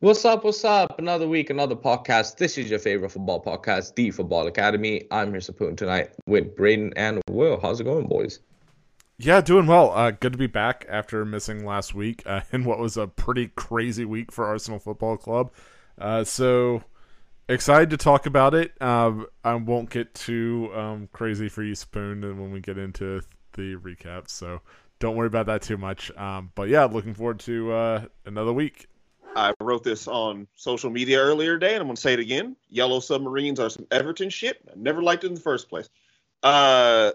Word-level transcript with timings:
What's 0.00 0.24
up? 0.24 0.44
What's 0.44 0.64
up? 0.64 1.00
Another 1.00 1.26
week, 1.26 1.50
another 1.50 1.74
podcast. 1.74 2.36
This 2.36 2.56
is 2.56 2.70
your 2.70 2.78
favorite 2.78 3.10
football 3.10 3.42
podcast, 3.42 3.96
The 3.96 4.12
Football 4.12 4.46
Academy. 4.46 5.02
I'm 5.10 5.32
here 5.32 5.40
supporting 5.40 5.74
tonight 5.74 6.10
with 6.24 6.54
Braden 6.54 6.92
and 6.94 7.20
Will. 7.28 7.58
How's 7.60 7.80
it 7.80 7.84
going, 7.84 8.06
boys? 8.06 8.38
Yeah, 9.16 9.40
doing 9.40 9.66
well. 9.66 9.90
Uh, 9.90 10.12
good 10.12 10.30
to 10.30 10.38
be 10.38 10.46
back 10.46 10.86
after 10.88 11.24
missing 11.24 11.66
last 11.66 11.96
week 11.96 12.22
uh, 12.26 12.42
in 12.52 12.64
what 12.64 12.78
was 12.78 12.96
a 12.96 13.08
pretty 13.08 13.48
crazy 13.48 14.04
week 14.04 14.30
for 14.30 14.46
Arsenal 14.46 14.78
Football 14.78 15.16
Club. 15.16 15.50
Uh, 16.00 16.22
so 16.22 16.84
excited 17.48 17.90
to 17.90 17.96
talk 17.96 18.26
about 18.26 18.54
it. 18.54 18.80
Um, 18.80 19.26
I 19.42 19.56
won't 19.56 19.90
get 19.90 20.14
too 20.14 20.70
um, 20.76 21.08
crazy 21.10 21.48
for 21.48 21.64
you, 21.64 21.74
Spoon, 21.74 22.20
when 22.20 22.52
we 22.52 22.60
get 22.60 22.78
into 22.78 23.20
the 23.54 23.74
recap. 23.74 24.30
So 24.30 24.60
don't 25.00 25.16
worry 25.16 25.26
about 25.26 25.46
that 25.46 25.62
too 25.62 25.76
much. 25.76 26.16
Um, 26.16 26.52
but 26.54 26.68
yeah, 26.68 26.84
looking 26.84 27.14
forward 27.14 27.40
to 27.40 27.72
uh, 27.72 28.04
another 28.26 28.52
week. 28.52 28.86
I 29.36 29.54
wrote 29.60 29.84
this 29.84 30.08
on 30.08 30.48
social 30.54 30.90
media 30.90 31.18
earlier 31.20 31.58
today, 31.58 31.74
and 31.74 31.80
I'm 31.80 31.86
going 31.86 31.96
to 31.96 32.02
say 32.02 32.14
it 32.14 32.20
again. 32.20 32.56
Yellow 32.68 33.00
submarines 33.00 33.60
are 33.60 33.70
some 33.70 33.86
Everton 33.90 34.30
shit. 34.30 34.60
I 34.68 34.72
never 34.76 35.02
liked 35.02 35.24
it 35.24 35.28
in 35.28 35.34
the 35.34 35.40
first 35.40 35.68
place. 35.68 35.88
Uh, 36.42 37.12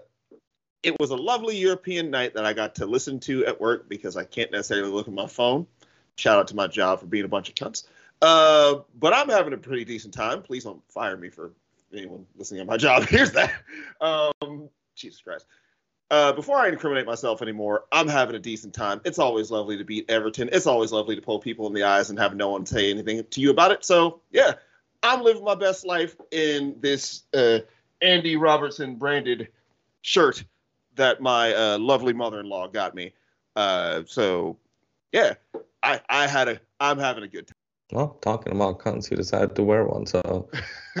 it 0.82 0.98
was 1.00 1.10
a 1.10 1.16
lovely 1.16 1.56
European 1.56 2.10
night 2.10 2.34
that 2.34 2.44
I 2.44 2.52
got 2.52 2.76
to 2.76 2.86
listen 2.86 3.20
to 3.20 3.46
at 3.46 3.60
work 3.60 3.88
because 3.88 4.16
I 4.16 4.24
can't 4.24 4.52
necessarily 4.52 4.90
look 4.90 5.08
at 5.08 5.14
my 5.14 5.26
phone. 5.26 5.66
Shout 6.16 6.38
out 6.38 6.48
to 6.48 6.56
my 6.56 6.66
job 6.66 7.00
for 7.00 7.06
being 7.06 7.24
a 7.24 7.28
bunch 7.28 7.48
of 7.48 7.54
cunts. 7.54 7.84
Uh, 8.22 8.80
but 8.98 9.12
I'm 9.12 9.28
having 9.28 9.52
a 9.52 9.58
pretty 9.58 9.84
decent 9.84 10.14
time. 10.14 10.42
Please 10.42 10.64
don't 10.64 10.82
fire 10.90 11.16
me 11.16 11.30
for 11.30 11.52
anyone 11.92 12.26
listening 12.36 12.60
at 12.60 12.66
my 12.66 12.76
job. 12.76 13.02
Here's 13.08 13.32
that. 13.32 13.52
Um, 14.00 14.68
Jesus 14.94 15.20
Christ. 15.20 15.46
Uh, 16.14 16.32
before 16.32 16.58
I 16.58 16.68
incriminate 16.68 17.06
myself 17.06 17.42
anymore, 17.42 17.86
I'm 17.90 18.06
having 18.06 18.36
a 18.36 18.38
decent 18.38 18.72
time. 18.72 19.00
It's 19.04 19.18
always 19.18 19.50
lovely 19.50 19.76
to 19.78 19.82
beat 19.82 20.08
Everton. 20.08 20.48
It's 20.52 20.68
always 20.68 20.92
lovely 20.92 21.16
to 21.16 21.20
pull 21.20 21.40
people 21.40 21.66
in 21.66 21.72
the 21.72 21.82
eyes 21.82 22.08
and 22.08 22.16
have 22.20 22.36
no 22.36 22.50
one 22.50 22.64
say 22.66 22.88
anything 22.88 23.24
to 23.28 23.40
you 23.40 23.50
about 23.50 23.72
it. 23.72 23.84
So, 23.84 24.20
yeah, 24.30 24.52
I'm 25.02 25.22
living 25.22 25.42
my 25.42 25.56
best 25.56 25.84
life 25.84 26.14
in 26.30 26.76
this 26.78 27.24
uh, 27.34 27.58
Andy 28.00 28.36
Robertson 28.36 28.94
branded 28.94 29.48
shirt 30.02 30.44
that 30.94 31.20
my 31.20 31.52
uh, 31.52 31.78
lovely 31.80 32.12
mother-in-law 32.12 32.68
got 32.68 32.94
me. 32.94 33.12
Uh, 33.56 34.02
so, 34.06 34.56
yeah, 35.10 35.34
I, 35.82 36.00
I 36.08 36.28
had 36.28 36.46
a 36.46 36.60
I'm 36.78 37.00
having 37.00 37.24
a 37.24 37.28
good 37.28 37.48
time. 37.48 37.56
Well, 37.90 38.18
talking 38.20 38.52
about 38.52 38.78
cunts 38.78 39.08
who 39.08 39.16
decided 39.16 39.56
to 39.56 39.64
wear 39.64 39.84
one, 39.84 40.06
so 40.06 40.48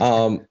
um, 0.00 0.44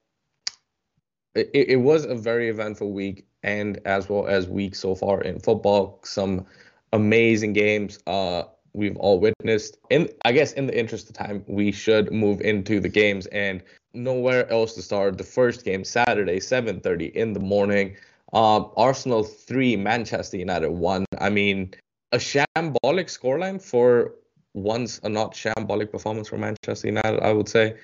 it, 1.36 1.50
it 1.54 1.82
was 1.82 2.06
a 2.06 2.16
very 2.16 2.48
eventful 2.48 2.94
week 2.94 3.26
and 3.44 3.80
as 3.86 4.10
well 4.10 4.28
as 4.28 4.48
week 4.48 4.76
so 4.76 4.96
far 4.96 5.22
in 5.22 5.40
football. 5.40 6.00
Some 6.04 6.46
amazing 6.94 7.54
games 7.54 8.00
uh, 8.08 8.44
we've 8.74 8.98
all 8.98 9.20
witnessed. 9.20 9.78
And 9.92 10.10
I 10.26 10.32
guess 10.32 10.54
in 10.54 10.68
the 10.68 10.78
interest 10.78 11.10
of 11.10 11.16
time, 11.16 11.44
we 11.48 11.72
should 11.72 12.12
move 12.12 12.42
into 12.42 12.80
the 12.80 12.90
games 12.90 13.26
and 13.28 13.62
nowhere 13.94 14.50
else 14.52 14.74
to 14.74 14.82
start. 14.82 15.18
The 15.18 15.24
first 15.24 15.64
game 15.64 15.84
Saturday, 15.84 16.40
7:30 16.40 17.14
in 17.16 17.34
the 17.34 17.40
morning. 17.40 17.96
Um, 18.34 18.72
Arsenal 18.78 19.24
three, 19.24 19.76
Manchester 19.76 20.38
United 20.38 20.72
one. 20.72 21.06
I 21.20 21.30
mean, 21.30 21.74
a 22.12 22.18
shambolic 22.18 23.10
scoreline 23.10 23.62
for 23.62 24.16
once 24.56 25.00
a 25.04 25.10
not 25.10 25.34
shambolic 25.34 25.92
performance 25.92 26.30
for 26.30 26.38
Manchester 26.38 26.88
United. 26.88 27.22
I 27.22 27.34
would 27.34 27.50
say. 27.50 27.76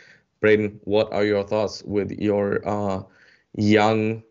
Braden, 0.42 0.80
what 0.86 1.12
are 1.12 1.26
your 1.26 1.44
thoughts 1.44 1.84
with 1.84 2.12
your 2.12 2.66
uh, 2.66 3.04
young 3.58 4.24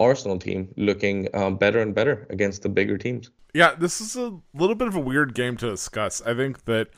Arsenal 0.00 0.38
team 0.38 0.72
looking 0.76 1.28
um, 1.34 1.56
better 1.56 1.80
and 1.80 1.94
better 1.94 2.26
against 2.30 2.62
the 2.62 2.68
bigger 2.68 2.98
teams. 2.98 3.30
Yeah, 3.52 3.74
this 3.74 4.00
is 4.00 4.16
a 4.16 4.40
little 4.52 4.74
bit 4.74 4.88
of 4.88 4.96
a 4.96 5.00
weird 5.00 5.34
game 5.34 5.56
to 5.58 5.70
discuss. 5.70 6.20
I 6.22 6.34
think 6.34 6.64
that 6.64 6.88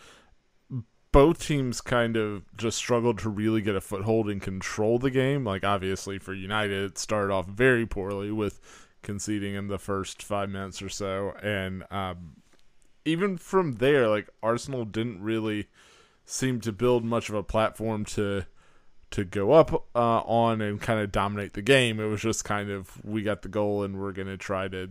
both 1.12 1.47
teams 1.47 1.80
kind 1.80 2.17
of 2.17 2.45
just 2.56 2.79
struggled 2.79 3.18
to 3.18 3.29
really 3.29 3.61
get 3.61 3.77
a 3.77 3.80
foothold 3.80 4.29
and 4.29 4.40
control 4.40 4.98
the 4.98 5.11
game. 5.11 5.45
Like, 5.45 5.64
obviously, 5.64 6.18
for 6.18 6.35
United, 6.35 6.92
it 6.92 6.98
started 6.98 7.33
off 7.33 7.46
very 7.46 7.86
poorly 7.86 8.30
with 8.30 8.61
conceding 9.02 9.55
in 9.55 9.68
the 9.68 9.79
first 9.79 10.23
five 10.23 10.48
minutes 10.48 10.83
or 10.83 10.89
so. 10.89 11.33
And 11.42 11.85
um, 11.90 12.36
even 13.05 13.36
from 13.36 13.74
there, 13.74 14.08
like, 14.08 14.29
Arsenal 14.42 14.85
didn't 14.85 15.23
really 15.23 15.68
seem 16.24 16.61
to 16.61 16.73
build 16.73 17.05
much 17.05 17.29
of 17.29 17.35
a 17.35 17.42
platform 17.42 18.05
to 18.05 18.46
to 19.12 19.24
go 19.24 19.52
up 19.52 19.72
uh, 19.94 20.20
on 20.20 20.61
and 20.61 20.80
kind 20.80 21.00
of 21.00 21.12
dominate 21.12 21.55
the 21.55 21.62
game. 21.62 22.00
It 22.00 22.06
was 22.06 22.20
just 22.20 22.44
kind 22.44 22.70
of 22.70 23.05
we 23.05 23.22
got 23.22 23.42
the 23.42 23.48
goal 23.48 23.83
and 23.83 24.00
we're 24.00 24.12
gonna 24.12 24.36
try 24.36 24.68
to 24.68 24.90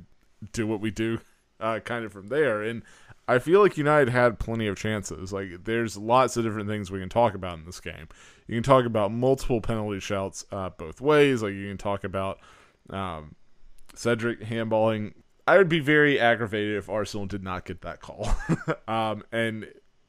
do 0.52 0.68
what 0.68 0.82
we 0.82 0.92
do, 0.92 1.20
uh, 1.60 1.80
kind 1.80 2.06
of 2.06 2.14
from 2.14 2.28
there. 2.28 2.62
And 2.62 2.84
I 3.28 3.40
feel 3.40 3.62
like 3.62 3.78
United 3.78 4.10
had 4.10 4.40
plenty 4.40 4.68
of 4.68 4.78
chances. 4.78 5.34
Like 5.34 5.64
there's 5.64 5.98
lots 5.98 6.38
of 6.38 6.44
different 6.44 6.70
things 6.70 6.92
we 6.92 7.00
can 7.00 7.10
talk 7.10 7.34
about 7.34 7.58
in 7.58 7.66
this 7.66 7.80
game. 7.80 8.08
You 8.48 8.56
can 8.56 8.64
talk 8.64 8.86
about 8.86 9.12
multiple 9.12 9.62
penalty 9.62 10.00
shouts 10.00 10.46
uh, 10.52 10.70
both 10.70 11.02
ways. 11.02 11.42
Like 11.42 11.54
you 11.54 11.68
can 11.68 11.78
talk 11.78 12.04
about 12.04 12.40
um, 12.90 13.36
Cedric 13.96 14.42
handballing. 14.42 15.14
I 15.48 15.58
would 15.58 15.70
be 15.70 15.80
very 15.80 16.20
aggravated 16.20 16.78
if 16.78 16.90
Arsenal 16.90 17.26
did 17.26 17.44
not 17.44 17.66
get 17.66 17.82
that 17.82 18.02
call, 18.02 18.30
um, 18.88 19.24
and 19.32 19.68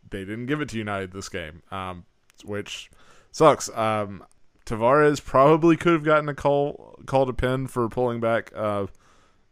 they 0.08 0.20
didn't 0.20 0.46
give 0.46 0.60
it 0.60 0.70
to 0.70 0.78
United 0.78 1.12
this 1.12 1.28
game, 1.28 1.62
um, 1.70 2.06
which 2.44 2.90
sucks. 3.36 3.69
Um, 3.76 4.24
Tavares 4.64 5.22
probably 5.22 5.76
could 5.76 5.92
have 5.92 6.04
gotten 6.04 6.28
a 6.28 6.34
call 6.34 6.98
called 7.04 7.28
a 7.28 7.34
pin 7.34 7.66
for 7.66 7.86
pulling 7.88 8.19
back 8.19 8.50
uh, 8.56 8.86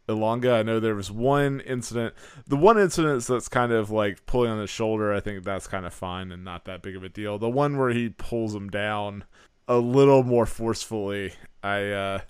Elanga. 0.09 0.55
I 0.55 0.63
know 0.63 0.81
there 0.81 0.95
was 0.95 1.11
one 1.11 1.61
incident. 1.61 2.15
The 2.47 2.57
one 2.57 2.79
incident 2.79 3.23
that's 3.25 3.49
kind 3.49 3.73
of 3.73 3.91
like 3.91 4.25
pulling 4.25 4.51
on 4.51 4.59
his 4.59 4.71
shoulder. 4.71 5.13
I 5.13 5.21
think 5.21 5.45
that's 5.45 5.67
kind 5.67 5.85
of 5.85 5.93
fine 5.93 6.33
and 6.33 6.43
not 6.43 6.65
that 6.65 6.81
big 6.81 6.97
of 6.97 7.05
a 7.05 7.11
deal. 7.11 7.39
The 7.39 7.51
one 7.51 7.77
where 7.77 7.91
he 7.91 8.09
pulls 8.09 8.55
him 8.55 8.71
down 8.71 9.25
a 9.69 9.77
little 9.77 10.23
more 10.23 10.47
forcefully. 10.47 11.35
I 11.63 11.91
uh, 11.91 12.21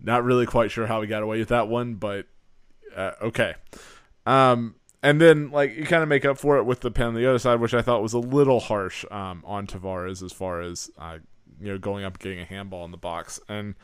not 0.00 0.24
really 0.24 0.46
quite 0.46 0.72
sure 0.72 0.88
how 0.88 1.00
he 1.00 1.06
got 1.06 1.22
away 1.22 1.38
with 1.38 1.48
that 1.48 1.68
one, 1.68 1.94
but 1.94 2.26
uh, 2.94 3.12
okay. 3.22 3.54
Um, 4.26 4.74
and 5.02 5.20
then 5.20 5.50
like 5.50 5.76
you 5.76 5.84
kind 5.84 6.02
of 6.02 6.08
make 6.08 6.24
up 6.24 6.38
for 6.38 6.56
it 6.56 6.64
with 6.64 6.80
the 6.80 6.90
pen 6.90 7.08
on 7.08 7.14
the 7.14 7.26
other 7.26 7.38
side, 7.38 7.60
which 7.60 7.74
I 7.74 7.82
thought 7.82 8.02
was 8.02 8.14
a 8.14 8.18
little 8.18 8.60
harsh 8.60 9.04
um, 9.10 9.42
on 9.46 9.66
Tavares 9.66 10.22
as 10.22 10.32
far 10.32 10.60
as 10.60 10.90
uh, 10.98 11.18
you 11.60 11.68
know 11.68 11.78
going 11.78 12.04
up 12.04 12.14
and 12.14 12.20
getting 12.20 12.40
a 12.40 12.44
handball 12.44 12.84
in 12.84 12.90
the 12.90 12.96
box, 12.96 13.40
and 13.48 13.74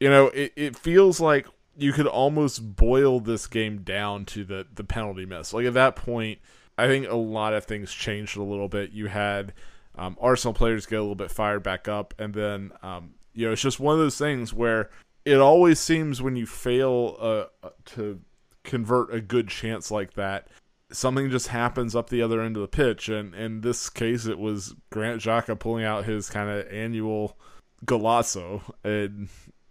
you 0.00 0.08
know 0.08 0.26
it, 0.28 0.52
it 0.56 0.76
feels 0.76 1.20
like 1.20 1.46
you 1.76 1.92
could 1.92 2.06
almost 2.06 2.76
boil 2.76 3.20
this 3.20 3.46
game 3.46 3.82
down 3.82 4.24
to 4.26 4.44
the 4.44 4.66
the 4.74 4.84
penalty 4.84 5.24
miss. 5.24 5.52
Like 5.52 5.66
at 5.66 5.74
that 5.74 5.96
point, 5.96 6.40
I 6.76 6.86
think 6.86 7.08
a 7.08 7.16
lot 7.16 7.54
of 7.54 7.64
things 7.64 7.92
changed 7.92 8.36
a 8.36 8.42
little 8.42 8.68
bit. 8.68 8.92
You 8.92 9.06
had 9.06 9.54
um, 9.96 10.16
Arsenal 10.20 10.54
players 10.54 10.86
get 10.86 10.98
a 10.98 11.02
little 11.02 11.14
bit 11.14 11.30
fired 11.30 11.62
back 11.62 11.88
up, 11.88 12.12
and 12.18 12.34
then 12.34 12.72
um, 12.82 13.14
you 13.32 13.46
know 13.46 13.52
it's 13.52 13.62
just 13.62 13.80
one 13.80 13.94
of 13.94 14.00
those 14.00 14.18
things 14.18 14.52
where 14.52 14.90
it 15.24 15.38
always 15.38 15.80
seems 15.80 16.20
when 16.20 16.36
you 16.36 16.46
fail 16.46 17.16
uh, 17.18 17.70
to 17.86 18.20
convert 18.64 19.14
a 19.14 19.20
good 19.20 19.48
chance 19.48 19.90
like 19.90 20.14
that, 20.14 20.48
something 20.90 21.30
just 21.30 21.48
happens 21.48 21.94
up 21.94 22.10
the 22.10 22.22
other 22.22 22.40
end 22.40 22.56
of 22.56 22.62
the 22.62 22.68
pitch. 22.68 23.08
And 23.08 23.34
in 23.34 23.60
this 23.60 23.88
case, 23.88 24.26
it 24.26 24.38
was 24.38 24.74
Granit 24.90 25.20
Xhaka 25.20 25.58
pulling 25.58 25.84
out 25.84 26.04
his 26.04 26.28
kind 26.28 26.50
of 26.50 26.66
annual 26.72 27.38
golazo 27.84 28.62
and, 28.82 29.28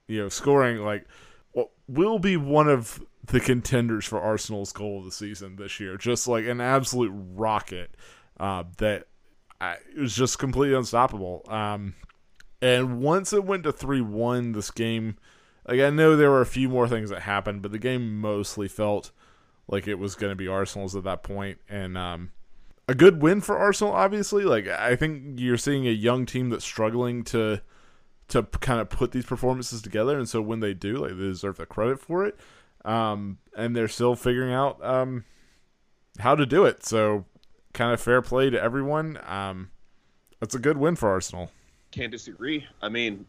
you 0.07 0.21
know, 0.21 0.29
scoring 0.29 0.79
like 0.79 1.07
what 1.51 1.71
will 1.87 2.19
be 2.19 2.37
one 2.37 2.69
of 2.69 3.03
the 3.25 3.39
contenders 3.39 4.05
for 4.05 4.19
Arsenal's 4.19 4.71
goal 4.71 4.99
of 4.99 5.05
the 5.05 5.11
season 5.11 5.55
this 5.55 5.79
year. 5.79 5.97
Just 5.97 6.27
like 6.27 6.45
an 6.45 6.61
absolute 6.61 7.11
rocket 7.13 7.95
uh, 8.39 8.63
that 8.77 9.07
I, 9.59 9.77
it 9.95 9.99
was 9.99 10.15
just 10.15 10.39
completely 10.39 10.77
unstoppable. 10.77 11.45
Um, 11.47 11.95
and 12.61 13.01
once 13.01 13.33
it 13.33 13.43
went 13.43 13.63
to 13.63 13.71
3 13.71 14.01
1, 14.01 14.53
this 14.53 14.71
game 14.71 15.17
like 15.67 15.79
I 15.79 15.89
know 15.89 16.15
there 16.15 16.31
were 16.31 16.41
a 16.41 16.45
few 16.45 16.69
more 16.69 16.87
things 16.87 17.09
that 17.09 17.21
happened, 17.21 17.61
but 17.61 17.71
the 17.71 17.79
game 17.79 18.19
mostly 18.19 18.67
felt 18.67 19.11
like 19.67 19.87
it 19.87 19.95
was 19.95 20.15
going 20.15 20.31
to 20.31 20.35
be 20.35 20.47
Arsenal's 20.47 20.95
at 20.95 21.03
that 21.05 21.23
point, 21.23 21.59
and 21.69 21.97
um, 21.97 22.31
a 22.87 22.95
good 22.95 23.21
win 23.21 23.41
for 23.41 23.57
Arsenal. 23.57 23.93
Obviously, 23.93 24.43
like 24.43 24.67
I 24.67 24.95
think 24.95 25.39
you're 25.39 25.57
seeing 25.57 25.87
a 25.87 25.91
young 25.91 26.25
team 26.25 26.49
that's 26.49 26.65
struggling 26.65 27.23
to 27.25 27.61
to 28.29 28.43
kind 28.43 28.79
of 28.79 28.89
put 28.89 29.11
these 29.11 29.25
performances 29.25 29.81
together, 29.81 30.17
and 30.17 30.27
so 30.27 30.41
when 30.41 30.59
they 30.59 30.73
do, 30.73 30.97
like 30.97 31.11
they 31.11 31.23
deserve 31.23 31.57
the 31.57 31.65
credit 31.65 31.99
for 31.99 32.25
it. 32.25 32.37
Um, 32.85 33.37
and 33.55 33.75
they're 33.75 33.87
still 33.87 34.15
figuring 34.15 34.53
out 34.53 34.83
um, 34.83 35.23
how 36.19 36.35
to 36.35 36.45
do 36.45 36.65
it. 36.65 36.85
So, 36.85 37.25
kind 37.73 37.93
of 37.93 38.01
fair 38.01 38.21
play 38.21 38.49
to 38.49 38.61
everyone. 38.61 39.17
Um, 39.25 39.71
that's 40.39 40.55
a 40.55 40.59
good 40.59 40.77
win 40.77 40.95
for 40.97 41.09
Arsenal. 41.09 41.49
Can't 41.91 42.11
disagree. 42.11 42.67
I 42.81 42.89
mean, 42.89 43.25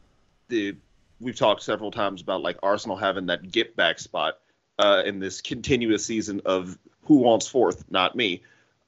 the 0.48 0.76
we've 1.20 1.36
talked 1.36 1.62
several 1.62 1.90
times 1.90 2.22
about 2.22 2.42
like 2.42 2.58
Arsenal 2.62 2.96
having 2.96 3.26
that 3.26 3.50
get 3.50 3.76
back 3.76 3.98
spot 3.98 4.38
uh, 4.78 5.02
in 5.04 5.18
this 5.18 5.40
continuous 5.40 6.04
season 6.04 6.42
of 6.44 6.78
who 7.02 7.16
wants 7.16 7.46
fourth, 7.46 7.84
not 7.90 8.16
me. 8.16 8.42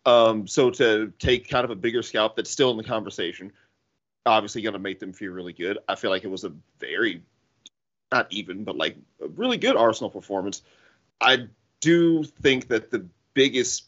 Um, 0.05 0.47
so 0.47 0.71
to 0.71 1.13
take 1.19 1.49
kind 1.49 1.65
of 1.65 1.71
a 1.71 1.77
bigger 1.77 2.03
scalp 2.03 2.37
that's 2.37 2.51
still 2.51 2.71
in 2.71 2.77
the 2.77 2.85
conversation, 2.85 3.53
obviously 4.25 4.63
going 4.63 4.73
to 4.75 4.79
make 4.79 5.01
them 5.01 5.13
feel 5.13 5.33
really 5.33 5.53
good. 5.53 5.79
I 5.89 5.97
feel 5.97 6.11
like 6.11 6.25
it 6.25 6.31
was 6.31 6.45
a 6.45 6.53
very, 6.79 7.23
not 8.13 8.27
even, 8.31 8.65
but 8.65 8.77
like 8.77 8.97
a 9.23 9.29
really 9.29 9.57
good 9.57 9.77
Arsenal 9.77 10.11
performance. 10.11 10.63
I 11.21 11.49
do 11.81 12.25
think 12.25 12.69
that 12.69 12.91
the 12.91 13.07
biggest 13.35 13.85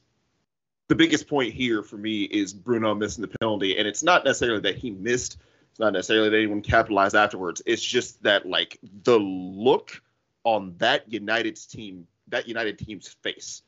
the 0.89 0.95
biggest 0.95 1.29
point 1.29 1.53
here 1.53 1.83
for 1.83 1.99
me 1.99 2.23
is 2.23 2.55
Bruno 2.55 2.95
missing 2.95 3.23
the 3.23 3.37
penalty, 3.41 3.77
and 3.77 3.87
it's 3.87 4.03
not 4.03 4.25
necessarily 4.25 4.61
that 4.61 4.77
he 4.77 4.91
missed. 4.91 5.37
Not 5.79 5.93
necessarily 5.93 6.31
that 6.31 6.37
anyone 6.37 6.63
capitalized 6.63 7.15
afterwards. 7.15 7.63
It's 7.65 7.83
just 7.83 8.23
that 8.25 8.47
like 8.47 8.79
the 9.05 9.19
look 9.19 10.03
on 10.45 10.75
that 10.79 11.11
United's 11.13 11.67
team, 11.67 12.07
that 12.29 12.49
United 12.49 12.79
team's 12.79 13.09
face 13.23 13.63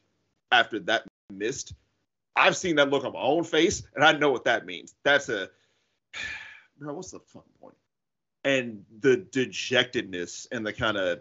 after 0.51 0.81
that 0.81 1.05
missed. 1.33 1.75
I've 2.35 2.57
seen 2.57 2.77
that 2.77 2.91
look 2.91 3.05
on 3.05 3.13
my 3.13 3.21
own 3.21 3.45
face, 3.45 3.83
and 3.95 4.05
I 4.05 4.13
know 4.13 4.31
what 4.31 4.45
that 4.45 4.67
means. 4.67 4.95
That's 5.05 5.29
a 5.29 5.51
bro. 6.79 6.95
What's 6.95 7.11
the 7.11 7.21
fucking 7.21 7.53
point? 7.61 7.77
And 8.45 8.85
the 9.01 9.17
dejectedness 9.19 10.49
and 10.51 10.67
the 10.67 10.73
kind 10.73 10.97
of 10.97 11.21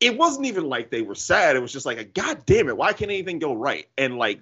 it 0.00 0.18
wasn't 0.18 0.46
even 0.46 0.68
like 0.68 0.90
they 0.90 1.02
were 1.02 1.14
sad. 1.14 1.54
It 1.54 1.60
was 1.62 1.72
just 1.72 1.86
like 1.86 1.98
a 1.98 2.04
god 2.04 2.44
damn 2.44 2.68
it, 2.68 2.76
why 2.76 2.92
can't 2.92 3.10
anything 3.10 3.38
go 3.38 3.54
right? 3.54 3.86
And 3.96 4.18
like 4.18 4.40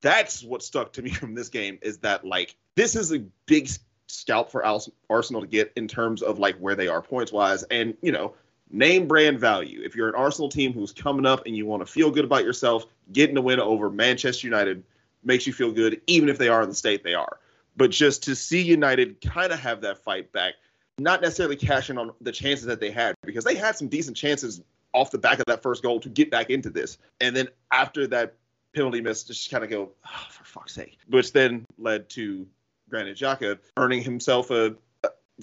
that's 0.00 0.42
what 0.42 0.62
stuck 0.62 0.92
to 0.94 1.02
me 1.02 1.10
from 1.14 1.34
this 1.34 1.48
game 1.48 1.78
is 1.82 1.98
that 1.98 2.24
like 2.24 2.56
this 2.76 2.96
is 2.96 3.12
a 3.12 3.24
big 3.46 3.68
scalp 4.06 4.50
for 4.50 4.64
Arsenal 5.08 5.42
to 5.42 5.46
get 5.46 5.72
in 5.76 5.88
terms 5.88 6.22
of 6.22 6.38
like 6.38 6.56
where 6.56 6.74
they 6.74 6.88
are 6.88 7.02
points 7.02 7.32
wise, 7.32 7.62
and 7.64 7.96
you 8.02 8.12
know 8.12 8.34
name 8.70 9.06
brand 9.06 9.38
value. 9.38 9.82
If 9.84 9.94
you're 9.94 10.08
an 10.08 10.14
Arsenal 10.14 10.48
team 10.48 10.72
who's 10.72 10.92
coming 10.92 11.26
up 11.26 11.46
and 11.46 11.56
you 11.56 11.66
want 11.66 11.86
to 11.86 11.92
feel 11.92 12.10
good 12.10 12.24
about 12.24 12.44
yourself, 12.44 12.86
getting 13.12 13.36
a 13.36 13.40
win 13.40 13.60
over 13.60 13.90
Manchester 13.90 14.46
United 14.46 14.82
makes 15.22 15.46
you 15.46 15.52
feel 15.52 15.72
good, 15.72 16.00
even 16.06 16.28
if 16.28 16.38
they 16.38 16.48
are 16.48 16.62
in 16.62 16.68
the 16.68 16.74
state 16.74 17.04
they 17.04 17.14
are. 17.14 17.38
But 17.76 17.90
just 17.90 18.22
to 18.24 18.34
see 18.34 18.60
United 18.60 19.20
kind 19.20 19.52
of 19.52 19.60
have 19.60 19.82
that 19.82 19.98
fight 19.98 20.32
back, 20.32 20.54
not 20.98 21.22
necessarily 21.22 21.56
cashing 21.56 21.98
on 21.98 22.12
the 22.20 22.32
chances 22.32 22.66
that 22.66 22.80
they 22.80 22.90
had, 22.90 23.14
because 23.22 23.44
they 23.44 23.54
had 23.54 23.76
some 23.76 23.88
decent 23.88 24.16
chances 24.16 24.62
off 24.92 25.10
the 25.10 25.18
back 25.18 25.38
of 25.38 25.46
that 25.46 25.62
first 25.62 25.82
goal 25.82 26.00
to 26.00 26.08
get 26.08 26.30
back 26.30 26.50
into 26.50 26.70
this. 26.70 26.98
And 27.20 27.34
then 27.34 27.48
after 27.70 28.06
that 28.08 28.34
penalty 28.74 29.00
miss, 29.00 29.22
just 29.24 29.50
kind 29.50 29.64
of 29.64 29.70
go, 29.70 29.90
oh, 30.06 30.26
for 30.30 30.44
fuck's 30.44 30.74
sake. 30.74 30.98
Which 31.08 31.32
then 31.32 31.64
led 31.78 32.08
to 32.10 32.46
Granit 32.92 33.16
Xhaka 33.16 33.58
earning 33.76 34.02
himself 34.02 34.50
a, 34.50 34.76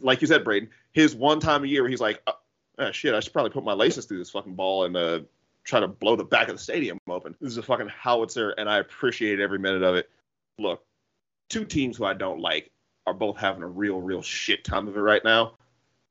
like 0.02 0.22
you 0.22 0.28
said, 0.28 0.44
Braden, 0.44 0.70
his 0.94 1.16
one 1.16 1.40
time 1.40 1.64
a 1.64 1.68
year 1.68 1.88
he's 1.88 2.00
like, 2.00 2.22
oh, 2.28 2.34
oh, 2.78 2.92
shit, 2.92 3.14
I 3.14 3.20
should 3.20 3.34
probably 3.34 3.52
put 3.52 3.64
my 3.64 3.74
laces 3.74 4.06
through 4.06 4.20
this 4.20 4.30
fucking 4.30 4.56
ball 4.56 4.86
and 4.86 4.96
uh, 4.96 5.20
try 5.64 5.80
to 5.80 5.88
blow 5.88 6.16
the 6.16 6.24
back 6.24 6.48
of 6.48 6.56
the 6.56 6.62
stadium 6.62 7.00
open. 7.10 7.36
This 7.42 7.52
is 7.52 7.58
a 7.58 7.64
fucking 7.64 7.90
howitzer, 7.90 8.52
and 8.52 8.70
I 8.70 8.78
appreciate 8.78 9.40
every 9.40 9.60
minute 9.60 9.84
of 9.84 9.96
it. 9.96 10.10
Look, 10.58 10.84
two 11.50 11.66
teams 11.66 11.98
who 11.98 12.06
I 12.06 12.14
don't 12.14 12.40
like 12.40 12.72
are 13.08 13.14
both 13.14 13.38
having 13.38 13.64
a 13.64 13.68
real, 13.68 14.00
real 14.00 14.22
shit 14.22 14.64
time 14.64 14.88
of 14.88 14.96
it 14.96 15.02
right 15.02 15.24
now. 15.24 15.54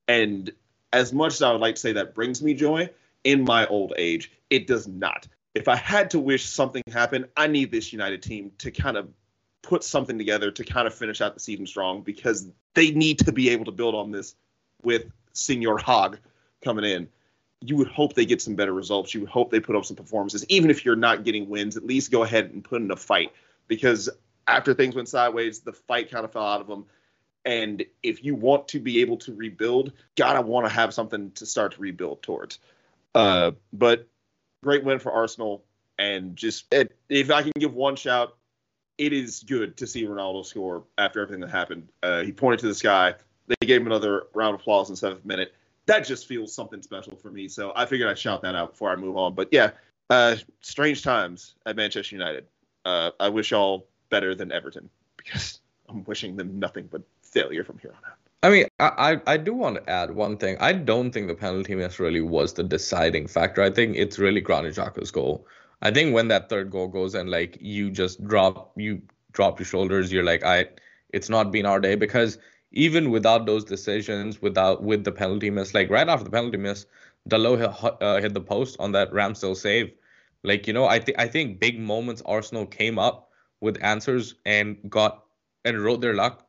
And 0.08 0.52
as 0.92 1.12
much 1.12 1.34
as 1.34 1.42
I 1.42 1.52
would 1.52 1.60
like 1.60 1.76
to 1.76 1.80
say 1.80 1.92
that 1.92 2.14
brings 2.14 2.42
me 2.42 2.54
joy, 2.54 2.90
in 3.24 3.44
my 3.44 3.66
old 3.66 3.92
age, 3.96 4.32
it 4.50 4.66
does 4.66 4.88
not. 4.88 5.28
If 5.54 5.68
I 5.68 5.76
had 5.76 6.10
to 6.10 6.18
wish 6.18 6.46
something 6.46 6.82
happened, 6.90 7.28
I 7.36 7.46
need 7.46 7.70
this 7.70 7.92
United 7.92 8.22
team 8.22 8.52
to 8.58 8.70
kind 8.70 8.96
of 8.96 9.08
put 9.62 9.84
something 9.84 10.18
together 10.18 10.50
to 10.50 10.64
kind 10.64 10.86
of 10.86 10.94
finish 10.94 11.20
out 11.20 11.34
the 11.34 11.40
season 11.40 11.66
strong 11.66 12.02
because 12.02 12.48
they 12.74 12.90
need 12.90 13.18
to 13.18 13.32
be 13.32 13.50
able 13.50 13.64
to 13.64 13.72
build 13.72 13.94
on 13.94 14.10
this 14.10 14.34
with 14.82 15.10
Senor 15.32 15.78
Hog 15.78 16.18
coming 16.64 16.84
in. 16.84 17.08
You 17.60 17.76
would 17.76 17.88
hope 17.88 18.14
they 18.14 18.24
get 18.24 18.40
some 18.40 18.54
better 18.54 18.72
results. 18.72 19.12
You 19.14 19.20
would 19.20 19.30
hope 19.30 19.50
they 19.50 19.60
put 19.60 19.74
up 19.74 19.84
some 19.84 19.96
performances. 19.96 20.44
Even 20.48 20.70
if 20.70 20.84
you're 20.84 20.96
not 20.96 21.24
getting 21.24 21.48
wins, 21.48 21.76
at 21.76 21.84
least 21.84 22.12
go 22.12 22.22
ahead 22.22 22.46
and 22.46 22.62
put 22.62 22.80
in 22.80 22.90
a 22.90 22.96
fight 22.96 23.32
because 23.66 24.08
after 24.46 24.74
things 24.74 24.94
went 24.94 25.08
sideways, 25.08 25.60
the 25.60 25.72
fight 25.72 26.10
kind 26.10 26.24
of 26.24 26.32
fell 26.32 26.46
out 26.46 26.60
of 26.60 26.66
them. 26.66 26.86
And 27.44 27.84
if 28.02 28.24
you 28.24 28.34
want 28.34 28.68
to 28.68 28.80
be 28.80 29.00
able 29.00 29.16
to 29.18 29.34
rebuild, 29.34 29.92
gotta 30.16 30.40
want 30.40 30.66
to 30.66 30.72
have 30.72 30.94
something 30.94 31.30
to 31.32 31.46
start 31.46 31.72
to 31.72 31.80
rebuild 31.80 32.22
towards. 32.22 32.58
Uh, 33.14 33.52
but 33.72 34.06
great 34.62 34.84
win 34.84 34.98
for 34.98 35.12
Arsenal. 35.12 35.64
And 35.98 36.36
just 36.36 36.72
if 37.08 37.30
I 37.30 37.42
can 37.42 37.52
give 37.58 37.74
one 37.74 37.96
shout, 37.96 38.36
it 38.98 39.12
is 39.12 39.44
good 39.44 39.76
to 39.76 39.86
see 39.86 40.04
Ronaldo 40.04 40.44
score 40.44 40.84
after 40.98 41.22
everything 41.22 41.40
that 41.40 41.50
happened. 41.50 41.88
Uh, 42.02 42.22
he 42.22 42.32
pointed 42.32 42.60
to 42.60 42.66
the 42.66 42.74
sky. 42.74 43.14
They 43.46 43.66
gave 43.66 43.80
him 43.80 43.86
another 43.86 44.24
round 44.34 44.54
of 44.54 44.60
applause 44.60 44.88
in 44.88 44.94
the 44.94 44.98
seventh 44.98 45.24
minute. 45.24 45.54
That 45.86 46.04
just 46.04 46.26
feels 46.26 46.52
something 46.52 46.82
special 46.82 47.16
for 47.16 47.30
me. 47.30 47.48
So 47.48 47.72
I 47.74 47.86
figured 47.86 48.10
I'd 48.10 48.18
shout 48.18 48.42
that 48.42 48.54
out 48.54 48.72
before 48.72 48.90
I 48.90 48.96
move 48.96 49.16
on. 49.16 49.34
But 49.34 49.48
yeah, 49.52 49.70
uh, 50.10 50.36
strange 50.60 51.02
times 51.02 51.54
at 51.64 51.76
Manchester 51.76 52.16
United. 52.16 52.46
Uh, 52.84 53.10
I 53.20 53.28
wish 53.28 53.52
y'all 53.52 53.86
better 54.10 54.34
than 54.34 54.52
Everton 54.52 54.90
because 55.16 55.60
I'm 55.88 56.04
wishing 56.04 56.36
them 56.36 56.58
nothing 56.58 56.88
but 56.90 57.02
failure 57.22 57.64
from 57.64 57.78
here 57.78 57.94
on 57.96 58.10
out. 58.10 58.16
I 58.42 58.50
mean, 58.50 58.66
I, 58.78 59.20
I 59.26 59.36
do 59.36 59.52
want 59.52 59.76
to 59.76 59.90
add 59.90 60.12
one 60.12 60.36
thing. 60.36 60.56
I 60.60 60.72
don't 60.72 61.10
think 61.10 61.26
the 61.26 61.34
penalty 61.34 61.74
miss 61.74 61.98
really 61.98 62.20
was 62.20 62.52
the 62.52 62.62
deciding 62.62 63.26
factor. 63.26 63.62
I 63.62 63.70
think 63.70 63.96
it's 63.96 64.16
really 64.16 64.40
Granit 64.40 64.76
Xhaka's 64.76 65.10
goal. 65.10 65.44
I 65.82 65.90
think 65.90 66.14
when 66.14 66.28
that 66.28 66.48
third 66.48 66.70
goal 66.70 66.88
goes 66.88 67.14
and 67.14 67.30
like 67.30 67.56
you 67.60 67.90
just 67.90 68.24
drop 68.24 68.72
you 68.76 69.02
drop 69.32 69.58
your 69.58 69.66
shoulders, 69.66 70.12
you're 70.12 70.24
like, 70.24 70.44
I 70.44 70.66
it's 71.10 71.28
not 71.28 71.52
been 71.52 71.66
our 71.66 71.80
day. 71.80 71.94
Because 71.94 72.38
even 72.72 73.10
without 73.10 73.46
those 73.46 73.64
decisions, 73.64 74.42
without 74.42 74.82
with 74.82 75.04
the 75.04 75.12
penalty 75.12 75.50
miss, 75.50 75.74
like 75.74 75.90
right 75.90 76.08
after 76.08 76.24
the 76.24 76.30
penalty 76.30 76.58
miss, 76.58 76.86
Dalot 77.28 77.58
hit, 77.58 78.02
uh, 78.02 78.20
hit 78.20 78.34
the 78.34 78.40
post 78.40 78.76
on 78.80 78.92
that 78.92 79.12
Ramsdale 79.12 79.56
save. 79.56 79.92
Like 80.42 80.66
you 80.66 80.72
know, 80.72 80.86
I 80.86 80.98
think 80.98 81.18
I 81.18 81.28
think 81.28 81.60
big 81.60 81.78
moments 81.78 82.22
Arsenal 82.26 82.66
came 82.66 82.98
up 82.98 83.30
with 83.60 83.82
answers 83.82 84.34
and 84.46 84.76
got 84.88 85.24
and 85.64 85.80
wrote 85.82 86.00
their 86.00 86.14
luck 86.14 86.46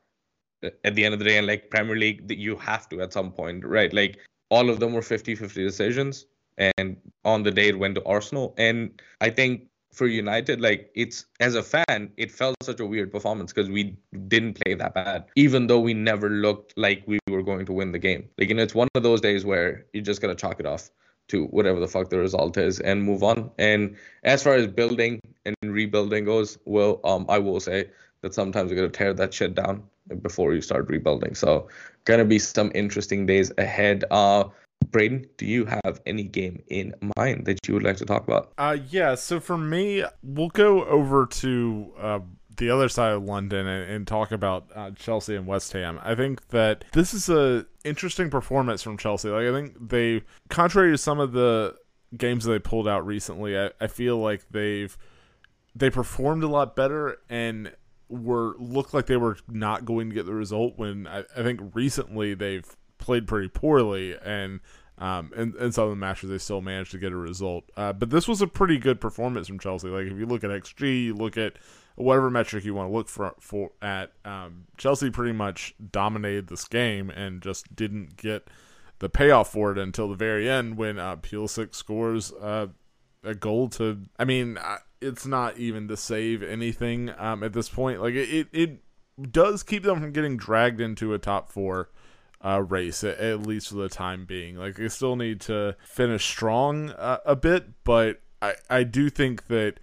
at 0.83 0.95
the 0.95 1.05
end 1.05 1.13
of 1.13 1.19
the 1.19 1.25
day. 1.25 1.37
And 1.37 1.47
like 1.47 1.69
premier 1.69 1.95
league 1.95 2.27
that 2.27 2.37
you 2.37 2.55
have 2.57 2.89
to 2.89 3.01
at 3.01 3.13
some 3.13 3.31
point 3.31 3.65
right? 3.65 3.91
Like 3.93 4.17
all 4.49 4.69
of 4.69 4.79
them 4.79 4.93
were 4.93 5.01
50-50 5.01 5.53
decisions. 5.53 6.25
And 6.57 6.97
on 7.25 7.43
the 7.43 7.51
day 7.51 7.69
it 7.69 7.79
went 7.79 7.95
to 7.95 8.03
arsenal 8.05 8.53
and 8.57 9.01
i 9.21 9.29
think 9.29 9.63
for 9.91 10.07
united 10.07 10.61
like 10.61 10.91
it's 10.95 11.25
as 11.39 11.55
a 11.55 11.63
fan 11.63 12.11
it 12.17 12.31
felt 12.31 12.55
such 12.61 12.79
a 12.79 12.85
weird 12.85 13.11
performance 13.11 13.51
because 13.51 13.69
we 13.69 13.97
didn't 14.27 14.53
play 14.63 14.75
that 14.75 14.93
bad 14.93 15.25
even 15.35 15.67
though 15.67 15.79
we 15.79 15.93
never 15.93 16.29
looked 16.29 16.73
like 16.77 17.03
we 17.07 17.19
were 17.29 17.41
going 17.41 17.65
to 17.65 17.73
win 17.73 17.91
the 17.91 17.99
game 17.99 18.29
like 18.37 18.49
you 18.49 18.55
know 18.55 18.63
it's 18.63 18.75
one 18.75 18.87
of 18.95 19.03
those 19.03 19.19
days 19.19 19.43
where 19.43 19.85
you 19.93 20.01
just 20.01 20.21
gotta 20.21 20.35
chalk 20.35 20.59
it 20.59 20.65
off 20.65 20.89
to 21.29 21.45
whatever 21.45 21.79
the 21.79 21.87
fuck 21.87 22.09
the 22.09 22.17
result 22.17 22.57
is 22.57 22.79
and 22.79 23.03
move 23.03 23.23
on. 23.23 23.49
And 23.57 23.95
as 24.23 24.43
far 24.43 24.55
as 24.55 24.67
building 24.67 25.19
and 25.45 25.55
rebuilding 25.61 26.25
goes, 26.25 26.57
well, 26.65 26.99
um, 27.03 27.25
I 27.29 27.39
will 27.39 27.59
say 27.59 27.89
that 28.21 28.33
sometimes 28.33 28.69
you 28.69 28.75
got 28.75 28.83
to 28.83 28.89
tear 28.89 29.13
that 29.13 29.33
shit 29.33 29.55
down 29.55 29.83
before 30.21 30.53
you 30.53 30.61
start 30.61 30.89
rebuilding. 30.89 31.35
So, 31.35 31.69
gonna 32.05 32.25
be 32.25 32.39
some 32.39 32.71
interesting 32.75 33.25
days 33.25 33.51
ahead. 33.57 34.03
Uh, 34.11 34.45
Braden, 34.91 35.27
do 35.37 35.45
you 35.45 35.65
have 35.65 36.01
any 36.05 36.23
game 36.23 36.63
in 36.67 36.93
mind 37.17 37.45
that 37.45 37.67
you 37.67 37.73
would 37.73 37.83
like 37.83 37.97
to 37.97 38.05
talk 38.05 38.23
about? 38.23 38.53
Uh, 38.57 38.77
yeah. 38.89 39.15
So 39.15 39.39
for 39.39 39.57
me, 39.57 40.03
we'll 40.23 40.49
go 40.49 40.83
over 40.85 41.25
to 41.27 41.93
uh, 41.99 42.19
the 42.57 42.69
other 42.69 42.89
side 42.89 43.13
of 43.13 43.23
London 43.23 43.67
and, 43.67 43.89
and 43.91 44.07
talk 44.07 44.31
about 44.31 44.67
uh, 44.75 44.91
Chelsea 44.91 45.35
and 45.35 45.45
West 45.47 45.73
Ham. 45.73 45.99
I 46.03 46.15
think 46.15 46.47
that 46.49 46.85
this 46.93 47.13
is 47.13 47.29
a 47.29 47.65
interesting 47.83 48.29
performance 48.29 48.81
from 48.81 48.97
Chelsea. 48.97 49.29
Like 49.29 49.47
I 49.47 49.51
think 49.51 49.89
they, 49.89 50.23
contrary 50.49 50.91
to 50.91 50.97
some 50.97 51.19
of 51.19 51.33
the 51.33 51.75
games 52.17 52.45
that 52.45 52.51
they 52.51 52.59
pulled 52.59 52.87
out 52.87 53.05
recently, 53.05 53.57
I, 53.57 53.71
I 53.79 53.87
feel 53.87 54.17
like 54.17 54.49
they've 54.49 54.97
they 55.75 55.89
performed 55.89 56.43
a 56.43 56.47
lot 56.47 56.75
better 56.75 57.17
and 57.29 57.71
were 58.09 58.55
looked 58.57 58.93
like 58.93 59.05
they 59.05 59.17
were 59.17 59.37
not 59.47 59.85
going 59.85 60.09
to 60.09 60.15
get 60.15 60.25
the 60.25 60.33
result 60.33 60.73
when 60.77 61.07
I, 61.07 61.23
I 61.37 61.43
think 61.43 61.61
recently 61.73 62.33
they've 62.33 62.65
played 63.09 63.25
pretty 63.25 63.47
poorly 63.47 64.15
and 64.23 64.59
um, 64.99 65.31
in, 65.35 65.55
in 65.59 65.71
some 65.71 65.85
of 65.85 65.89
the 65.89 65.95
matches 65.95 66.29
they 66.29 66.37
still 66.37 66.61
managed 66.61 66.91
to 66.91 66.99
get 66.99 67.11
a 67.11 67.17
result. 67.17 67.63
Uh, 67.75 67.91
but 67.91 68.11
this 68.11 68.27
was 68.27 68.39
a 68.43 68.45
pretty 68.45 68.77
good 68.77 69.01
performance 69.01 69.47
from 69.47 69.57
Chelsea. 69.57 69.87
Like 69.87 70.05
if 70.05 70.15
you 70.15 70.27
look 70.27 70.43
at 70.43 70.51
XG, 70.51 71.05
you 71.05 71.15
look 71.15 71.35
at 71.35 71.53
whatever 71.95 72.29
metric 72.29 72.63
you 72.63 72.75
want 72.75 72.87
to 72.87 72.95
look 72.95 73.09
for 73.09 73.33
for 73.39 73.71
at 73.81 74.11
um, 74.25 74.65
Chelsea 74.77 75.09
pretty 75.09 75.31
much 75.31 75.73
dominated 75.91 76.49
this 76.49 76.65
game 76.65 77.09
and 77.09 77.41
just 77.41 77.75
didn't 77.75 78.15
get 78.15 78.47
the 78.99 79.09
payoff 79.09 79.51
for 79.51 79.71
it 79.71 79.79
until 79.79 80.07
the 80.07 80.15
very 80.15 80.47
end 80.47 80.77
when 80.77 80.99
uh, 80.99 81.15
Pulisic 81.15 81.73
scores 81.73 82.31
uh, 82.33 82.67
a 83.23 83.33
goal 83.33 83.69
to. 83.69 84.01
I 84.19 84.25
mean, 84.25 84.59
it's 85.01 85.25
not 85.25 85.57
even 85.57 85.87
to 85.87 85.97
save 85.97 86.43
anything 86.43 87.11
um, 87.17 87.43
at 87.43 87.53
this 87.53 87.69
point. 87.69 88.01
Like 88.01 88.13
it, 88.13 88.29
it, 88.29 88.47
it 88.53 89.31
does 89.31 89.63
keep 89.63 89.81
them 89.81 89.99
from 89.99 90.11
getting 90.11 90.37
dragged 90.37 90.79
into 90.79 91.15
a 91.15 91.17
top 91.17 91.51
four. 91.51 91.89
Uh, 92.41 92.63
race 92.65 93.03
at, 93.03 93.17
at, 93.17 93.41
least 93.41 93.67
for 93.67 93.75
the 93.75 93.89
time 93.89 94.23
being. 94.23 94.55
Like 94.55 94.75
they 94.75 94.87
still 94.87 95.17
need 95.17 95.41
to 95.41 95.75
finish 95.83 96.25
strong 96.25 96.91
uh, 96.91 97.17
a 97.25 97.35
bit, 97.35 97.83
but 97.83 98.21
I 98.41 98.55
I 98.69 98.83
do 98.83 99.09
think 99.09 99.47
that 99.47 99.81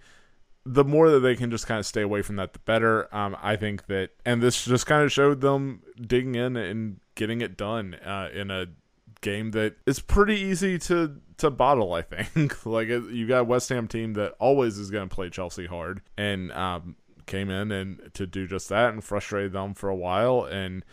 the 0.67 0.83
more 0.83 1.09
that 1.09 1.21
they 1.21 1.35
can 1.35 1.49
just 1.49 1.65
kind 1.65 1.79
of 1.79 1.85
stay 1.85 2.01
away 2.01 2.21
from 2.21 2.35
that, 2.35 2.53
the 2.53 2.59
better. 2.59 3.13
Um, 3.15 3.37
I 3.41 3.55
think 3.55 3.87
that, 3.87 4.09
and 4.25 4.43
this 4.43 4.65
just 4.65 4.85
kind 4.85 5.03
of 5.03 5.11
showed 5.11 5.39
them 5.41 5.81
digging 5.99 6.35
in 6.35 6.57
and 6.57 6.99
getting 7.15 7.41
it 7.41 7.55
done 7.55 7.95
uh, 7.95 8.29
in 8.33 8.51
a 8.51 8.67
game 9.21 9.51
that 9.51 9.75
is 9.85 9.99
pretty 9.99 10.35
easy 10.35 10.77
to 10.77 11.15
to 11.37 11.49
bottle. 11.49 11.93
I 11.93 12.01
think 12.01 12.65
like 12.65 12.89
you 12.89 13.27
got 13.27 13.47
West 13.47 13.69
Ham 13.69 13.87
team 13.87 14.13
that 14.13 14.33
always 14.39 14.77
is 14.77 14.91
going 14.91 15.07
to 15.07 15.15
play 15.15 15.29
Chelsea 15.29 15.67
hard, 15.67 16.01
and 16.17 16.51
um, 16.51 16.97
came 17.25 17.49
in 17.49 17.71
and 17.71 18.11
to 18.13 18.27
do 18.27 18.45
just 18.45 18.69
that 18.69 18.91
and 18.93 19.03
frustrated 19.03 19.53
them 19.53 19.73
for 19.73 19.89
a 19.89 19.95
while. 19.95 20.43
And 20.43 20.83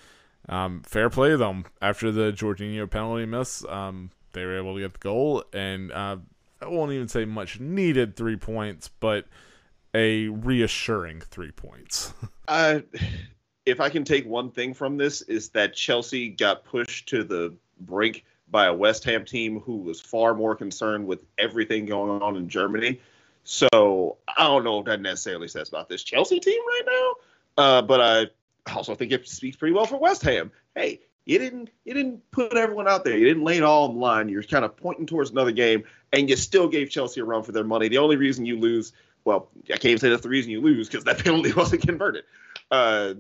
um, 0.48 0.82
fair 0.82 1.10
play 1.10 1.30
to 1.30 1.36
them 1.36 1.64
after 1.80 2.12
the 2.12 2.32
Jorginho 2.32 2.90
penalty 2.90 3.26
miss. 3.26 3.64
Um, 3.66 4.10
they 4.32 4.44
were 4.44 4.58
able 4.58 4.74
to 4.74 4.80
get 4.80 4.92
the 4.94 4.98
goal, 4.98 5.44
and 5.52 5.92
uh, 5.92 6.16
I 6.60 6.68
won't 6.68 6.92
even 6.92 7.08
say 7.08 7.24
much 7.24 7.60
needed 7.60 8.16
three 8.16 8.36
points, 8.36 8.90
but 9.00 9.26
a 9.94 10.28
reassuring 10.28 11.20
three 11.20 11.52
points. 11.52 12.12
uh, 12.48 12.80
if 13.64 13.80
I 13.80 13.88
can 13.88 14.04
take 14.04 14.26
one 14.26 14.50
thing 14.50 14.74
from 14.74 14.96
this 14.96 15.22
is 15.22 15.50
that 15.50 15.74
Chelsea 15.74 16.28
got 16.28 16.64
pushed 16.64 17.08
to 17.10 17.24
the 17.24 17.54
brink 17.80 18.24
by 18.50 18.66
a 18.66 18.74
West 18.74 19.04
Ham 19.04 19.24
team 19.24 19.60
who 19.60 19.78
was 19.78 20.00
far 20.00 20.34
more 20.34 20.54
concerned 20.54 21.06
with 21.06 21.24
everything 21.38 21.86
going 21.86 22.22
on 22.22 22.36
in 22.36 22.48
Germany. 22.48 23.00
So 23.44 24.18
I 24.28 24.44
don't 24.44 24.64
know 24.64 24.80
if 24.80 24.86
that 24.86 25.00
necessarily 25.00 25.48
says 25.48 25.68
about 25.68 25.88
this 25.88 26.02
Chelsea 26.02 26.40
team 26.40 26.60
right 26.66 26.82
now, 26.86 27.62
uh, 27.62 27.82
but 27.82 28.00
I 28.00 28.26
also 28.72 28.92
I 28.92 28.96
think 28.96 29.12
it 29.12 29.28
speaks 29.28 29.56
pretty 29.56 29.74
well 29.74 29.86
for 29.86 29.98
West 29.98 30.22
Ham. 30.22 30.50
Hey, 30.74 31.00
you 31.24 31.38
didn't 31.38 31.70
you 31.84 31.94
didn't 31.94 32.30
put 32.30 32.54
everyone 32.56 32.88
out 32.88 33.04
there. 33.04 33.16
You 33.16 33.26
didn't 33.26 33.44
lay 33.44 33.56
it 33.56 33.62
all 33.62 33.88
on 33.88 33.94
the 33.94 34.00
line. 34.00 34.28
You're 34.28 34.42
kind 34.42 34.64
of 34.64 34.76
pointing 34.76 35.06
towards 35.06 35.30
another 35.30 35.52
game, 35.52 35.84
and 36.12 36.28
you 36.28 36.36
still 36.36 36.68
gave 36.68 36.90
Chelsea 36.90 37.20
a 37.20 37.24
run 37.24 37.42
for 37.42 37.52
their 37.52 37.64
money. 37.64 37.88
The 37.88 37.98
only 37.98 38.16
reason 38.16 38.44
you 38.44 38.58
lose, 38.58 38.92
well, 39.24 39.48
I 39.64 39.72
can't 39.72 39.86
even 39.86 39.98
say 39.98 40.10
that's 40.10 40.22
the 40.22 40.28
reason 40.28 40.50
you 40.50 40.60
lose 40.60 40.88
because 40.88 41.04
that 41.04 41.18
penalty 41.24 41.52
wasn't 41.52 41.82
converted. 41.82 42.24
Uh, 42.70 43.14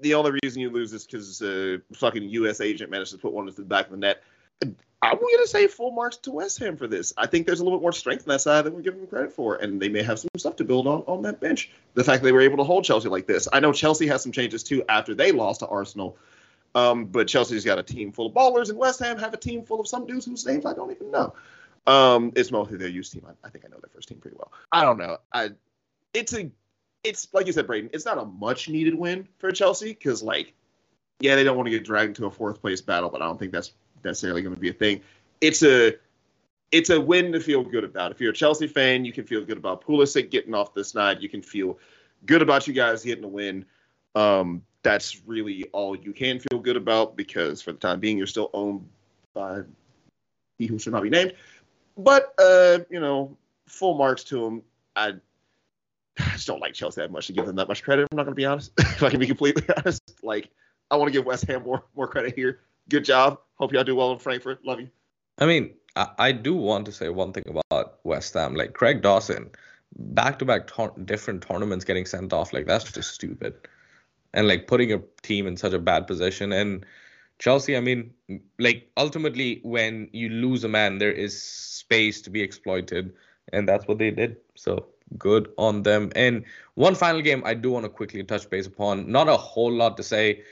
the 0.00 0.14
only 0.14 0.38
reason 0.42 0.60
you 0.60 0.70
lose 0.70 0.92
is 0.92 1.06
because 1.06 1.40
uh, 1.42 1.78
fucking 1.94 2.28
U.S. 2.28 2.60
agent 2.60 2.90
managed 2.90 3.12
to 3.12 3.18
put 3.18 3.32
one 3.32 3.48
into 3.48 3.60
the 3.60 3.66
back 3.66 3.86
of 3.86 3.92
the 3.92 3.98
net. 3.98 4.22
I'm 5.04 5.18
going 5.18 5.38
to 5.38 5.48
say 5.48 5.66
full 5.66 5.90
marks 5.90 6.16
to 6.18 6.30
West 6.30 6.60
Ham 6.60 6.76
for 6.76 6.86
this. 6.86 7.12
I 7.16 7.26
think 7.26 7.44
there's 7.44 7.58
a 7.58 7.64
little 7.64 7.78
bit 7.78 7.82
more 7.82 7.92
strength 7.92 8.22
on 8.22 8.32
that 8.32 8.40
side 8.40 8.64
than 8.64 8.72
we're 8.72 8.82
giving 8.82 9.00
them 9.00 9.08
credit 9.08 9.32
for, 9.32 9.56
and 9.56 9.82
they 9.82 9.88
may 9.88 10.02
have 10.02 10.20
some 10.20 10.30
stuff 10.36 10.54
to 10.56 10.64
build 10.64 10.86
on 10.86 11.02
on 11.08 11.22
that 11.22 11.40
bench. 11.40 11.72
The 11.94 12.04
fact 12.04 12.22
they 12.22 12.30
were 12.30 12.40
able 12.40 12.58
to 12.58 12.64
hold 12.64 12.84
Chelsea 12.84 13.08
like 13.08 13.26
this. 13.26 13.48
I 13.52 13.58
know 13.58 13.72
Chelsea 13.72 14.06
has 14.06 14.22
some 14.22 14.30
changes 14.30 14.62
too 14.62 14.84
after 14.88 15.12
they 15.14 15.32
lost 15.32 15.60
to 15.60 15.66
Arsenal, 15.66 16.16
um, 16.76 17.06
but 17.06 17.26
Chelsea's 17.26 17.64
got 17.64 17.80
a 17.80 17.82
team 17.82 18.12
full 18.12 18.26
of 18.26 18.32
ballers, 18.32 18.70
and 18.70 18.78
West 18.78 19.00
Ham 19.00 19.18
have 19.18 19.34
a 19.34 19.36
team 19.36 19.64
full 19.64 19.80
of 19.80 19.88
some 19.88 20.06
dudes 20.06 20.24
whose 20.24 20.46
names 20.46 20.64
I 20.64 20.72
don't 20.72 20.92
even 20.92 21.10
know. 21.10 21.34
Um, 21.84 22.32
it's 22.36 22.52
mostly 22.52 22.76
their 22.76 22.88
youth 22.88 23.10
team. 23.10 23.26
I, 23.26 23.46
I 23.46 23.50
think 23.50 23.64
I 23.64 23.68
know 23.68 23.78
their 23.82 23.90
first 23.92 24.08
team 24.08 24.18
pretty 24.18 24.36
well. 24.36 24.52
I 24.70 24.84
don't 24.84 24.98
know. 24.98 25.18
I 25.32 25.50
it's 26.14 26.32
a 26.32 26.48
it's 27.02 27.26
like 27.32 27.48
you 27.48 27.52
said, 27.52 27.66
Braden. 27.66 27.90
It's 27.92 28.04
not 28.04 28.18
a 28.18 28.24
much 28.24 28.68
needed 28.68 28.94
win 28.94 29.26
for 29.38 29.50
Chelsea 29.50 29.88
because 29.88 30.22
like 30.22 30.54
yeah, 31.18 31.34
they 31.34 31.44
don't 31.44 31.56
want 31.56 31.66
to 31.66 31.70
get 31.70 31.84
dragged 31.84 32.10
into 32.10 32.26
a 32.26 32.30
fourth 32.30 32.60
place 32.60 32.80
battle, 32.80 33.10
but 33.10 33.20
I 33.22 33.26
don't 33.26 33.38
think 33.38 33.52
that's 33.52 33.72
necessarily 34.04 34.42
going 34.42 34.54
to 34.54 34.60
be 34.60 34.70
a 34.70 34.74
thing. 34.74 35.00
It's 35.40 35.62
a 35.62 35.94
it's 36.72 36.88
a 36.88 37.00
win 37.00 37.32
to 37.32 37.40
feel 37.40 37.62
good 37.62 37.84
about. 37.84 38.10
If 38.10 38.20
you're 38.20 38.30
a 38.32 38.34
Chelsea 38.34 38.66
fan, 38.66 39.04
you 39.04 39.12
can 39.12 39.24
feel 39.24 39.44
good 39.44 39.58
about 39.58 39.84
Pulisic 39.84 40.30
getting 40.30 40.54
off 40.54 40.74
this 40.74 40.94
night. 40.94 41.20
You 41.20 41.28
can 41.28 41.42
feel 41.42 41.78
good 42.24 42.42
about 42.42 42.66
you 42.66 42.72
guys 42.72 43.04
getting 43.04 43.24
a 43.24 43.28
win. 43.28 43.66
Um, 44.14 44.62
that's 44.82 45.22
really 45.26 45.64
all 45.72 45.94
you 45.94 46.12
can 46.12 46.40
feel 46.40 46.58
good 46.58 46.76
about 46.76 47.16
because 47.16 47.62
for 47.62 47.72
the 47.72 47.78
time 47.78 48.00
being, 48.00 48.16
you're 48.16 48.26
still 48.26 48.50
owned 48.54 48.88
by 49.34 49.60
he 50.58 50.66
who 50.66 50.78
should 50.78 50.92
not 50.92 51.02
be 51.02 51.10
named. 51.10 51.34
But 51.96 52.32
uh, 52.38 52.80
you 52.90 53.00
know, 53.00 53.36
full 53.68 53.96
marks 53.96 54.24
to 54.24 54.44
him. 54.44 54.62
I, 54.96 55.14
I 56.18 56.30
just 56.32 56.46
don't 56.46 56.60
like 56.60 56.74
Chelsea 56.74 57.00
that 57.00 57.12
much 57.12 57.26
to 57.26 57.32
give 57.32 57.46
them 57.46 57.56
that 57.56 57.68
much 57.68 57.82
credit. 57.82 58.08
I'm 58.10 58.16
not 58.16 58.24
going 58.24 58.32
to 58.32 58.36
be 58.36 58.46
honest. 58.46 58.72
if 58.78 59.02
I 59.02 59.10
can 59.10 59.20
be 59.20 59.26
completely 59.26 59.64
honest, 59.76 60.02
like 60.22 60.50
I 60.90 60.96
want 60.96 61.08
to 61.08 61.12
give 61.12 61.26
West 61.26 61.44
Ham 61.44 61.62
more 61.64 61.84
more 61.94 62.08
credit 62.08 62.34
here 62.34 62.60
good 62.92 63.04
job. 63.04 63.40
Hope 63.54 63.72
y'all 63.72 63.84
do 63.84 63.96
well 63.96 64.12
in 64.12 64.18
Frankfurt. 64.18 64.64
Love 64.64 64.80
you. 64.80 64.90
I 65.38 65.46
mean, 65.46 65.74
I, 65.96 66.08
I 66.18 66.32
do 66.32 66.54
want 66.54 66.86
to 66.86 66.92
say 66.92 67.08
one 67.08 67.32
thing 67.32 67.44
about 67.48 67.98
West 68.04 68.34
Ham. 68.34 68.54
Like 68.54 68.74
Craig 68.74 69.02
Dawson, 69.02 69.50
back 69.96 70.38
to 70.38 70.44
back 70.44 70.68
different 71.04 71.42
tournaments 71.42 71.84
getting 71.84 72.06
sent 72.06 72.32
off. 72.32 72.52
Like 72.52 72.66
that's 72.66 72.90
just 72.92 73.14
stupid. 73.14 73.54
And 74.34 74.46
like 74.46 74.66
putting 74.66 74.92
a 74.92 75.00
team 75.22 75.46
in 75.46 75.56
such 75.56 75.72
a 75.72 75.78
bad 75.78 76.06
position. 76.06 76.52
And 76.52 76.84
Chelsea, 77.38 77.76
I 77.76 77.80
mean, 77.80 78.12
like 78.58 78.90
ultimately, 78.96 79.60
when 79.62 80.08
you 80.12 80.28
lose 80.28 80.64
a 80.64 80.68
man, 80.68 80.98
there 80.98 81.12
is 81.12 81.42
space 81.42 82.20
to 82.22 82.30
be 82.30 82.42
exploited. 82.42 83.12
And 83.52 83.68
that's 83.68 83.86
what 83.86 83.98
they 83.98 84.10
did. 84.10 84.36
So 84.54 84.86
good 85.18 85.50
on 85.58 85.82
them. 85.82 86.12
And 86.14 86.44
one 86.74 86.94
final 86.94 87.20
game 87.20 87.42
I 87.44 87.54
do 87.54 87.70
want 87.70 87.84
to 87.84 87.90
quickly 87.90 88.22
touch 88.22 88.48
base 88.48 88.66
upon. 88.66 89.10
Not 89.10 89.28
a 89.28 89.36
whole 89.36 89.72
lot 89.72 89.96
to 89.96 90.02
say 90.02 90.42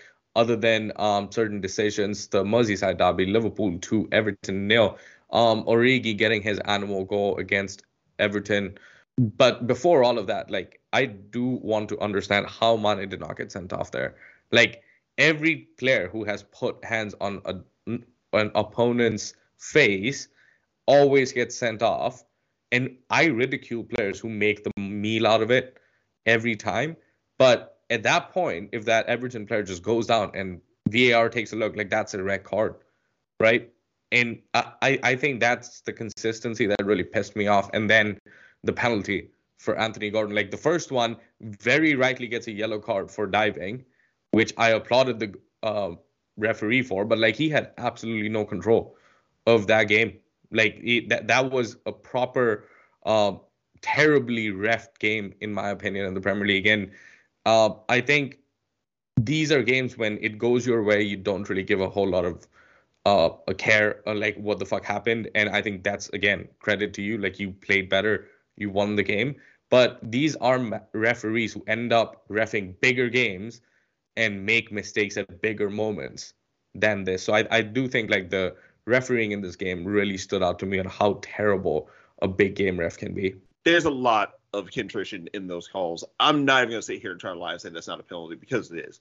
other 0.40 0.56
than 0.56 0.90
um, 0.96 1.30
certain 1.30 1.60
decisions, 1.60 2.26
the 2.28 2.42
Merseyside 2.42 2.96
derby, 2.96 3.26
Liverpool 3.26 3.78
2, 3.78 4.08
Everton 4.10 4.66
nil. 4.66 4.96
Um, 5.30 5.64
Origi 5.64 6.16
getting 6.16 6.40
his 6.40 6.58
animal 6.60 7.04
goal 7.04 7.36
against 7.36 7.82
Everton. 8.18 8.78
But 9.18 9.66
before 9.66 10.02
all 10.02 10.18
of 10.18 10.26
that, 10.28 10.50
like 10.50 10.80
I 10.94 11.04
do 11.04 11.44
want 11.62 11.90
to 11.90 12.00
understand 12.00 12.46
how 12.46 12.78
Mane 12.78 13.06
did 13.06 13.20
not 13.20 13.36
get 13.36 13.52
sent 13.52 13.74
off 13.74 13.90
there. 13.90 14.16
Like 14.50 14.82
every 15.18 15.68
player 15.78 16.08
who 16.08 16.24
has 16.24 16.42
put 16.44 16.82
hands 16.82 17.14
on 17.20 17.42
a, 17.44 17.56
an 18.32 18.50
opponent's 18.54 19.34
face 19.58 20.28
always 20.86 21.32
gets 21.34 21.54
sent 21.54 21.82
off. 21.82 22.24
And 22.72 22.96
I 23.10 23.26
ridicule 23.26 23.84
players 23.84 24.18
who 24.18 24.30
make 24.30 24.64
the 24.64 24.72
meal 24.80 25.26
out 25.26 25.42
of 25.42 25.50
it 25.50 25.76
every 26.24 26.56
time. 26.56 26.96
But 27.36 27.79
at 27.90 28.02
that 28.04 28.32
point, 28.32 28.70
if 28.72 28.84
that 28.84 29.06
Everton 29.06 29.46
player 29.46 29.62
just 29.62 29.82
goes 29.82 30.06
down 30.06 30.30
and 30.34 30.60
VAR 30.88 31.28
takes 31.28 31.52
a 31.52 31.56
look, 31.56 31.76
like 31.76 31.90
that's 31.90 32.14
a 32.14 32.22
red 32.22 32.44
card, 32.44 32.76
right? 33.38 33.70
And 34.12 34.40
I, 34.54 34.98
I 35.02 35.14
think 35.16 35.40
that's 35.40 35.82
the 35.82 35.92
consistency 35.92 36.66
that 36.66 36.84
really 36.84 37.04
pissed 37.04 37.36
me 37.36 37.46
off. 37.46 37.70
And 37.72 37.88
then 37.88 38.18
the 38.64 38.72
penalty 38.72 39.30
for 39.58 39.78
Anthony 39.78 40.10
Gordon, 40.10 40.34
like 40.34 40.50
the 40.50 40.56
first 40.56 40.90
one, 40.90 41.16
very 41.40 41.94
rightly 41.94 42.26
gets 42.26 42.46
a 42.46 42.52
yellow 42.52 42.78
card 42.78 43.10
for 43.10 43.26
diving, 43.26 43.84
which 44.32 44.52
I 44.56 44.70
applauded 44.70 45.20
the 45.20 45.34
uh, 45.62 45.92
referee 46.36 46.82
for, 46.82 47.04
but 47.04 47.18
like 47.18 47.36
he 47.36 47.48
had 47.48 47.72
absolutely 47.78 48.28
no 48.28 48.44
control 48.44 48.96
of 49.46 49.66
that 49.68 49.84
game. 49.84 50.18
Like 50.50 50.80
he, 50.80 51.06
that 51.06 51.28
that 51.28 51.50
was 51.50 51.76
a 51.86 51.92
proper, 51.92 52.66
uh, 53.06 53.34
terribly 53.82 54.50
ref 54.50 54.98
game 54.98 55.32
in 55.40 55.52
my 55.52 55.70
opinion 55.70 56.06
in 56.06 56.14
the 56.14 56.20
Premier 56.20 56.46
League. 56.46 56.66
And 56.66 56.90
uh, 57.46 57.70
I 57.88 58.00
think 58.00 58.38
these 59.16 59.52
are 59.52 59.62
games 59.62 59.96
when 59.96 60.18
it 60.22 60.38
goes 60.38 60.66
your 60.66 60.82
way, 60.82 61.02
you 61.02 61.16
don't 61.16 61.48
really 61.48 61.62
give 61.62 61.80
a 61.80 61.88
whole 61.88 62.08
lot 62.08 62.24
of 62.24 62.46
uh, 63.06 63.30
a 63.48 63.54
care 63.54 64.02
uh, 64.06 64.14
like 64.14 64.36
what 64.36 64.58
the 64.58 64.66
fuck 64.66 64.84
happened. 64.84 65.30
And 65.34 65.48
I 65.48 65.62
think 65.62 65.82
that's 65.82 66.08
again 66.10 66.48
credit 66.60 66.94
to 66.94 67.02
you. 67.02 67.18
Like 67.18 67.38
you 67.38 67.52
played 67.52 67.88
better, 67.88 68.28
you 68.56 68.70
won 68.70 68.96
the 68.96 69.02
game. 69.02 69.36
But 69.70 70.00
these 70.02 70.34
are 70.36 70.58
referees 70.92 71.52
who 71.52 71.62
end 71.66 71.92
up 71.92 72.28
refing 72.28 72.78
bigger 72.80 73.08
games 73.08 73.60
and 74.16 74.44
make 74.44 74.72
mistakes 74.72 75.16
at 75.16 75.40
bigger 75.40 75.70
moments 75.70 76.34
than 76.74 77.04
this. 77.04 77.22
So 77.22 77.34
I, 77.34 77.46
I 77.50 77.62
do 77.62 77.86
think 77.86 78.10
like 78.10 78.30
the 78.30 78.56
refereeing 78.86 79.30
in 79.30 79.40
this 79.40 79.54
game 79.54 79.84
really 79.84 80.16
stood 80.18 80.42
out 80.42 80.58
to 80.58 80.66
me 80.66 80.80
on 80.80 80.86
how 80.86 81.20
terrible 81.22 81.88
a 82.20 82.28
big 82.28 82.56
game 82.56 82.80
ref 82.80 82.96
can 82.96 83.14
be. 83.14 83.36
There's 83.64 83.84
a 83.84 83.90
lot 83.90 84.39
of 84.52 84.70
contrition 84.70 85.28
in 85.34 85.46
those 85.46 85.68
calls. 85.68 86.04
I'm 86.18 86.44
not 86.44 86.62
even 86.62 86.70
going 86.70 86.80
to 86.80 86.86
sit 86.86 87.00
here 87.00 87.12
and 87.12 87.20
try 87.20 87.32
to 87.32 87.38
lie 87.38 87.52
and 87.52 87.60
say 87.60 87.68
that's 87.68 87.86
not 87.86 88.00
a 88.00 88.02
penalty 88.02 88.36
because 88.36 88.70
it 88.70 88.86
is. 88.88 89.00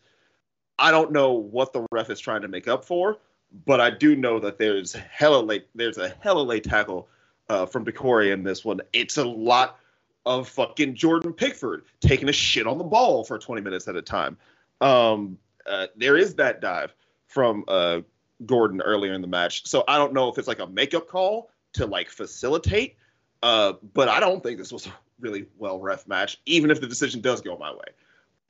I 0.78 0.92
don't 0.92 1.12
know 1.12 1.34
what 1.34 1.74
the 1.74 1.86
ref 1.92 2.10
is 2.10 2.20
trying 2.20 2.42
to 2.44 2.48
make 2.48 2.68
up 2.68 2.86
for, 2.86 3.18
but 3.66 3.82
I 3.82 3.90
do 3.90 4.16
know 4.16 4.40
that 4.40 4.58
there's 4.58 4.94
hella 4.94 5.42
late. 5.42 5.68
There's 5.76 5.98
a 5.98 6.10
hella 6.20 6.42
late 6.42 6.64
tackle 6.64 7.10
uh, 7.50 7.66
from 7.66 7.86
Doucouré 7.86 8.32
in 8.32 8.44
this 8.44 8.64
one. 8.64 8.82
It's 8.94 9.18
a 9.18 9.26
lot 9.26 9.80
of 10.26 10.48
fucking 10.48 10.96
Jordan 10.96 11.34
Pickford 11.34 11.84
taking 12.00 12.30
a 12.30 12.34
shit 12.34 12.68
on 12.68 12.78
the 12.78 12.84
ball 12.84 13.24
for 13.24 13.38
20 13.38 13.62
minutes 13.62 13.88
at 13.88 13.96
a 13.96 14.02
time. 14.02 14.38
Um, 14.80 15.38
uh, 15.66 15.88
there 15.96 16.18
is 16.18 16.36
that 16.36 16.62
dive 16.62 16.94
from 17.28 17.64
uh, 17.68 18.02
Gordon 18.46 18.82
earlier 18.82 19.14
in 19.14 19.22
the 19.22 19.28
match. 19.28 19.68
So 19.68 19.84
I 19.88 19.98
don't 19.98 20.14
know 20.14 20.30
if 20.30 20.38
it's 20.38 20.48
like 20.48 20.60
a 20.60 20.68
makeup 20.68 21.08
call 21.08 21.50
to 21.74 21.86
like 21.86 22.10
facilitate, 22.10 22.96
uh, 23.42 23.74
but 23.94 24.10
I 24.10 24.20
don't 24.20 24.44
think 24.44 24.58
this 24.58 24.72
was 24.72 24.88
a 24.88 24.94
really 25.20 25.46
well 25.58 25.80
ref 25.80 26.08
match, 26.08 26.40
even 26.46 26.72
if 26.72 26.82
the 26.82 26.88
decision 26.88 27.22
does 27.22 27.42
go 27.42 27.58
my 27.58 27.72
way. 27.72 27.86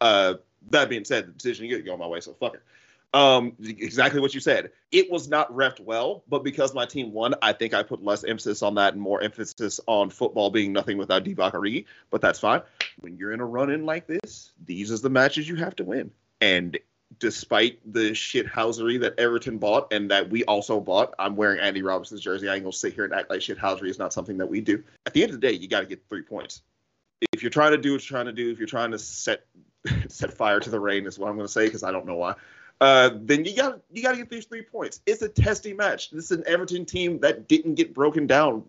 Uh, 0.01 0.35
that 0.69 0.89
being 0.89 1.05
said, 1.05 1.27
the 1.27 1.31
decision 1.31 1.67
did 1.67 1.85
go 1.85 1.97
my 1.97 2.07
way, 2.07 2.19
so 2.19 2.33
fuck 2.33 2.55
it. 2.55 2.61
Um, 3.11 3.53
exactly 3.63 4.21
what 4.21 4.35
you 4.35 4.39
said. 4.39 4.71
It 4.91 5.09
was 5.09 5.29
not 5.29 5.51
refed 5.51 5.79
well, 5.79 6.23
but 6.29 6.43
because 6.43 6.75
my 6.75 6.85
team 6.85 7.11
won, 7.11 7.33
I 7.41 7.53
think 7.53 7.73
I 7.73 7.81
put 7.81 8.03
less 8.03 8.23
emphasis 8.23 8.61
on 8.61 8.75
that 8.75 8.93
and 8.93 9.01
more 9.01 9.21
emphasis 9.21 9.79
on 9.87 10.11
football 10.11 10.51
being 10.51 10.73
nothing 10.73 10.97
without 10.97 11.23
Divock 11.23 11.53
Origi. 11.53 11.85
But 12.11 12.21
that's 12.21 12.39
fine. 12.39 12.61
When 12.99 13.17
you're 13.17 13.31
in 13.31 13.39
a 13.39 13.45
run 13.45 13.71
in 13.71 13.85
like 13.85 14.05
this, 14.05 14.51
these 14.63 14.91
are 14.91 14.97
the 14.97 15.09
matches 15.09 15.49
you 15.49 15.55
have 15.55 15.75
to 15.77 15.83
win. 15.83 16.11
And 16.39 16.77
despite 17.19 17.79
the 17.91 18.11
shithousery 18.11 18.99
that 19.01 19.19
Everton 19.19 19.57
bought 19.57 19.91
and 19.91 20.09
that 20.11 20.29
we 20.29 20.43
also 20.45 20.79
bought, 20.79 21.13
I'm 21.19 21.35
wearing 21.35 21.59
Andy 21.59 21.81
Robertson's 21.81 22.21
jersey. 22.21 22.49
I 22.49 22.55
ain't 22.55 22.63
gonna 22.63 22.73
sit 22.73 22.93
here 22.93 23.05
and 23.05 23.13
act 23.13 23.29
like 23.29 23.41
shithousery 23.41 23.89
is 23.89 23.99
not 23.99 24.13
something 24.13 24.37
that 24.37 24.47
we 24.47 24.61
do. 24.61 24.83
At 25.05 25.13
the 25.13 25.23
end 25.23 25.33
of 25.33 25.39
the 25.39 25.47
day, 25.47 25.53
you 25.53 25.67
got 25.67 25.81
to 25.81 25.85
get 25.85 26.01
three 26.09 26.21
points. 26.21 26.61
If 27.33 27.43
you're 27.43 27.49
trying 27.49 27.71
to 27.71 27.77
do 27.77 27.91
what 27.91 28.09
you're 28.09 28.17
trying 28.17 28.27
to 28.27 28.33
do, 28.33 28.49
if 28.51 28.57
you're 28.57 28.67
trying 28.67 28.91
to 28.91 28.99
set 28.99 29.45
set 30.07 30.33
fire 30.33 30.59
to 30.59 30.69
the 30.69 30.79
rain, 30.79 31.05
is 31.05 31.19
what 31.19 31.29
I'm 31.29 31.35
gonna 31.35 31.47
say 31.47 31.65
because 31.65 31.83
I 31.83 31.91
don't 31.91 32.05
know 32.05 32.15
why. 32.15 32.35
Uh, 32.81 33.11
then 33.13 33.43
you 33.43 33.55
got 33.55 33.81
you 33.91 34.01
got 34.01 34.11
to 34.11 34.17
get 34.17 34.29
these 34.29 34.45
three 34.45 34.61
points. 34.61 35.01
It's 35.05 35.21
a 35.21 35.27
testy 35.27 35.73
match. 35.73 36.11
This 36.11 36.25
is 36.25 36.31
an 36.31 36.43
Everton 36.47 36.85
team 36.85 37.19
that 37.19 37.47
didn't 37.47 37.75
get 37.75 37.93
broken 37.93 38.25
down 38.25 38.63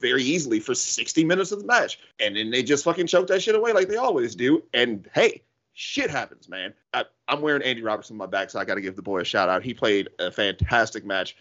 very 0.00 0.24
easily 0.24 0.58
for 0.58 0.74
60 0.74 1.24
minutes 1.24 1.52
of 1.52 1.60
the 1.60 1.64
match, 1.64 2.00
and 2.18 2.34
then 2.34 2.50
they 2.50 2.64
just 2.64 2.82
fucking 2.82 3.06
choked 3.06 3.28
that 3.28 3.40
shit 3.40 3.54
away 3.54 3.72
like 3.72 3.88
they 3.88 3.96
always 3.96 4.34
do. 4.34 4.64
And 4.74 5.08
hey, 5.14 5.42
shit 5.74 6.10
happens, 6.10 6.48
man. 6.48 6.74
I, 6.92 7.04
am 7.28 7.40
wearing 7.40 7.62
Andy 7.62 7.82
Robertson 7.82 8.14
on 8.14 8.18
my 8.18 8.26
back, 8.26 8.50
so 8.50 8.58
I 8.58 8.64
got 8.64 8.74
to 8.74 8.80
give 8.80 8.96
the 8.96 9.02
boy 9.02 9.20
a 9.20 9.24
shout 9.24 9.48
out. 9.48 9.62
He 9.62 9.74
played 9.74 10.08
a 10.18 10.30
fantastic 10.30 11.04
match. 11.04 11.36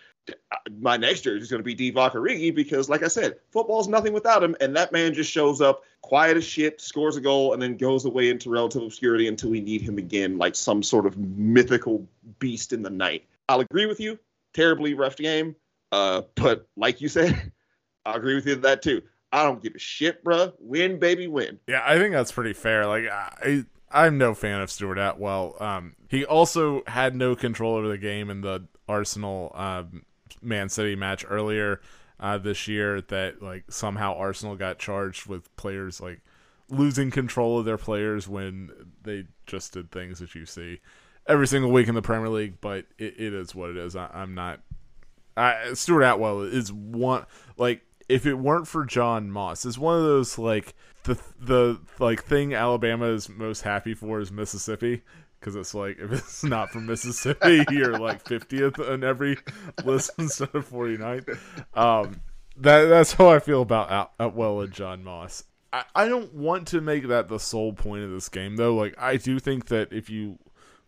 my 0.80 0.98
next 0.98 1.22
jersey 1.22 1.42
is 1.42 1.50
going 1.50 1.64
to 1.64 1.76
be 1.76 1.76
Divock 1.76 2.12
Origi 2.12 2.54
because, 2.54 2.90
like 2.90 3.04
I 3.04 3.08
said, 3.08 3.38
football's 3.52 3.88
nothing 3.88 4.14
without 4.14 4.44
him, 4.44 4.56
and 4.62 4.76
that 4.76 4.92
man 4.92 5.14
just 5.14 5.32
shows 5.32 5.62
up 5.62 5.84
quiet 6.02 6.38
as 6.38 6.46
shit, 6.46 6.80
scores 6.82 7.18
a 7.18 7.22
goal, 7.22 7.54
and 7.54 7.62
then 7.62 7.78
goes 7.78 8.06
away 8.06 8.30
into 8.30 8.50
relative 8.50 8.84
obscurity 8.84 9.28
until 9.28 9.50
we 9.50 9.62
need 9.62 9.82
him 9.82 9.98
again, 9.98 10.38
like 10.38 10.56
some 10.56 10.84
sort 10.84 11.06
of 11.06 11.18
mythical 11.18 12.08
beast 12.40 12.74
in 12.74 12.82
the 12.82 12.90
night. 12.90 13.26
I'll 13.50 13.62
agree 13.62 13.86
with 13.86 14.00
you. 14.00 14.18
Terribly 14.54 14.94
rough 14.94 15.16
game, 15.16 15.56
uh, 15.92 16.22
but 16.36 16.68
like 16.76 17.02
you 17.02 17.08
said, 17.08 17.52
I 18.06 18.16
agree 18.16 18.36
with 18.36 18.46
you 18.46 18.56
that 18.56 18.82
too. 18.82 19.02
I 19.34 19.44
don't 19.44 19.64
give 19.64 19.76
a 19.76 19.80
shit, 19.80 20.24
bruh. 20.26 20.54
Win, 20.60 21.00
baby, 21.00 21.28
win. 21.28 21.60
Yeah, 21.68 21.82
I 21.86 21.98
think 21.98 22.14
that's 22.14 22.34
pretty 22.34 22.54
fair. 22.54 22.86
Like 22.86 23.06
I 23.10 23.64
I'm 23.94 24.18
no 24.18 24.34
fan 24.34 24.62
of 24.62 24.72
Stuart 24.72 24.98
Atwell. 24.98 25.56
Um, 25.60 25.96
he 26.10 26.26
also 26.26 26.84
had 26.88 27.16
no 27.16 27.36
control 27.36 27.76
over 27.76 27.88
the 27.88 27.98
game 27.98 28.30
in 28.30 28.42
the 28.42 28.68
Arsenal 28.88 29.52
um, 29.56 30.06
Man 30.42 30.70
City 30.70 30.96
match 30.96 31.26
earlier 31.28 31.82
uh, 32.20 32.38
this 32.38 32.68
year. 32.68 33.02
That 33.02 33.42
like 33.42 33.66
somehow 33.70 34.16
Arsenal 34.16 34.56
got 34.56 34.80
charged 34.80 35.28
with 35.28 35.54
players 35.56 36.00
like 36.02 36.22
losing 36.70 37.12
control 37.12 37.60
of 37.60 37.66
their 37.66 37.78
players 37.78 38.28
when 38.28 38.72
they 39.04 39.26
just 39.46 39.74
did 39.74 39.92
things 39.92 40.20
that 40.20 40.36
you 40.36 40.46
see 40.46 40.80
every 41.28 41.48
single 41.48 41.72
week 41.72 41.88
in 41.88 41.96
the 41.96 42.02
Premier 42.02 42.30
League. 42.30 42.56
But 42.62 42.86
it, 42.98 43.20
it 43.20 43.34
is 43.34 43.54
what 43.54 43.70
it 43.70 43.78
is. 43.78 43.96
I, 43.96 44.10
I'm 44.14 44.34
not. 44.36 44.62
I, 45.38 45.74
Stuart 45.74 46.04
Atwell 46.04 46.42
is 46.42 46.72
one 46.72 47.26
like 47.58 47.82
if 48.12 48.26
it 48.26 48.34
weren't 48.34 48.68
for 48.68 48.84
John 48.84 49.32
Moss, 49.32 49.66
it's 49.66 49.78
one 49.78 49.98
of 49.98 50.04
those 50.04 50.38
like 50.38 50.76
the 51.04 51.18
the 51.40 51.80
like 51.98 52.24
thing 52.24 52.54
Alabama 52.54 53.06
is 53.06 53.30
most 53.30 53.62
happy 53.62 53.94
for 53.94 54.20
is 54.20 54.32
Mississippi 54.32 55.02
because 55.40 55.56
it's 55.56 55.74
like 55.74 55.98
if 55.98 56.12
it's 56.12 56.44
not 56.44 56.70
from 56.72 56.86
Mississippi, 56.86 57.64
you're 57.72 57.98
like 57.98 58.24
50th 58.24 58.80
on 58.88 59.04
every 59.04 59.38
list 59.86 60.12
instead 60.18 60.54
of 60.54 60.70
49th. 60.70 61.38
Um, 61.74 62.22
that 62.58 62.86
that's 62.86 63.14
how 63.14 63.30
I 63.30 63.40
feel 63.40 63.62
about 63.62 64.12
Atwell 64.20 64.60
and 64.60 64.74
John 64.74 65.04
Moss. 65.04 65.46
I, 65.72 65.86
I 65.96 66.08
don't 66.10 66.34
want 66.34 66.68
to 66.70 66.82
make 66.82 67.08
that 67.08 67.30
the 67.30 67.40
sole 67.40 67.72
point 67.72 68.04
of 68.04 68.12
this 68.12 68.28
game 68.28 68.58
though. 68.58 68.76
Like 68.76 68.94
I 68.98 69.16
do 69.16 69.40
think 69.40 69.68
that 69.68 69.94
if 69.94 70.10
you 70.10 70.38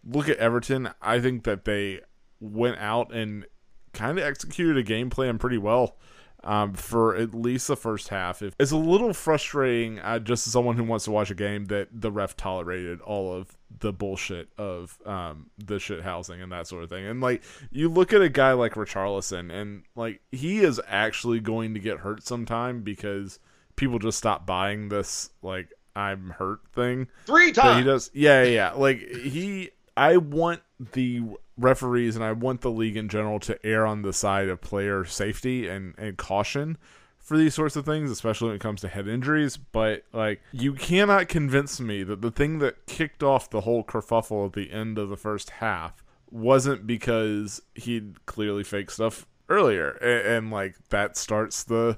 look 0.04 0.28
at 0.28 0.38
Everton, 0.38 0.90
I 1.02 1.22
think 1.22 1.46
that 1.46 1.64
they 1.64 2.02
went 2.42 2.80
out 2.80 3.14
and 3.14 3.46
kind 3.94 4.20
of 4.20 4.26
executed 4.26 4.76
a 4.76 4.84
game 4.84 5.10
plan 5.10 5.38
pretty 5.38 5.58
well 5.58 5.96
um, 6.44 6.74
for 6.74 7.16
at 7.16 7.34
least 7.34 7.68
the 7.68 7.76
first 7.76 8.10
half. 8.10 8.42
It's 8.42 8.72
a 8.72 8.78
little 8.78 9.14
frustrating, 9.14 10.00
uh, 10.00 10.20
just 10.20 10.48
as 10.48 10.54
someone 10.54 10.76
who 10.76 10.84
wants 10.84 11.06
to 11.06 11.12
watch 11.12 11.32
a 11.32 11.36
game, 11.36 11.66
that 11.66 11.90
the 11.92 12.12
ref 12.12 12.36
tolerated 12.36 13.02
all 13.02 13.34
of 13.34 13.58
the 13.80 13.94
bullshit 13.94 14.50
of 14.58 14.98
um, 15.06 15.50
the 15.58 15.80
shit 15.80 16.02
housing 16.02 16.42
and 16.42 16.52
that 16.52 16.68
sort 16.68 16.84
of 16.84 16.90
thing. 16.90 17.06
And 17.06 17.22
like, 17.22 17.44
you 17.72 17.90
look 17.90 18.14
at 18.14 18.22
a 18.22 18.30
guy 18.30 18.54
like 18.54 18.74
Richarlison, 18.74 19.52
and 19.52 19.84
like, 19.96 20.22
he 20.32 20.60
is 20.60 20.82
actually 20.88 21.40
going 21.40 21.74
to 21.74 21.80
get 21.80 22.00
hurt 22.00 22.24
sometime 22.24 22.82
because 22.82 23.40
people 23.76 24.00
just 24.00 24.18
stop 24.18 24.46
buying 24.46 24.90
this 24.90 25.30
like 25.42 25.70
I'm 25.96 26.32
hurt 26.32 26.60
thing. 26.74 27.08
Three 27.26 27.52
times. 27.52 27.78
he 27.78 27.84
does. 27.84 28.12
Yeah, 28.14 28.44
yeah, 28.44 28.50
yeah. 28.50 28.72
Like 28.72 29.00
he, 29.00 29.72
I 29.96 30.18
want 30.18 30.62
the 30.92 31.22
referees 31.58 32.16
and 32.16 32.24
I 32.24 32.32
want 32.32 32.62
the 32.62 32.72
league 32.72 32.98
in 32.98 33.10
general 33.10 33.40
to 33.42 33.64
err 33.66 33.86
on 33.86 34.02
the 34.02 34.14
side 34.14 34.50
of 34.50 34.62
player 34.62 35.06
safety 35.06 35.68
and, 35.68 35.94
and 35.98 36.18
caution 36.18 36.78
for 37.20 37.38
these 37.38 37.54
sorts 37.54 37.76
of 37.76 37.86
things, 37.86 38.12
especially 38.12 38.48
when 38.48 38.56
it 38.58 38.62
comes 38.62 38.82
to 38.82 38.88
head 38.88 39.08
injuries. 39.08 39.58
But 39.58 40.04
like, 40.12 40.42
you 40.52 40.74
cannot 40.74 41.30
convince 41.30 41.80
me 41.80 42.04
that 42.04 42.22
the 42.22 42.32
thing 42.32 42.60
that 42.60 42.86
kicked 42.86 43.24
off 43.24 43.50
the 43.50 43.62
whole 43.62 43.84
kerfuffle 43.84 44.48
at 44.48 44.54
the 44.54 44.72
end 44.72 44.98
of 44.98 45.10
the 45.10 45.18
first 45.18 45.50
half 45.52 46.04
wasn't 46.30 46.86
because 46.86 47.62
he'd 47.76 48.26
clearly 48.26 48.64
fake 48.64 48.92
stuff 48.92 49.26
earlier, 49.50 49.92
and, 49.92 50.28
and 50.28 50.52
like 50.52 50.76
that 50.90 51.16
starts 51.16 51.64
the 51.64 51.98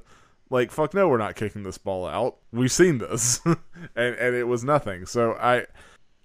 like 0.49 0.71
fuck 0.71 0.93
no, 0.93 1.07
we're 1.07 1.17
not 1.17 1.35
kicking 1.35 1.63
this 1.63 1.77
ball 1.77 2.05
out. 2.05 2.37
We've 2.51 2.71
seen 2.71 2.99
this, 2.99 3.39
and 3.45 3.57
and 3.95 4.35
it 4.35 4.47
was 4.47 4.63
nothing. 4.63 5.05
So 5.05 5.33
I 5.33 5.65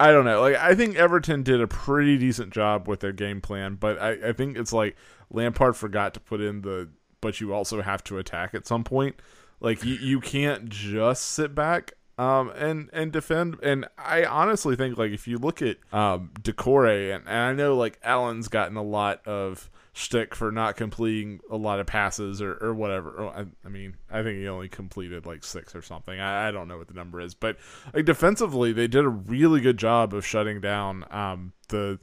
I 0.00 0.12
don't 0.12 0.24
know. 0.24 0.40
Like 0.40 0.56
I 0.56 0.74
think 0.74 0.96
Everton 0.96 1.42
did 1.42 1.60
a 1.60 1.66
pretty 1.66 2.16
decent 2.16 2.54
job 2.54 2.88
with 2.88 3.00
their 3.00 3.12
game 3.12 3.42
plan, 3.42 3.74
but 3.74 4.00
I, 4.00 4.30
I 4.30 4.32
think 4.32 4.56
it's 4.56 4.72
like 4.72 4.96
Lampard 5.30 5.76
forgot 5.76 6.14
to 6.14 6.20
put 6.20 6.40
in 6.40 6.62
the 6.62 6.88
but 7.20 7.38
you 7.38 7.52
also 7.52 7.82
have 7.82 8.02
to 8.04 8.16
attack 8.16 8.54
at 8.54 8.66
some 8.66 8.82
point. 8.82 9.16
Like 9.60 9.84
you, 9.84 9.96
you 9.96 10.20
can't 10.20 10.70
just 10.70 11.26
sit 11.26 11.54
back 11.54 11.92
um 12.16 12.50
and 12.56 12.88
and 12.94 13.12
defend 13.12 13.58
and 13.62 13.86
I 13.98 14.24
honestly 14.24 14.74
think 14.74 14.96
like 14.96 15.10
if 15.10 15.28
you 15.28 15.36
look 15.38 15.60
at 15.60 15.76
um 15.92 16.30
Doucouré 16.40 17.14
and, 17.14 17.28
and 17.28 17.36
I 17.36 17.52
know 17.52 17.76
like 17.76 17.98
Allen's 18.02 18.48
gotten 18.48 18.78
a 18.78 18.82
lot 18.82 19.26
of 19.26 19.70
shtick 20.00 20.34
for 20.34 20.50
not 20.50 20.76
completing 20.76 21.40
a 21.50 21.56
lot 21.56 21.78
of 21.78 21.86
passes 21.86 22.40
or, 22.40 22.56
or 22.60 22.72
whatever. 22.72 23.26
I, 23.28 23.44
I, 23.64 23.68
mean, 23.68 23.96
I 24.10 24.22
think 24.22 24.38
he 24.38 24.48
only 24.48 24.68
completed 24.68 25.26
like 25.26 25.44
six 25.44 25.74
or 25.74 25.82
something. 25.82 26.18
I, 26.18 26.48
I, 26.48 26.50
don't 26.50 26.68
know 26.68 26.78
what 26.78 26.88
the 26.88 26.94
number 26.94 27.20
is, 27.20 27.34
but 27.34 27.58
like 27.94 28.06
defensively, 28.06 28.72
they 28.72 28.88
did 28.88 29.04
a 29.04 29.08
really 29.08 29.60
good 29.60 29.76
job 29.76 30.14
of 30.14 30.26
shutting 30.26 30.60
down 30.60 31.04
um, 31.10 31.52
the 31.68 31.98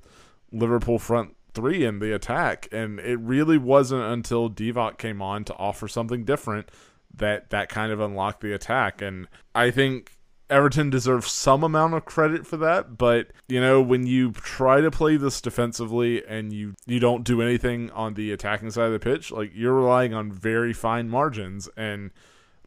Liverpool 0.52 1.00
front 1.00 1.36
three 1.54 1.84
in 1.84 2.00
the 2.00 2.14
attack, 2.14 2.68
and 2.72 3.00
it 3.00 3.18
really 3.18 3.58
wasn't 3.58 4.04
until 4.04 4.50
Divock 4.50 5.00
came 5.00 5.22
on 5.22 5.44
to 5.46 5.56
offer 5.56 5.88
something 5.88 6.24
different 6.24 6.70
that 7.16 7.50
that 7.50 7.68
kind 7.68 7.92
of 7.92 8.00
unlocked 8.00 8.42
the 8.42 8.54
attack. 8.54 9.02
And 9.02 9.28
I 9.56 9.72
think 9.72 10.17
Everton 10.50 10.90
deserves 10.90 11.32
some 11.32 11.64
amount 11.64 11.94
of 11.94 12.06
credit 12.06 12.48
for 12.48 12.58
that, 12.58 12.98
but 12.98 13.28
you 13.48 13.60
know, 13.60 13.82
when 13.82 14.08
you 14.08 14.32
try 14.32 14.80
to 14.80 14.90
play 14.90 15.18
this 15.18 15.42
defensively 15.42 16.26
and 16.26 16.54
you 16.54 16.76
you 16.86 17.00
don't 17.00 17.24
do 17.24 17.42
anything 17.42 17.92
on 17.92 18.14
the 18.14 18.32
attacking 18.32 18.72
side 18.72 18.88
of 18.88 18.94
the 18.94 19.00
pitch, 19.00 19.32
like 19.32 19.52
you're 19.54 19.74
relying 19.74 20.14
on 20.14 20.32
very 20.32 20.74
fine 20.74 21.10
margins 21.10 21.68
and 21.76 22.12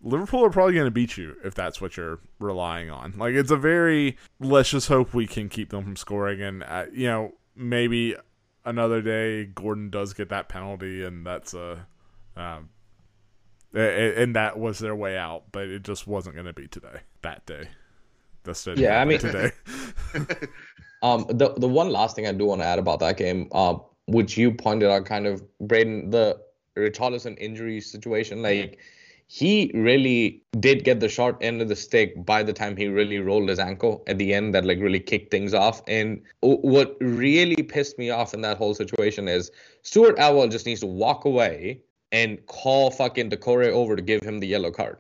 Liverpool 0.03 0.45
are 0.45 0.51
probably 0.51 0.75
going 0.75 0.87
to 0.87 0.90
beat 0.90 1.16
you 1.16 1.37
if 1.45 1.55
that's 1.55 1.81
what 1.81 1.97
you're 1.97 2.21
relying 2.38 2.90
on. 2.90 3.14
Like 3.16 3.35
it's 3.35 3.51
a 3.51 3.57
very 3.57 4.19
let's 4.38 4.71
just 4.71 4.88
hope 4.88 5.14
we 5.14 5.27
can 5.27 5.49
keep 5.49 5.71
them 5.71 5.85
from 5.85 5.97
scoring 5.97 6.43
and 6.43 6.62
uh, 6.62 6.87
you 6.93 7.07
know, 7.07 7.33
maybe 7.57 8.14
another 8.64 9.01
day 9.01 9.47
Gordon 9.47 9.88
does 9.88 10.12
get 10.12 10.29
that 10.29 10.49
penalty 10.49 11.03
and 11.03 11.27
that's 11.27 11.55
a 11.55 11.87
um, 12.37 12.69
and 13.74 14.35
that 14.37 14.59
was 14.59 14.78
their 14.78 14.94
way 14.94 15.16
out, 15.16 15.44
but 15.52 15.68
it 15.68 15.83
just 15.83 16.06
wasn't 16.06 16.35
going 16.35 16.46
to 16.46 16.52
be 16.52 16.68
today. 16.68 17.00
That 17.22 17.46
day, 17.46 17.68
that's 18.44 18.66
yeah. 18.66 19.00
I 19.00 19.04
mean, 19.04 19.18
today. 19.18 19.50
um, 21.02 21.26
the 21.28 21.54
the 21.56 21.68
one 21.68 21.90
last 21.90 22.16
thing 22.16 22.26
I 22.26 22.33
do 22.33 22.46
want 22.46 22.61
to 22.62 22.66
add 22.66 22.78
about 22.78 23.00
that 23.00 23.16
game, 23.16 23.48
uh, 23.52 23.76
which 24.06 24.37
you 24.37 24.52
pointed 24.52 24.90
out, 24.90 25.04
kind 25.04 25.26
of 25.26 25.42
Braden, 25.61 26.11
the 26.11 26.40
Richarlison 26.76 27.37
injury 27.38 27.80
situation, 27.80 28.42
like 28.42 28.78
he 29.33 29.70
really 29.74 30.42
did 30.59 30.83
get 30.83 30.98
the 30.98 31.09
short 31.09 31.37
end 31.40 31.62
of 31.62 31.68
the 31.68 31.76
stick 31.76 32.26
by 32.26 32.42
the 32.42 32.52
time 32.52 32.76
he 32.76 32.88
really 32.88 33.20
rolled 33.20 33.48
his 33.48 33.61
ankle 33.61 34.02
at 34.09 34.18
the 34.18 34.35
end 34.35 34.52
that 34.52 34.64
like 34.64 34.80
really 34.80 34.98
kicked 34.98 35.30
things 35.30 35.54
off 35.54 35.83
and 35.87 36.20
what 36.40 36.96
really 37.00 37.62
pissed 37.62 37.96
me 37.96 38.11
off 38.11 38.35
in 38.35 38.40
that 38.40 38.59
whole 38.59 38.74
situation 38.74 39.28
is 39.28 39.52
Stuart 39.83 40.16
Atwell 40.18 40.48
just 40.48 40.66
needs 40.66 40.80
to 40.80 40.87
walk 40.87 41.24
away 41.24 41.80
and 42.12 42.44
call 42.46 42.90
fucking 42.90 43.31
Doucouré 43.31 43.68
over 43.68 43.96
to 43.96 44.03
give 44.03 44.23
him 44.23 44.40
the 44.40 44.46
yellow 44.46 44.70
card. 44.70 44.99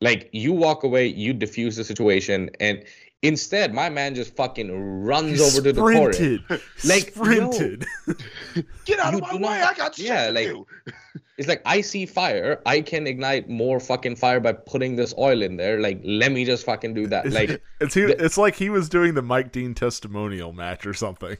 Like 0.00 0.28
you 0.32 0.52
walk 0.52 0.84
away, 0.84 1.06
you 1.06 1.32
diffuse 1.32 1.76
the 1.76 1.84
situation, 1.84 2.50
and 2.60 2.84
instead 3.22 3.74
my 3.74 3.88
man 3.88 4.14
just 4.14 4.36
fucking 4.36 5.02
runs 5.02 5.38
he 5.38 5.44
over 5.44 5.60
to 5.60 5.80
Doucouré. 5.80 6.62
Like 6.84 7.10
sprinted. 7.10 7.84
Get 8.84 9.00
out 9.00 9.14
of 9.14 9.20
my 9.22 9.34
way! 9.34 9.40
Not, 9.40 9.74
I 9.74 9.74
got 9.74 9.98
yeah. 9.98 10.30
Like 10.30 10.52
it's 11.38 11.48
like 11.48 11.62
I 11.64 11.80
see 11.80 12.06
fire. 12.06 12.62
I 12.64 12.80
can 12.80 13.08
ignite 13.08 13.48
more 13.48 13.80
fucking 13.80 14.14
fire 14.14 14.38
by 14.38 14.52
putting 14.52 14.94
this 14.94 15.12
oil 15.18 15.42
in 15.42 15.56
there. 15.56 15.80
Like 15.80 16.00
let 16.04 16.30
me 16.30 16.44
just 16.44 16.64
fucking 16.64 16.94
do 16.94 17.08
that. 17.08 17.32
Like 17.32 17.60
it's 17.80 17.94
he, 17.94 18.02
the, 18.02 18.24
it's 18.24 18.38
like 18.38 18.54
he 18.54 18.70
was 18.70 18.88
doing 18.88 19.14
the 19.14 19.22
Mike 19.22 19.50
Dean 19.50 19.74
testimonial 19.74 20.52
match 20.52 20.86
or 20.86 20.94
something. 20.94 21.36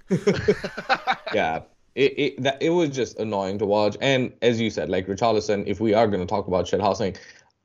yeah 1.32 1.60
it 1.98 2.14
it 2.16 2.42
that 2.42 2.62
it 2.62 2.70
was 2.70 2.90
just 2.90 3.18
annoying 3.18 3.58
to 3.58 3.66
watch. 3.66 3.96
And 4.00 4.32
as 4.40 4.60
you 4.60 4.70
said, 4.70 4.88
like 4.88 5.06
Richarlison, 5.08 5.64
if 5.66 5.80
we 5.80 5.94
are 5.94 6.06
going 6.06 6.20
to 6.20 6.26
talk 6.26 6.46
about 6.46 6.68
shit 6.68 6.80
housing, 6.80 7.16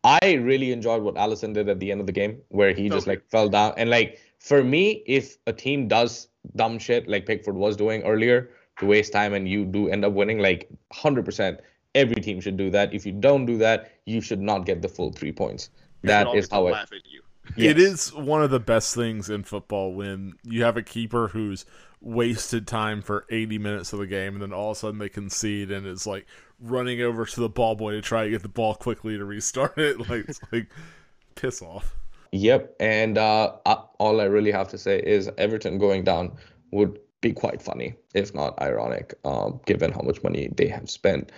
I 0.04 0.34
really 0.34 0.72
enjoyed 0.72 1.04
what 1.04 1.16
Alisson 1.16 1.54
did 1.54 1.70
at 1.70 1.80
the 1.80 1.92
end 1.92 2.02
of 2.02 2.08
the 2.08 2.12
game, 2.12 2.42
where 2.50 2.74
he 2.74 2.90
just 2.90 3.08
like 3.08 3.24
fell 3.30 3.48
down. 3.48 3.74
And 3.78 3.90
like 3.90 4.20
for 4.40 4.64
me, 4.64 5.04
if 5.06 5.38
a 5.46 5.54
team 5.54 5.88
does 5.88 6.28
dumb 6.56 6.80
shit 6.80 7.08
like 7.08 7.26
Pickford 7.26 7.56
was 7.56 7.78
doing 7.78 8.02
earlier 8.04 8.50
to 8.80 8.86
waste 8.88 9.14
time 9.14 9.34
and 9.34 9.48
you 9.48 9.66
do 9.66 9.88
end 9.88 10.04
up 10.04 10.14
winning, 10.14 10.40
like 10.40 10.68
100%, 10.94 11.60
every 11.94 12.22
team 12.22 12.42
should 12.42 12.58
do 12.58 12.72
that. 12.72 12.94
If 12.94 13.06
you 13.06 13.12
don't 13.12 13.46
do 13.46 13.58
that, 13.60 13.92
you 14.06 14.20
should 14.20 14.42
not 14.42 14.66
get 14.66 14.82
the 14.82 14.90
full 14.90 15.12
three 15.12 15.32
points. 15.32 15.70
That 16.02 16.28
is 16.36 16.50
how 16.50 16.68
it. 16.68 16.76
Yes. 17.56 17.72
It 17.72 17.80
is 17.80 18.14
one 18.14 18.42
of 18.42 18.52
the 18.52 18.60
best 18.60 18.96
things 18.96 19.30
in 19.30 19.44
football 19.44 19.94
when 19.94 20.34
you 20.44 20.64
have 20.64 20.78
a 20.78 20.82
keeper 20.82 21.28
who's 21.28 21.66
wasted 22.04 22.68
time 22.68 23.02
for 23.02 23.26
80 23.30 23.58
minutes 23.58 23.94
of 23.94 24.00
the 24.00 24.08
game, 24.08 24.34
and 24.34 24.42
then 24.42 24.54
all 24.54 24.72
of 24.72 24.78
a 24.78 24.80
sudden 24.80 25.00
they 25.00 25.10
concede, 25.10 25.72
and 25.72 25.88
it's 25.88 26.06
like 26.06 26.28
running 26.60 27.02
over 27.02 27.26
to 27.26 27.40
the 27.40 27.50
ball 27.50 27.76
boy 27.76 27.92
to 27.92 28.02
try 28.02 28.26
to 28.26 28.30
get 28.30 28.42
the 28.42 28.50
ball 28.50 28.76
quickly 28.76 29.18
to 29.18 29.26
restart 29.26 29.78
it. 29.78 29.98
Like, 30.10 30.26
it's 30.28 30.40
like 30.52 30.70
piss 31.36 31.62
off. 31.62 31.96
Yep, 32.32 32.76
and 32.80 33.18
uh, 33.18 33.54
all 34.00 34.20
I 34.20 34.26
really 34.26 34.52
have 34.52 34.68
to 34.70 34.78
say 34.78 35.00
is 35.00 35.30
Everton 35.38 35.78
going 35.78 36.04
down 36.04 36.36
would 36.72 37.00
be 37.22 37.32
quite 37.32 37.62
funny, 37.62 37.96
if 38.14 38.34
not 38.34 38.62
ironic, 38.62 39.14
um, 39.24 39.62
given 39.66 39.92
how 39.92 40.02
much 40.02 40.22
money 40.24 40.50
they 40.56 40.68
have 40.68 40.90
spent. 40.90 41.32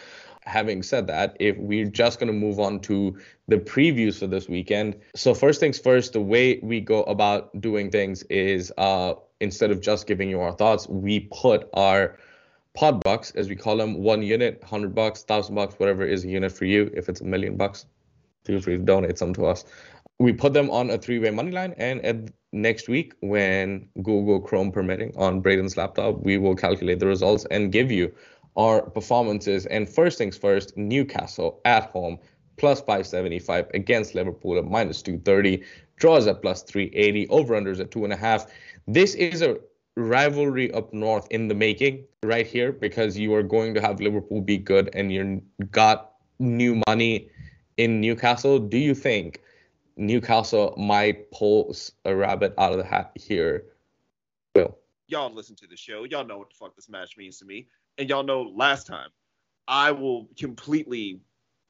Having 0.46 0.84
said 0.84 1.08
that, 1.08 1.36
if 1.40 1.58
we're 1.58 1.90
just 1.90 2.20
going 2.20 2.28
to 2.28 2.34
move 2.34 2.60
on 2.60 2.80
to 2.82 3.18
the 3.48 3.58
previews 3.58 4.20
for 4.20 4.28
this 4.28 4.48
weekend. 4.48 4.96
So, 5.16 5.34
first 5.34 5.60
things 5.60 5.80
first, 5.80 6.14
the 6.14 6.22
way 6.22 6.60
we 6.62 6.80
go 6.80 7.04
about 7.04 7.60
doing 7.62 7.90
things 7.92 8.24
is 8.24 8.72
uh, 8.78 9.16
instead 9.40 9.72
of 9.72 9.82
just 9.82 10.08
giving 10.08 10.30
you 10.30 10.42
our 10.42 10.54
thoughts, 10.54 10.88
we 10.88 11.22
put 11.32 11.70
our 11.74 12.18
pod 12.76 13.04
bucks, 13.04 13.32
as 13.32 13.50
we 13.50 13.56
call 13.56 13.78
them, 13.78 14.02
one 14.02 14.22
unit, 14.22 14.60
100 14.62 14.94
bucks, 14.94 15.22
1,000 15.22 15.56
bucks, 15.56 15.76
whatever 15.80 16.06
is 16.06 16.26
a 16.26 16.28
unit 16.28 16.52
for 16.52 16.66
you. 16.66 16.92
If 16.94 17.10
it's 17.10 17.22
a 17.22 17.26
million 17.26 17.58
bucks, 17.58 17.86
feel 18.44 18.62
free 18.62 18.78
to 18.78 18.84
donate 18.84 19.18
some 19.18 19.34
to 19.36 19.46
us. 19.46 19.66
We 20.20 20.32
put 20.32 20.54
them 20.54 20.70
on 20.70 20.90
a 20.90 20.98
three 20.98 21.20
way 21.20 21.32
money 21.32 21.52
line, 21.52 21.74
and 21.78 22.04
at 22.06 22.32
next 22.54 22.88
week, 22.88 23.14
when 23.20 23.88
Google 24.02 24.40
Chrome 24.40 24.72
permitting 24.72 25.14
on 25.18 25.42
Braden's 25.42 25.76
laptop, 25.76 26.22
we 26.22 26.38
will 26.38 26.56
calculate 26.56 27.00
the 27.00 27.08
results 27.08 27.46
and 27.52 27.72
give 27.72 27.92
you 27.92 28.14
our 28.56 28.82
performances. 28.82 29.66
And 29.66 29.88
first 29.88 30.18
things 30.18 30.38
first, 30.38 30.76
Newcastle 30.78 31.62
at 31.66 31.90
home 31.90 32.20
plus 32.58 32.80
575 32.80 33.68
against 33.74 34.16
Liverpool 34.16 34.58
at 34.58 34.66
minus 34.66 35.02
230, 35.02 35.64
draws 35.98 36.28
at 36.28 36.42
plus 36.42 36.64
380, 36.64 37.28
over 37.30 37.54
unders 37.54 37.80
at 37.80 37.92
two 37.92 38.04
and 38.04 38.14
a 38.14 38.18
half. 38.18 38.48
This 38.88 39.14
is 39.16 39.42
a 39.42 39.58
rivalry 39.98 40.72
up 40.74 40.94
north 40.94 41.28
in 41.32 41.48
the 41.48 41.56
making 41.56 42.06
right 42.24 42.46
here 42.46 42.72
because 42.72 43.18
you 43.18 43.34
are 43.34 43.44
going 43.44 43.74
to 43.74 43.82
have 43.82 44.00
Liverpool 44.00 44.42
be 44.42 44.58
good 44.58 44.90
and 44.94 45.12
you 45.12 45.42
got 45.72 46.14
new 46.40 46.82
money 46.88 47.30
in 47.78 48.02
Newcastle. 48.02 48.60
Do 48.60 48.78
you 48.78 48.94
think 48.94 49.42
Newcastle 49.98 50.76
might 50.78 51.32
pull 51.32 51.76
a 52.04 52.16
rabbit 52.16 52.54
out 52.58 52.72
of 52.72 52.78
the 52.78 52.86
hat 52.86 53.12
here? 53.16 53.66
Will 54.54 54.78
y'all 55.08 55.34
listen 55.34 55.56
to 55.58 55.68
the 55.68 55.78
show. 55.78 56.04
Y'all 56.04 56.26
know 56.26 56.38
what 56.38 56.50
the 56.50 56.56
fuck 56.56 56.76
this 56.76 56.90
match 56.90 57.18
means 57.18 57.38
to 57.40 57.46
me 57.46 57.68
and 57.98 58.10
y'all 58.10 58.24
know 58.24 58.42
last 58.44 58.88
time, 58.88 59.10
I 59.68 59.92
will 59.92 60.30
completely, 60.38 61.20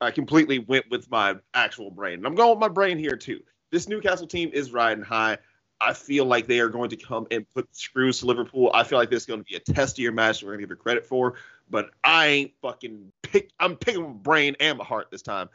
I 0.01 0.11
completely 0.11 0.59
went 0.59 0.85
with 0.89 1.09
my 1.09 1.35
actual 1.53 1.91
brain. 1.91 2.15
And 2.15 2.27
I'm 2.27 2.35
going 2.35 2.51
with 2.51 2.59
my 2.59 2.67
brain 2.67 2.97
here 2.97 3.15
too. 3.15 3.41
This 3.71 3.87
Newcastle 3.87 4.27
team 4.27 4.49
is 4.53 4.71
riding 4.71 5.03
high. 5.03 5.37
I 5.81 5.93
feel 5.93 6.25
like 6.25 6.47
they 6.47 6.59
are 6.59 6.69
going 6.69 6.89
to 6.89 6.95
come 6.95 7.27
and 7.31 7.45
put 7.49 7.67
screws 7.75 8.19
to 8.19 8.25
Liverpool. 8.25 8.71
I 8.73 8.83
feel 8.83 8.97
like 8.97 9.09
this 9.09 9.23
is 9.23 9.25
going 9.25 9.41
to 9.41 9.43
be 9.43 9.55
a 9.55 9.59
testier 9.59 10.13
match. 10.13 10.41
We're 10.41 10.49
going 10.49 10.59
to 10.59 10.67
give 10.67 10.71
it 10.71 10.79
credit 10.79 11.05
for, 11.05 11.35
but 11.69 11.89
I 12.03 12.27
ain't 12.27 12.51
fucking 12.61 13.11
pick. 13.23 13.51
I'm 13.59 13.75
picking 13.75 14.03
my 14.03 14.09
brain 14.09 14.55
and 14.59 14.77
my 14.77 14.85
heart 14.85 15.07
this 15.11 15.21
time. 15.21 15.49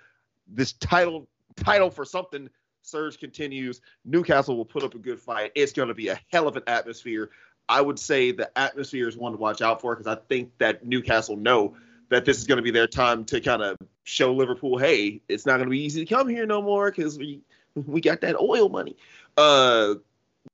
This 0.46 0.72
title, 0.74 1.26
title 1.56 1.90
for 1.90 2.04
something. 2.04 2.50
Surge 2.83 3.18
continues. 3.18 3.80
Newcastle 4.04 4.56
will 4.56 4.64
put 4.64 4.83
up 4.83 4.94
a 4.94 4.98
good 4.98 5.20
fight. 5.20 5.52
It's 5.54 5.72
going 5.72 5.88
to 5.88 5.94
be 5.94 6.09
a 6.09 6.20
hell 6.30 6.48
of 6.48 6.56
an 6.56 6.64
atmosphere. 6.66 7.30
I 7.70 7.80
would 7.80 8.00
say 8.00 8.33
the 8.33 8.50
atmosphere 8.59 9.09
is 9.09 9.16
one 9.16 9.30
to 9.30 9.38
watch 9.38 9.62
out 9.62 9.80
for 9.80 9.94
because 9.94 10.09
I 10.09 10.20
think 10.28 10.50
that 10.59 10.85
Newcastle 10.85 11.37
know 11.37 11.76
that 12.09 12.24
this 12.24 12.37
is 12.37 12.44
going 12.44 12.56
to 12.56 12.62
be 12.62 12.72
their 12.72 12.88
time 12.88 13.24
to 13.26 13.40
kind 13.40 13.62
of 13.62 13.76
show 14.02 14.35
Liverpool, 14.35 14.76
hey, 14.76 15.22
it's 15.28 15.46
not 15.46 15.59
going 15.59 15.66
to 15.66 15.70
be 15.70 15.80
easy 15.80 16.04
to 16.04 16.14
come 16.14 16.28
here 16.28 16.46
no 16.46 16.61
more 16.61 16.90
because 16.90 17.16
we 17.16 17.40
we 17.87 18.00
got 18.00 18.22
that 18.22 18.35
oil 18.40 18.68
money. 18.68 18.96
Uh, 19.37 19.94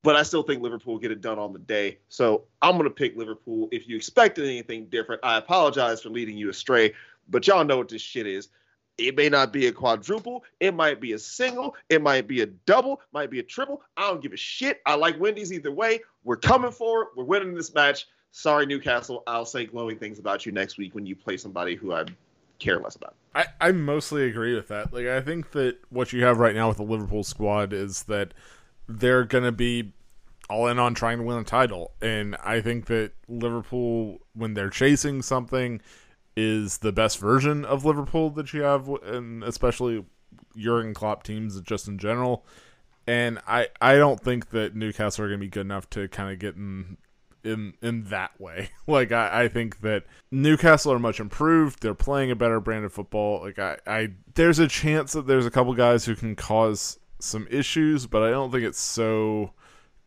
but 0.03 0.15
I 0.15 0.25
still 0.25 0.43
think 0.43 0.63
Liverpool 0.63 0.99
get 0.99 1.11
it 1.11 1.23
done 1.23 1.39
on 1.39 1.55
the 1.55 1.59
day. 1.59 1.99
So 2.11 2.45
I'm 2.61 2.73
going 2.73 2.85
to 2.85 2.95
pick 2.95 3.17
Liverpool. 3.17 3.71
If 3.73 3.89
you 3.89 3.97
expected 3.97 4.45
anything 4.45 4.85
different, 4.87 5.25
I 5.25 5.39
apologize 5.39 6.03
for 6.03 6.11
leading 6.11 6.37
you 6.37 6.51
astray, 6.51 6.93
but 7.31 7.47
y'all 7.47 7.65
know 7.65 7.79
what 7.79 7.89
this 7.89 8.03
shit 8.03 8.27
is. 8.27 8.49
It 8.99 9.17
may 9.17 9.29
not 9.29 9.53
be 9.53 9.67
a 9.67 9.73
quadruple. 9.73 10.45
It 10.61 10.75
might 10.75 11.01
be 11.01 11.13
a 11.13 11.19
single. 11.19 11.77
It 11.91 12.01
might 12.01 12.27
be 12.27 12.41
a 12.41 12.47
double. 12.47 13.01
Might 13.13 13.31
be 13.31 13.41
a 13.41 13.43
triple. 13.43 13.83
I 13.97 14.09
don't 14.09 14.23
give 14.23 14.33
a 14.33 14.39
shit. 14.39 14.81
I 14.87 14.95
like 14.95 15.21
Wendy's 15.21 15.53
either 15.53 15.71
way. 15.73 16.01
We're 16.25 16.37
coming 16.37 16.73
for 16.73 17.03
it. 17.03 17.09
We're 17.17 17.25
winning 17.25 17.55
this 17.55 17.75
match. 17.75 18.07
Sorry, 18.31 18.67
Newcastle. 18.67 19.23
I'll 19.27 19.47
say 19.47 19.67
glowing 19.67 19.99
things 19.99 20.19
about 20.19 20.47
you 20.47 20.53
next 20.53 20.79
week 20.79 20.95
when 20.95 21.07
you 21.07 21.15
play 21.15 21.37
somebody 21.37 21.75
who 21.75 21.93
I 21.93 22.05
care 22.59 22.79
less 22.79 22.97
about. 22.97 23.15
I, 23.35 23.47
I 23.61 23.73
mostly 23.73 24.25
agree 24.29 24.55
with 24.55 24.69
that. 24.69 24.93
Like 24.93 25.07
I 25.07 25.21
think 25.21 25.53
that 25.53 25.79
what 25.91 26.13
you 26.13 26.25
have 26.25 26.39
right 26.39 26.55
now 26.55 26.69
with 26.69 26.79
the 26.79 26.83
Liverpool 26.83 27.23
squad 27.23 27.73
is 27.73 28.05
that 28.05 28.33
they're 28.89 29.25
gonna 29.25 29.53
be 29.53 29.93
all 30.49 30.69
in 30.69 30.79
on 30.79 30.95
trying 30.95 31.19
to 31.19 31.25
win 31.25 31.39
a 31.39 31.45
title. 31.45 31.93
And 32.01 32.37
I 32.43 32.61
think 32.61 32.87
that 32.87 33.13
Liverpool, 33.29 34.21
when 34.35 34.55
they're 34.55 34.71
chasing 34.71 35.23
something, 35.23 35.81
is 36.37 36.79
the 36.79 36.93
best 36.93 37.19
version 37.19 37.65
of 37.65 37.85
Liverpool 37.85 38.31
that 38.31 38.53
you 38.53 38.63
have, 38.63 38.89
and 38.89 39.43
especially 39.43 40.05
Jurgen 40.57 40.95
Klopp 40.95 41.23
teams 41.23 41.61
just 41.63 41.89
in 41.89 41.99
general. 41.99 42.45
And 43.07 43.39
I, 43.47 43.69
I 43.81 43.97
don't 43.97 44.21
think 44.21 44.51
that 44.51 44.75
Newcastle 44.75 45.25
are 45.25 45.29
going 45.29 45.41
to 45.41 45.47
be 45.47 45.51
good 45.51 45.61
enough 45.61 45.89
to 45.91 46.09
kind 46.09 46.33
of 46.33 46.39
get 46.39 46.57
in 46.57 46.97
in 47.45 47.75
in 47.81 48.05
that 48.05 48.39
way. 48.41 48.71
Like 48.89 49.11
I, 49.11 49.43
I 49.45 49.49
think 49.49 49.81
that 49.81 50.05
Newcastle 50.31 50.93
are 50.93 50.99
much 51.01 51.19
improved. 51.19 51.83
They're 51.83 51.93
playing 51.95 52.31
a 52.31 52.37
better 52.37 52.61
brand 52.61 52.85
of 52.85 52.93
football. 52.93 53.41
Like 53.43 53.59
I, 53.59 53.79
I 53.85 54.11
there's 54.35 54.61
a 54.61 54.69
chance 54.69 55.13
that 55.13 55.27
there's 55.27 55.47
a 55.47 55.51
couple 55.51 55.75
guys 55.75 56.05
who 56.05 56.15
can 56.15 56.37
cause 56.37 57.01
some 57.19 57.49
issues, 57.51 58.07
but 58.07 58.23
I 58.23 58.31
don't 58.31 58.53
think 58.53 58.63
it's 58.63 58.81
so 58.81 59.53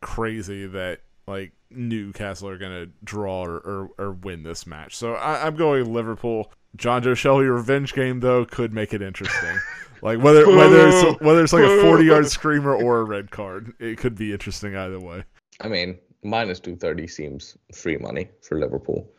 crazy 0.02 0.65
that 0.68 1.02
like 1.30 1.54
Newcastle 1.70 2.50
are 2.50 2.58
going 2.58 2.72
to 2.72 2.92
draw 3.04 3.44
or, 3.44 3.58
or, 3.58 3.89
or, 4.00 4.12
win 4.12 4.42
this 4.44 4.65
match. 4.65 4.98
So 4.98 5.13
I, 5.13 5.46
am 5.48 5.56
going 5.56 5.94
Liverpool. 5.94 6.52
Jonjo 6.78 7.13
Shelvey 7.13 7.52
revenge 7.52 7.94
game 7.94 8.20
though 8.20 8.46
could 8.46 8.74
make 8.74 8.94
it 8.94 9.02
interesting. 9.02 9.58
like 10.02 10.20
whether 10.20 10.48
whether 10.48 10.88
it's 10.88 11.22
whether 11.22 11.44
it's 11.44 11.54
like 11.54 11.63
a 11.63 11.82
40 11.82 12.04
yard 12.04 12.28
screamer 12.28 12.76
or 12.76 13.00
a 13.00 13.04
red 13.04 13.32
card, 13.32 13.74
it 13.80 13.98
could 13.98 14.15
be 14.15 14.32
interesting 14.32 14.76
either 14.76 15.00
way. 15.00 15.24
I 15.62 15.68
mean, 15.68 15.98
minus 16.24 16.60
230 16.60 17.08
seems 17.08 17.58
free 17.74 17.98
money 17.98 18.30
for 18.42 18.60
Liverpool. 18.60 19.10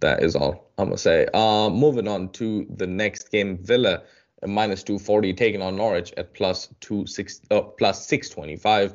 That 0.00 0.22
is 0.22 0.36
all 0.36 0.70
I'm 0.78 0.86
gonna 0.86 0.98
say. 0.98 1.26
Uh, 1.34 1.68
moving 1.70 2.06
on 2.06 2.30
to 2.32 2.66
the 2.76 2.86
next 2.86 3.30
game, 3.30 3.58
Villa 3.58 4.02
minus 4.46 4.82
240 4.82 5.32
taking 5.34 5.62
on 5.62 5.76
Norwich 5.76 6.12
at 6.16 6.34
plus 6.34 6.68
two 6.80 7.06
six 7.06 7.40
uh, 7.50 7.62
plus 7.62 8.06
625. 8.06 8.94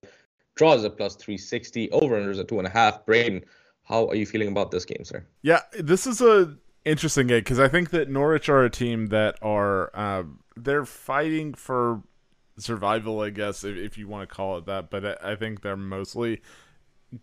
Draws 0.60 0.84
at 0.84 0.98
plus 0.98 1.16
360. 1.16 1.90
Over 1.92 2.20
unders 2.20 2.38
at 2.38 2.50
two 2.50 2.58
and 2.58 2.68
a 2.68 2.70
half. 2.70 3.06
Braden, 3.06 3.46
how 3.86 4.10
are 4.10 4.16
you 4.16 4.26
feeling 4.26 4.50
about 4.50 4.72
this 4.72 4.84
game, 4.84 5.06
sir? 5.06 5.26
Yeah, 5.42 5.62
this 5.80 6.06
is 6.06 6.20
a 6.20 6.54
interesting 6.84 7.28
game 7.28 7.40
because 7.40 7.62
I 7.62 7.70
think 7.70 7.92
that 7.92 8.10
Norwich 8.10 8.50
are 8.50 8.66
a 8.66 8.70
team 8.70 9.08
that 9.08 9.38
are 9.42 9.90
uh, 9.94 10.24
they're 10.58 10.84
fighting 10.84 11.54
for 11.54 12.04
survival, 12.58 13.22
I 13.22 13.30
guess, 13.30 13.64
if, 13.64 13.78
if 13.78 13.98
you 13.98 14.10
want 14.10 14.28
to 14.28 14.36
call 14.36 14.58
it 14.58 14.66
that. 14.66 14.90
But 14.90 15.24
I 15.24 15.38
think 15.38 15.62
they're 15.62 15.78
mostly 15.78 16.42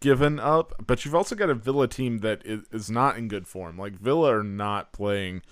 given 0.00 0.40
up. 0.40 0.72
But 0.86 1.04
you've 1.04 1.14
also 1.14 1.34
got 1.34 1.50
a 1.50 1.54
Villa 1.54 1.88
team 1.88 2.20
that 2.20 2.40
is, 2.42 2.62
is 2.72 2.90
not 2.90 3.18
in 3.18 3.28
good 3.28 3.46
form. 3.46 3.76
Like 3.76 4.00
Villa 4.00 4.34
are 4.34 4.44
not 4.44 4.94
playing 4.94 5.42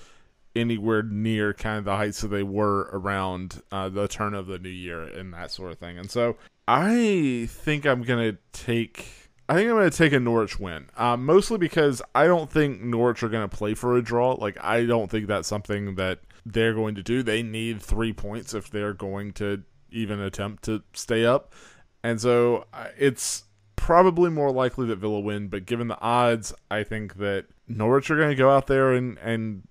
anywhere 0.56 1.02
near 1.02 1.52
kind 1.52 1.80
of 1.80 1.84
the 1.84 1.96
heights 1.96 2.22
that 2.22 2.28
they 2.28 2.44
were 2.44 2.88
around 2.94 3.60
uh, 3.70 3.90
the 3.90 4.08
turn 4.08 4.32
of 4.32 4.46
the 4.46 4.58
new 4.58 4.70
year 4.70 5.02
and 5.02 5.34
that 5.34 5.50
sort 5.50 5.70
of 5.70 5.78
thing. 5.78 5.98
And 5.98 6.10
so 6.10 6.38
I 6.66 7.46
think 7.50 7.86
I'm 7.86 8.02
gonna 8.02 8.38
take. 8.52 9.06
I 9.48 9.54
think 9.54 9.68
I'm 9.68 9.76
gonna 9.76 9.90
take 9.90 10.12
a 10.12 10.20
Norwich 10.20 10.58
win, 10.58 10.88
uh, 10.96 11.16
mostly 11.16 11.58
because 11.58 12.00
I 12.14 12.26
don't 12.26 12.50
think 12.50 12.80
Norwich 12.80 13.22
are 13.22 13.28
gonna 13.28 13.48
play 13.48 13.74
for 13.74 13.96
a 13.96 14.02
draw. 14.02 14.32
Like 14.32 14.56
I 14.62 14.86
don't 14.86 15.10
think 15.10 15.26
that's 15.26 15.48
something 15.48 15.96
that 15.96 16.20
they're 16.46 16.74
going 16.74 16.94
to 16.94 17.02
do. 17.02 17.22
They 17.22 17.42
need 17.42 17.82
three 17.82 18.12
points 18.12 18.54
if 18.54 18.70
they're 18.70 18.94
going 18.94 19.32
to 19.34 19.62
even 19.90 20.20
attempt 20.20 20.64
to 20.64 20.82
stay 20.94 21.26
up, 21.26 21.52
and 22.02 22.20
so 22.20 22.64
it's 22.98 23.44
probably 23.76 24.30
more 24.30 24.50
likely 24.50 24.86
that 24.86 24.96
Villa 24.96 25.20
win. 25.20 25.48
But 25.48 25.66
given 25.66 25.88
the 25.88 26.00
odds, 26.00 26.54
I 26.70 26.82
think 26.82 27.16
that 27.16 27.46
Norwich 27.68 28.10
are 28.10 28.28
to 28.28 28.34
go 28.34 28.50
out 28.50 28.66
there 28.66 28.92
and 28.94 29.18
and 29.18 29.68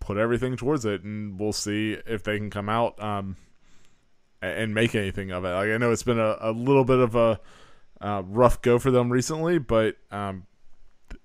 put 0.00 0.18
everything 0.18 0.56
towards 0.58 0.84
it, 0.84 1.02
and 1.02 1.40
we'll 1.40 1.54
see 1.54 1.96
if 2.06 2.22
they 2.22 2.36
can 2.36 2.50
come 2.50 2.68
out 2.68 3.02
um, 3.02 3.36
and 4.42 4.74
make 4.74 4.94
anything 4.94 5.30
of 5.30 5.44
it. 5.44 5.48
Like 5.48 5.70
I 5.70 5.76
know 5.78 5.92
it's 5.92 6.02
been 6.02 6.18
a, 6.18 6.36
a 6.40 6.52
little 6.52 6.84
bit 6.84 6.98
of 6.98 7.14
a 7.14 7.40
uh, 8.00 8.22
rough 8.26 8.62
go 8.62 8.78
for 8.78 8.90
them 8.90 9.10
recently, 9.10 9.58
but 9.58 9.96
um, 10.10 10.46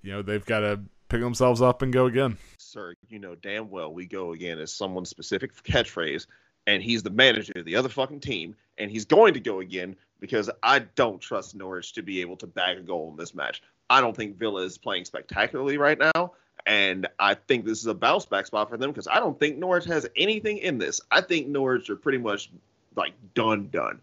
you 0.02 0.12
know 0.12 0.22
they've 0.22 0.46
got 0.46 0.60
to 0.60 0.82
pick 1.10 1.22
themselves 1.22 1.62
up 1.62 1.82
and 1.82 1.92
go 1.92 2.06
again. 2.06 2.38
Sir, 2.58 2.96
you 3.10 3.20
know 3.20 3.36
damn 3.36 3.70
well 3.70 3.94
we 3.94 4.06
go 4.06 4.34
again 4.34 4.60
as 4.60 4.74
someone's 4.74 5.10
specific 5.10 5.54
catchphrase, 5.64 6.28
and 6.68 6.82
he's 6.82 7.04
the 7.04 7.10
manager 7.10 7.54
of 7.56 7.66
the 7.66 7.76
other 7.76 7.90
fucking 7.90 8.22
team, 8.22 8.56
and 8.78 8.90
he's 8.90 9.06
going 9.06 9.34
to 9.34 9.40
go 9.40 9.60
again 9.60 9.96
because 10.20 10.50
I 10.64 10.80
don't 10.80 11.20
trust 11.20 11.56
Norwich 11.56 11.94
to 11.94 12.02
be 12.04 12.22
able 12.22 12.38
to 12.38 12.48
bag 12.48 12.78
a 12.78 12.82
goal 12.82 13.10
in 13.12 13.18
this 13.18 13.34
match. 13.34 13.62
I 13.90 14.00
don't 14.00 14.16
think 14.16 14.38
Villa 14.38 14.64
is 14.64 14.78
playing 14.78 15.06
spectacularly 15.06 15.78
right 15.78 16.00
now. 16.00 16.34
And 16.66 17.08
I 17.20 17.34
think 17.34 17.66
this 17.66 17.80
is 17.80 17.88
a 17.88 17.94
bounce 17.94 18.26
back 18.26 18.46
spot 18.46 18.70
for 18.70 18.78
them 18.78 18.92
because 18.92 19.08
I 19.08 19.20
don't 19.20 19.38
think 19.40 19.58
Norwich 19.58 19.86
has 19.86 20.08
anything 20.16 20.60
in 20.60 20.78
this. 20.78 21.02
I 21.10 21.22
think 21.22 21.48
Norwich 21.48 21.90
are 21.90 21.96
pretty 21.96 22.20
much 22.20 22.52
like 22.96 23.14
done, 23.34 23.70
done. 23.72 24.00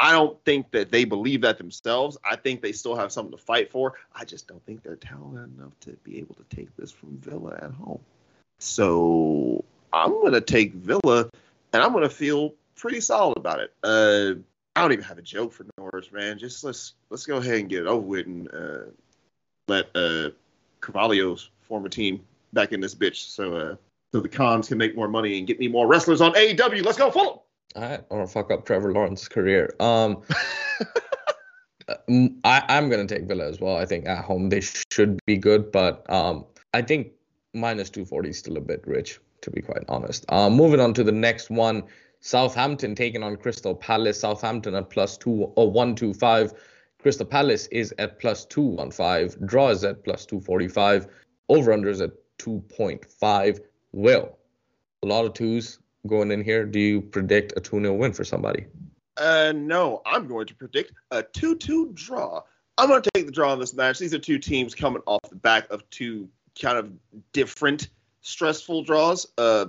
I 0.00 0.12
don't 0.12 0.42
think 0.44 0.70
that 0.72 0.90
they 0.90 1.04
believe 1.04 1.42
that 1.42 1.58
themselves. 1.58 2.18
I 2.24 2.36
think 2.36 2.62
they 2.62 2.72
still 2.72 2.96
have 2.96 3.12
something 3.12 3.36
to 3.36 3.42
fight 3.42 3.70
for. 3.70 3.94
I 4.14 4.24
just 4.24 4.48
don't 4.48 4.64
think 4.66 4.82
they're 4.82 4.96
talented 4.96 5.56
enough 5.56 5.78
to 5.80 5.92
be 6.02 6.18
able 6.18 6.34
to 6.34 6.56
take 6.56 6.74
this 6.76 6.90
from 6.90 7.16
Villa 7.18 7.58
at 7.62 7.70
home. 7.70 8.00
So 8.58 9.64
I'm 9.92 10.10
going 10.10 10.32
to 10.32 10.40
take 10.40 10.74
Villa 10.74 11.30
and 11.72 11.82
I'm 11.82 11.92
going 11.92 12.02
to 12.02 12.10
feel 12.10 12.54
pretty 12.76 13.00
solid 13.00 13.36
about 13.36 13.60
it. 13.60 13.72
Uh, 13.82 14.34
I 14.76 14.82
don't 14.82 14.92
even 14.92 15.04
have 15.04 15.18
a 15.18 15.22
joke 15.22 15.52
for 15.52 15.66
Norwich, 15.78 16.10
man. 16.12 16.38
Just 16.38 16.64
let's 16.64 16.94
let's 17.10 17.26
go 17.26 17.36
ahead 17.36 17.60
and 17.60 17.68
get 17.68 17.82
it 17.82 17.86
over 17.86 18.04
with 18.04 18.26
and 18.26 18.48
uh, 18.52 18.90
let 19.68 19.86
uh, 19.94 20.30
Carvalho's 20.80 21.50
former 21.62 21.88
team 21.88 22.20
back 22.52 22.72
in 22.72 22.80
this 22.80 22.94
bitch. 22.94 23.28
So 23.28 23.54
uh, 23.54 23.76
so 24.12 24.20
the 24.20 24.28
Khans 24.28 24.68
can 24.68 24.78
make 24.78 24.96
more 24.96 25.08
money 25.08 25.38
and 25.38 25.46
get 25.46 25.60
me 25.60 25.68
more 25.68 25.86
wrestlers 25.86 26.20
on 26.20 26.32
AEW. 26.34 26.84
Let's 26.84 26.98
go, 26.98 27.10
Fulham. 27.10 27.38
I 27.76 27.98
want 28.10 28.26
to 28.26 28.32
fuck 28.32 28.50
up 28.50 28.64
Trevor 28.66 28.92
Lawrence's 28.92 29.28
career. 29.28 29.74
Um, 29.80 30.22
I, 32.44 32.62
I'm 32.68 32.88
gonna 32.88 33.06
take 33.06 33.24
Villa 33.24 33.46
as 33.46 33.60
well. 33.60 33.76
I 33.76 33.84
think 33.84 34.06
at 34.06 34.24
home 34.24 34.48
they 34.48 34.60
should 34.60 35.18
be 35.26 35.36
good, 35.36 35.72
but 35.72 36.08
um, 36.10 36.46
I 36.72 36.82
think 36.82 37.08
minus 37.52 37.90
240 37.90 38.30
is 38.30 38.38
still 38.38 38.56
a 38.56 38.60
bit 38.60 38.82
rich, 38.86 39.18
to 39.42 39.50
be 39.50 39.60
quite 39.60 39.84
honest. 39.88 40.24
Uh, 40.28 40.48
moving 40.48 40.80
on 40.80 40.94
to 40.94 41.04
the 41.04 41.12
next 41.12 41.50
one, 41.50 41.82
Southampton 42.20 42.94
taking 42.94 43.22
on 43.22 43.36
Crystal 43.36 43.74
Palace. 43.74 44.20
Southampton 44.20 44.74
at 44.74 44.88
plus 44.90 45.18
two 45.18 45.52
or 45.56 45.70
125. 45.70 46.54
Crystal 47.02 47.26
Palace 47.26 47.66
is 47.66 47.92
at 47.98 48.18
plus 48.18 48.44
two 48.46 48.62
one 48.62 48.90
five. 48.90 49.36
Draw 49.46 49.70
is 49.70 49.84
at 49.84 50.04
plus 50.04 50.24
two 50.24 50.40
forty 50.40 50.68
five. 50.68 51.06
Over 51.48 51.72
under 51.72 51.90
is 51.90 52.00
at 52.00 52.12
two 52.38 52.62
point 52.74 53.04
five. 53.04 53.60
Will 53.92 54.38
a 55.02 55.06
lot 55.06 55.26
of 55.26 55.34
twos 55.34 55.80
going 56.06 56.30
in 56.30 56.42
here. 56.42 56.64
Do 56.64 56.78
you 56.78 57.00
predict 57.00 57.54
a 57.56 57.60
2 57.60 57.80
0 57.80 57.94
win 57.94 58.12
for 58.12 58.24
somebody? 58.24 58.66
Uh, 59.16 59.52
no, 59.54 60.02
I'm 60.04 60.26
going 60.26 60.46
to 60.46 60.54
predict 60.54 60.92
a 61.10 61.22
2 61.22 61.56
2 61.56 61.92
draw. 61.94 62.42
I'm 62.76 62.88
going 62.88 63.02
to 63.02 63.10
take 63.14 63.26
the 63.26 63.32
draw 63.32 63.52
in 63.52 63.60
this 63.60 63.74
match. 63.74 63.98
These 63.98 64.14
are 64.14 64.18
two 64.18 64.38
teams 64.38 64.74
coming 64.74 65.02
off 65.06 65.20
the 65.28 65.36
back 65.36 65.70
of 65.70 65.88
two 65.90 66.28
kind 66.60 66.76
of 66.76 66.90
different 67.32 67.88
stressful 68.22 68.82
draws. 68.82 69.26
Uh, 69.38 69.66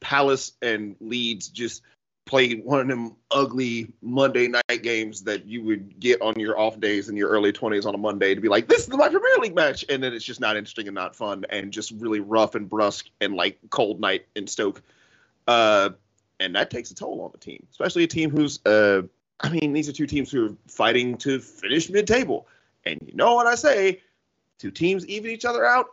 Palace 0.00 0.52
and 0.62 0.96
Leeds 1.00 1.48
just 1.48 1.82
played 2.24 2.64
one 2.64 2.80
of 2.80 2.88
them 2.88 3.14
ugly 3.30 3.92
Monday 4.02 4.48
night 4.48 4.82
games 4.82 5.22
that 5.22 5.46
you 5.46 5.62
would 5.62 6.00
get 6.00 6.20
on 6.20 6.38
your 6.38 6.58
off 6.58 6.80
days 6.80 7.08
in 7.08 7.16
your 7.16 7.28
early 7.28 7.52
20s 7.52 7.86
on 7.86 7.94
a 7.94 7.98
Monday 7.98 8.34
to 8.34 8.40
be 8.40 8.48
like, 8.48 8.68
this 8.68 8.88
is 8.88 8.88
my 8.88 9.08
Premier 9.08 9.38
League 9.38 9.54
match. 9.54 9.84
And 9.88 10.02
then 10.02 10.12
it's 10.12 10.24
just 10.24 10.40
not 10.40 10.56
interesting 10.56 10.88
and 10.88 10.94
not 10.94 11.14
fun 11.14 11.44
and 11.50 11.72
just 11.72 11.92
really 11.92 12.20
rough 12.20 12.54
and 12.54 12.68
brusque 12.68 13.08
and 13.20 13.34
like 13.34 13.58
cold 13.70 14.00
night 14.00 14.26
in 14.34 14.46
Stoke. 14.46 14.82
Uh, 15.46 15.90
and 16.40 16.54
that 16.54 16.70
takes 16.70 16.90
a 16.90 16.94
toll 16.94 17.20
on 17.22 17.30
the 17.32 17.38
team, 17.38 17.66
especially 17.70 18.04
a 18.04 18.08
team 18.08 18.30
who's, 18.30 18.64
uh, 18.66 19.02
I 19.40 19.48
mean, 19.48 19.72
these 19.72 19.88
are 19.88 19.92
two 19.92 20.06
teams 20.06 20.30
who 20.30 20.46
are 20.46 20.56
fighting 20.66 21.16
to 21.18 21.40
finish 21.40 21.88
mid 21.88 22.06
table. 22.06 22.46
And 22.84 22.98
you 23.06 23.14
know 23.14 23.34
what 23.34 23.46
I 23.46 23.54
say? 23.54 24.00
Two 24.58 24.70
teams 24.70 25.06
even 25.06 25.30
each 25.30 25.44
other 25.44 25.64
out. 25.64 25.86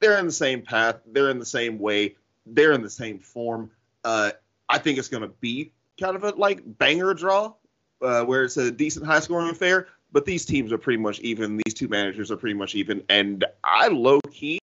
They're 0.00 0.18
in 0.18 0.26
the 0.26 0.32
same 0.32 0.62
path. 0.62 0.96
They're 1.06 1.30
in 1.30 1.38
the 1.38 1.46
same 1.46 1.78
way. 1.78 2.16
They're 2.44 2.72
in 2.72 2.82
the 2.82 2.90
same 2.90 3.18
form. 3.18 3.70
Uh, 4.04 4.32
I 4.68 4.78
think 4.78 4.98
it's 4.98 5.08
going 5.08 5.22
to 5.22 5.32
be 5.40 5.72
kind 5.98 6.16
of 6.16 6.24
a 6.24 6.30
like 6.30 6.60
banger 6.78 7.14
draw, 7.14 7.54
uh, 8.02 8.24
where 8.24 8.44
it's 8.44 8.56
a 8.56 8.70
decent 8.70 9.06
high 9.06 9.20
scoring 9.20 9.50
affair. 9.50 9.88
But 10.12 10.24
these 10.24 10.44
teams 10.44 10.72
are 10.72 10.78
pretty 10.78 11.02
much 11.02 11.20
even. 11.20 11.60
These 11.64 11.74
two 11.74 11.88
managers 11.88 12.30
are 12.30 12.36
pretty 12.36 12.54
much 12.54 12.74
even. 12.74 13.02
And 13.08 13.44
I 13.64 13.88
low 13.88 14.20
key 14.30 14.60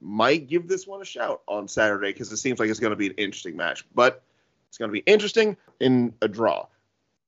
might 0.00 0.48
give 0.48 0.68
this 0.68 0.86
one 0.86 1.00
a 1.00 1.04
shout 1.04 1.42
on 1.46 1.68
Saturday 1.68 2.12
because 2.12 2.30
it 2.32 2.36
seems 2.36 2.58
like 2.58 2.68
it's 2.68 2.80
going 2.80 2.90
to 2.90 2.96
be 2.96 3.08
an 3.08 3.14
interesting 3.16 3.56
match. 3.56 3.84
But 3.94 4.22
it's 4.68 4.78
going 4.78 4.88
to 4.88 4.92
be 4.92 5.00
interesting 5.00 5.56
in 5.80 6.14
a 6.22 6.28
draw. 6.28 6.66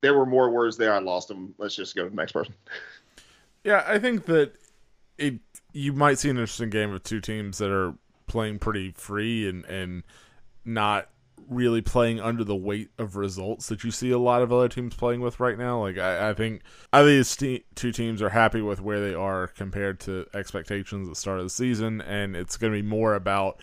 There 0.00 0.14
were 0.14 0.26
more 0.26 0.50
words 0.50 0.76
there. 0.76 0.92
I 0.92 0.98
lost 0.98 1.28
them. 1.28 1.54
Let's 1.59 1.74
just 1.74 1.96
go 1.96 2.04
to 2.04 2.11
the 2.11 2.16
next 2.16 2.33
person. 2.33 2.54
Yeah, 3.64 3.85
I 3.87 3.98
think 3.98 4.26
that 4.26 4.52
it 5.16 5.40
you 5.72 5.92
might 5.92 6.18
see 6.18 6.31
an 6.31 6.37
interesting 6.37 6.70
game 6.70 6.92
of 6.92 7.02
two 7.02 7.20
teams 7.20 7.59
that 7.59 7.70
are 7.70 7.94
playing 8.26 8.59
pretty 8.59 8.92
free 8.92 9.48
and 9.48 9.64
and 9.64 10.04
not 10.64 11.09
really 11.48 11.81
playing 11.81 12.20
under 12.20 12.44
the 12.44 12.57
weight 12.57 12.90
of 12.98 13.16
results 13.16 13.68
that 13.68 13.85
you 13.85 13.90
see 13.90 14.11
a 14.11 14.18
lot 14.18 14.42
of 14.42 14.53
other 14.53 14.68
teams 14.68 14.94
playing 14.94 15.20
with 15.20 15.40
right 15.40 15.59
now. 15.59 15.83
Like 15.83 15.98
I, 15.98 16.31
I 16.31 16.35
think 16.35 16.62
I 16.92 17.03
think 17.03 17.27
these 17.38 17.62
two 17.74 17.92
teams 17.92 18.22
are 18.22 18.31
happy 18.31 18.61
with 18.61 18.81
where 18.81 19.01
they 19.01 19.14
are 19.14 19.46
compared 19.48 20.01
to 20.01 20.27
expectations 20.35 21.09
at 21.09 21.12
the 21.12 21.20
start 21.20 21.38
of 21.38 21.44
the 21.44 21.51
season, 21.51 22.01
and 22.01 22.37
it's 22.37 22.57
going 22.57 22.72
to 22.72 22.83
be 22.83 22.87
more 22.87 23.14
about 23.14 23.61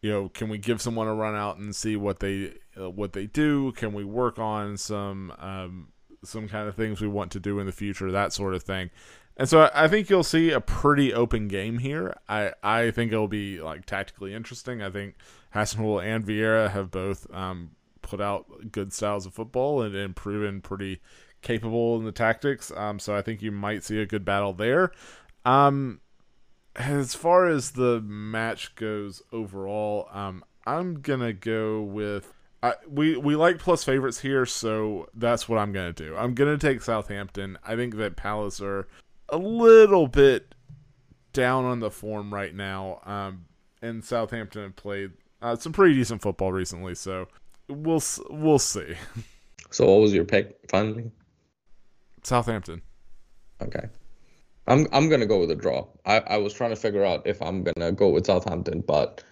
you 0.00 0.10
know 0.10 0.28
can 0.28 0.48
we 0.48 0.58
give 0.58 0.82
someone 0.82 1.08
a 1.08 1.14
run 1.14 1.34
out 1.34 1.58
and 1.58 1.74
see 1.74 1.96
what 1.96 2.20
they 2.20 2.54
uh, 2.80 2.90
what 2.90 3.12
they 3.12 3.26
do? 3.26 3.72
Can 3.72 3.92
we 3.92 4.04
work 4.04 4.38
on 4.38 4.76
some 4.76 5.32
um, 5.38 5.88
some 6.24 6.48
kind 6.48 6.68
of 6.68 6.76
things 6.76 7.00
we 7.00 7.08
want 7.08 7.32
to 7.32 7.40
do 7.40 7.58
in 7.58 7.66
the 7.66 7.72
future? 7.72 8.10
That 8.10 8.32
sort 8.32 8.54
of 8.54 8.62
thing. 8.62 8.90
And 9.36 9.48
so 9.48 9.70
I 9.74 9.88
think 9.88 10.10
you'll 10.10 10.24
see 10.24 10.50
a 10.50 10.60
pretty 10.60 11.14
open 11.14 11.48
game 11.48 11.78
here. 11.78 12.14
I, 12.28 12.52
I 12.62 12.90
think 12.90 13.12
it'll 13.12 13.28
be 13.28 13.60
like 13.60 13.86
tactically 13.86 14.34
interesting. 14.34 14.82
I 14.82 14.90
think 14.90 15.14
Hasenhüttl 15.54 16.04
and 16.04 16.24
Vieira 16.24 16.70
have 16.70 16.90
both 16.90 17.32
um, 17.32 17.70
put 18.00 18.20
out 18.20 18.72
good 18.72 18.92
styles 18.92 19.26
of 19.26 19.34
football 19.34 19.82
and, 19.82 19.94
and 19.94 20.16
proven 20.16 20.60
pretty 20.60 21.00
capable 21.42 21.96
in 21.98 22.04
the 22.04 22.12
tactics. 22.12 22.72
Um, 22.74 22.98
so 22.98 23.14
I 23.14 23.22
think 23.22 23.42
you 23.42 23.52
might 23.52 23.84
see 23.84 24.00
a 24.00 24.06
good 24.06 24.24
battle 24.24 24.52
there. 24.52 24.92
Um, 25.44 26.00
as 26.76 27.14
far 27.14 27.48
as 27.48 27.72
the 27.72 28.00
match 28.00 28.74
goes 28.74 29.22
overall, 29.32 30.08
um, 30.12 30.44
I'm 30.66 31.00
gonna 31.00 31.32
go 31.32 31.82
with. 31.82 32.32
I, 32.62 32.74
we 32.88 33.16
we 33.16 33.34
like 33.34 33.58
plus 33.58 33.82
favorites 33.82 34.20
here, 34.20 34.46
so 34.46 35.08
that's 35.14 35.48
what 35.48 35.58
I'm 35.58 35.72
gonna 35.72 35.92
do. 35.92 36.16
I'm 36.16 36.34
gonna 36.34 36.58
take 36.58 36.80
Southampton. 36.80 37.58
I 37.66 37.74
think 37.74 37.96
that 37.96 38.16
Palace 38.16 38.60
are 38.60 38.86
a 39.28 39.36
little 39.36 40.06
bit 40.06 40.54
down 41.32 41.64
on 41.64 41.80
the 41.80 41.90
form 41.90 42.32
right 42.32 42.54
now. 42.54 43.00
Um, 43.04 43.46
and 43.80 44.04
Southampton 44.04 44.62
have 44.62 44.76
played 44.76 45.10
uh, 45.42 45.56
some 45.56 45.72
pretty 45.72 45.94
decent 45.94 46.22
football 46.22 46.52
recently, 46.52 46.94
so 46.94 47.28
we'll 47.68 48.02
we'll 48.30 48.58
see. 48.58 48.94
So, 49.70 49.86
what 49.86 50.00
was 50.00 50.12
your 50.12 50.24
pick 50.24 50.58
finally? 50.68 51.10
Southampton. 52.22 52.82
Okay, 53.60 53.88
I'm 54.66 54.86
I'm 54.92 55.08
gonna 55.08 55.26
go 55.26 55.40
with 55.40 55.50
a 55.50 55.56
draw. 55.56 55.86
I, 56.06 56.18
I 56.20 56.36
was 56.36 56.52
trying 56.52 56.70
to 56.70 56.76
figure 56.76 57.04
out 57.04 57.26
if 57.26 57.40
I'm 57.40 57.64
gonna 57.64 57.92
go 57.92 58.08
with 58.08 58.26
Southampton, 58.26 58.82
but 58.86 59.24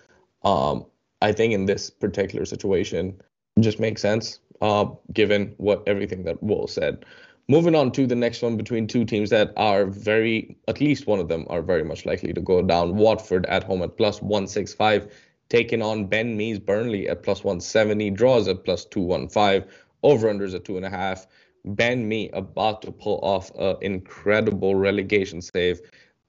um, 0.42 0.86
I 1.22 1.32
think 1.32 1.52
in 1.52 1.66
this 1.66 1.90
particular 1.90 2.44
situation, 2.44 3.20
it 3.56 3.60
just 3.60 3.80
makes 3.80 4.02
sense. 4.02 4.40
Uh, 4.60 4.90
given 5.14 5.54
what 5.56 5.82
everything 5.86 6.24
that 6.24 6.42
Will 6.42 6.66
said. 6.66 7.06
Moving 7.48 7.74
on 7.74 7.90
to 7.92 8.06
the 8.06 8.14
next 8.14 8.42
one 8.42 8.58
between 8.58 8.86
two 8.86 9.06
teams 9.06 9.30
that 9.30 9.52
are 9.56 9.86
very, 9.86 10.54
at 10.68 10.82
least 10.82 11.06
one 11.06 11.18
of 11.18 11.28
them 11.28 11.46
are 11.48 11.62
very 11.62 11.82
much 11.82 12.04
likely 12.04 12.34
to 12.34 12.40
go 12.42 12.60
down. 12.60 12.96
Watford 12.96 13.46
at 13.46 13.64
home 13.64 13.82
at 13.82 13.96
plus 13.96 14.20
165, 14.20 15.10
taking 15.50 15.82
on 15.82 16.06
Ben 16.06 16.36
Mee's 16.36 16.58
Burnley 16.58 17.08
at 17.08 17.22
plus 17.22 17.44
170, 17.44 18.10
draws 18.10 18.48
at 18.48 18.64
plus 18.64 18.84
215, 18.86 19.68
over 20.02 20.32
unders 20.32 20.54
at 20.54 20.64
two 20.64 20.76
and 20.76 20.86
a 20.86 20.90
half. 20.90 21.26
Ben 21.64 22.08
Mee 22.08 22.30
about 22.32 22.80
to 22.82 22.90
pull 22.90 23.18
off 23.22 23.50
an 23.58 23.76
incredible 23.82 24.74
relegation 24.74 25.42
save. 25.42 25.80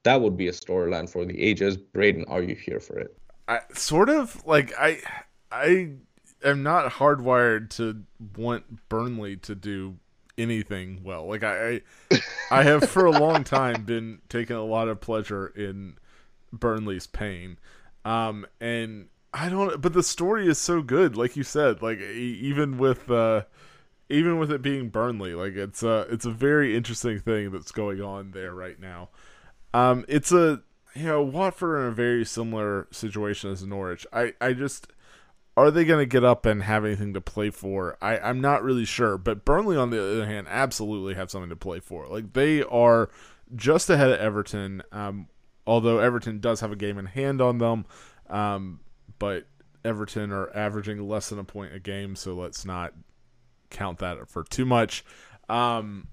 That 0.03 0.19
would 0.19 0.36
be 0.36 0.47
a 0.47 0.51
storyline 0.51 1.10
for 1.10 1.23
the 1.23 1.39
ages. 1.41 1.77
Braden, 1.77 2.25
are 2.27 2.41
you 2.41 2.55
here 2.55 2.81
for 2.81 2.99
it? 2.99 3.17
I 3.47 3.62
sort 3.73 4.10
of 4.10 4.45
like 4.45 4.73
I 4.77 4.99
I 5.51 5.91
am 6.43 6.63
not 6.63 6.91
hardwired 6.91 7.69
to 7.77 8.03
want 8.36 8.89
Burnley 8.89 9.38
to 9.38 9.55
do 9.55 9.97
anything 10.38 11.01
well. 11.03 11.27
Like 11.27 11.43
I, 11.43 11.81
I, 12.12 12.21
I 12.51 12.63
have 12.63 12.89
for 12.89 13.05
a 13.05 13.12
long 13.12 13.43
time 13.43 13.84
been 13.84 14.19
taking 14.27 14.55
a 14.55 14.65
lot 14.65 14.88
of 14.88 14.99
pleasure 14.99 15.47
in 15.47 15.97
Burnley's 16.51 17.07
pain, 17.07 17.57
um, 18.05 18.45
and 18.59 19.07
I 19.33 19.49
don't. 19.49 19.81
But 19.81 19.93
the 19.93 20.03
story 20.03 20.47
is 20.47 20.57
so 20.57 20.81
good, 20.81 21.15
like 21.15 21.35
you 21.35 21.43
said. 21.43 21.81
Like 21.81 21.99
even 21.99 22.77
with, 22.77 23.09
uh, 23.09 23.43
even 24.09 24.39
with 24.39 24.51
it 24.51 24.61
being 24.61 24.89
Burnley, 24.89 25.33
like 25.33 25.53
it's 25.53 25.83
a, 25.83 26.07
it's 26.09 26.25
a 26.25 26.31
very 26.31 26.75
interesting 26.75 27.19
thing 27.19 27.51
that's 27.51 27.71
going 27.71 28.01
on 28.01 28.31
there 28.31 28.53
right 28.53 28.79
now. 28.79 29.09
Um, 29.73 30.05
it's 30.07 30.31
a, 30.31 30.61
you 30.95 31.05
know, 31.05 31.21
Watford 31.21 31.81
in 31.81 31.87
a 31.87 31.91
very 31.91 32.25
similar 32.25 32.87
situation 32.91 33.51
as 33.51 33.63
Norwich. 33.65 34.05
I, 34.11 34.33
I 34.41 34.53
just 34.53 34.87
are 35.57 35.71
they 35.71 35.83
going 35.83 35.99
to 35.99 36.05
get 36.05 36.23
up 36.23 36.45
and 36.45 36.63
have 36.63 36.85
anything 36.85 37.13
to 37.13 37.21
play 37.21 37.49
for? 37.49 37.97
I, 38.01 38.17
I'm 38.17 38.39
not 38.41 38.63
really 38.63 38.85
sure. 38.85 39.17
But 39.17 39.45
Burnley, 39.45 39.77
on 39.77 39.89
the 39.89 40.01
other 40.01 40.25
hand, 40.25 40.47
absolutely 40.49 41.13
have 41.15 41.29
something 41.29 41.49
to 41.49 41.55
play 41.55 41.79
for. 41.79 42.07
Like 42.07 42.33
they 42.33 42.63
are 42.63 43.09
just 43.55 43.89
ahead 43.89 44.11
of 44.11 44.19
Everton, 44.19 44.81
um, 44.91 45.27
although 45.71 45.99
Everton 45.99 46.41
does 46.41 46.60
have 46.60 46.73
a 46.73 46.75
game 46.75 46.97
in 46.97 47.05
hand 47.05 47.39
on 47.39 47.60
them. 47.60 47.86
Um, 48.29 48.81
but 49.19 49.45
Everton 49.86 50.34
are 50.34 50.53
averaging 50.53 51.07
less 51.07 51.29
than 51.29 51.39
a 51.39 51.45
point 51.45 51.73
a 51.73 51.79
game, 51.79 52.17
so 52.17 52.34
let's 52.34 52.65
not 52.65 52.93
count 53.69 53.99
that 53.99 54.29
for 54.29 54.43
too 54.43 54.65
much. 54.65 55.05
Um, 55.47 56.10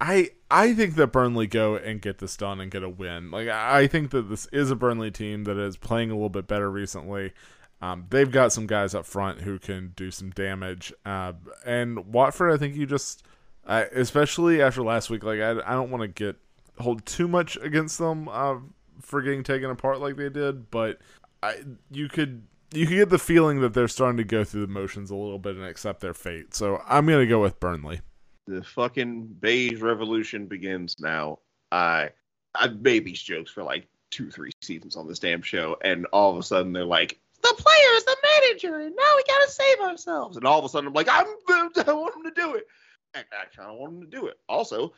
I 0.00 0.30
I 0.48 0.72
think 0.72 0.94
that 0.94 1.08
Burnley 1.08 1.48
go 1.48 1.74
and 1.74 2.00
get 2.00 2.18
this 2.18 2.36
done 2.36 2.60
and 2.60 2.70
get 2.70 2.84
a 2.84 2.88
win. 2.88 3.32
Like 3.32 3.48
I 3.48 3.88
think 3.88 4.12
that 4.12 4.28
this 4.30 4.46
is 4.52 4.70
a 4.70 4.76
Burnley 4.76 5.10
team 5.10 5.42
that 5.44 5.58
is 5.58 5.76
playing 5.76 6.12
a 6.12 6.14
little 6.14 6.28
bit 6.28 6.46
better 6.46 6.70
recently. 6.70 7.32
Um, 7.80 8.06
they've 8.08 8.30
got 8.30 8.52
some 8.52 8.68
guys 8.68 8.94
up 8.94 9.04
front 9.04 9.40
who 9.40 9.58
can 9.58 9.94
do 9.96 10.12
some 10.12 10.30
damage. 10.30 10.92
Uh, 11.04 11.32
and 11.66 12.12
Watford, 12.12 12.52
I 12.52 12.56
think 12.56 12.76
you 12.76 12.86
just, 12.86 13.24
uh, 13.66 13.86
especially 13.92 14.62
after 14.62 14.82
last 14.82 15.10
week, 15.10 15.24
like 15.24 15.40
I, 15.40 15.50
I 15.66 15.72
don't 15.72 15.90
want 15.90 16.02
to 16.02 16.08
get 16.08 16.36
hold 16.78 17.04
too 17.04 17.26
much 17.28 17.56
against 17.56 17.98
them 17.98 18.28
uh, 18.28 18.56
for 19.02 19.22
getting 19.22 19.42
taken 19.42 19.70
apart 19.70 20.00
like 20.00 20.16
they 20.16 20.28
did, 20.28 20.70
but 20.70 20.98
I, 21.42 21.56
you 21.90 22.08
could 22.08 22.46
you 22.72 22.86
could 22.86 22.96
get 22.96 23.10
the 23.10 23.18
feeling 23.18 23.60
that 23.60 23.74
they're 23.74 23.88
starting 23.88 24.16
to 24.16 24.24
go 24.24 24.44
through 24.44 24.62
the 24.62 24.72
motions 24.72 25.10
a 25.10 25.16
little 25.16 25.38
bit 25.38 25.56
and 25.56 25.64
accept 25.64 26.00
their 26.00 26.14
fate. 26.14 26.54
So 26.54 26.82
I'm 26.88 27.06
gonna 27.06 27.26
go 27.26 27.40
with 27.40 27.60
Burnley. 27.60 28.00
The 28.46 28.62
fucking 28.62 29.36
beige 29.40 29.80
revolution 29.80 30.46
begins 30.46 30.96
now. 30.98 31.38
I 31.70 32.10
I've 32.54 32.80
made 32.80 33.04
these 33.04 33.22
jokes 33.22 33.50
for 33.50 33.62
like 33.62 33.88
two, 34.10 34.30
three 34.30 34.50
seasons 34.62 34.96
on 34.96 35.06
this 35.06 35.18
damn 35.18 35.42
show, 35.42 35.76
and 35.82 36.06
all 36.06 36.30
of 36.30 36.38
a 36.38 36.42
sudden 36.42 36.72
they're 36.72 36.84
like 36.84 37.18
the 37.42 37.54
player 37.58 37.96
is 37.96 38.04
the 38.04 38.16
manager, 38.22 38.80
and 38.80 38.94
now 38.96 39.16
we 39.16 39.24
gotta 39.26 39.50
save 39.50 39.80
ourselves. 39.80 40.36
And 40.36 40.46
all 40.46 40.58
of 40.58 40.64
a 40.64 40.68
sudden, 40.68 40.86
I'm 40.88 40.94
like, 40.94 41.08
I'm, 41.10 41.26
I 41.48 41.92
want 41.92 42.14
him 42.14 42.22
to 42.22 42.30
do 42.34 42.54
it. 42.54 42.66
I, 43.14 43.20
I 43.20 43.44
kind 43.54 43.70
of 43.70 43.78
want 43.78 43.94
him 43.94 44.00
to 44.02 44.06
do 44.06 44.26
it. 44.26 44.38
Also, 44.48 44.92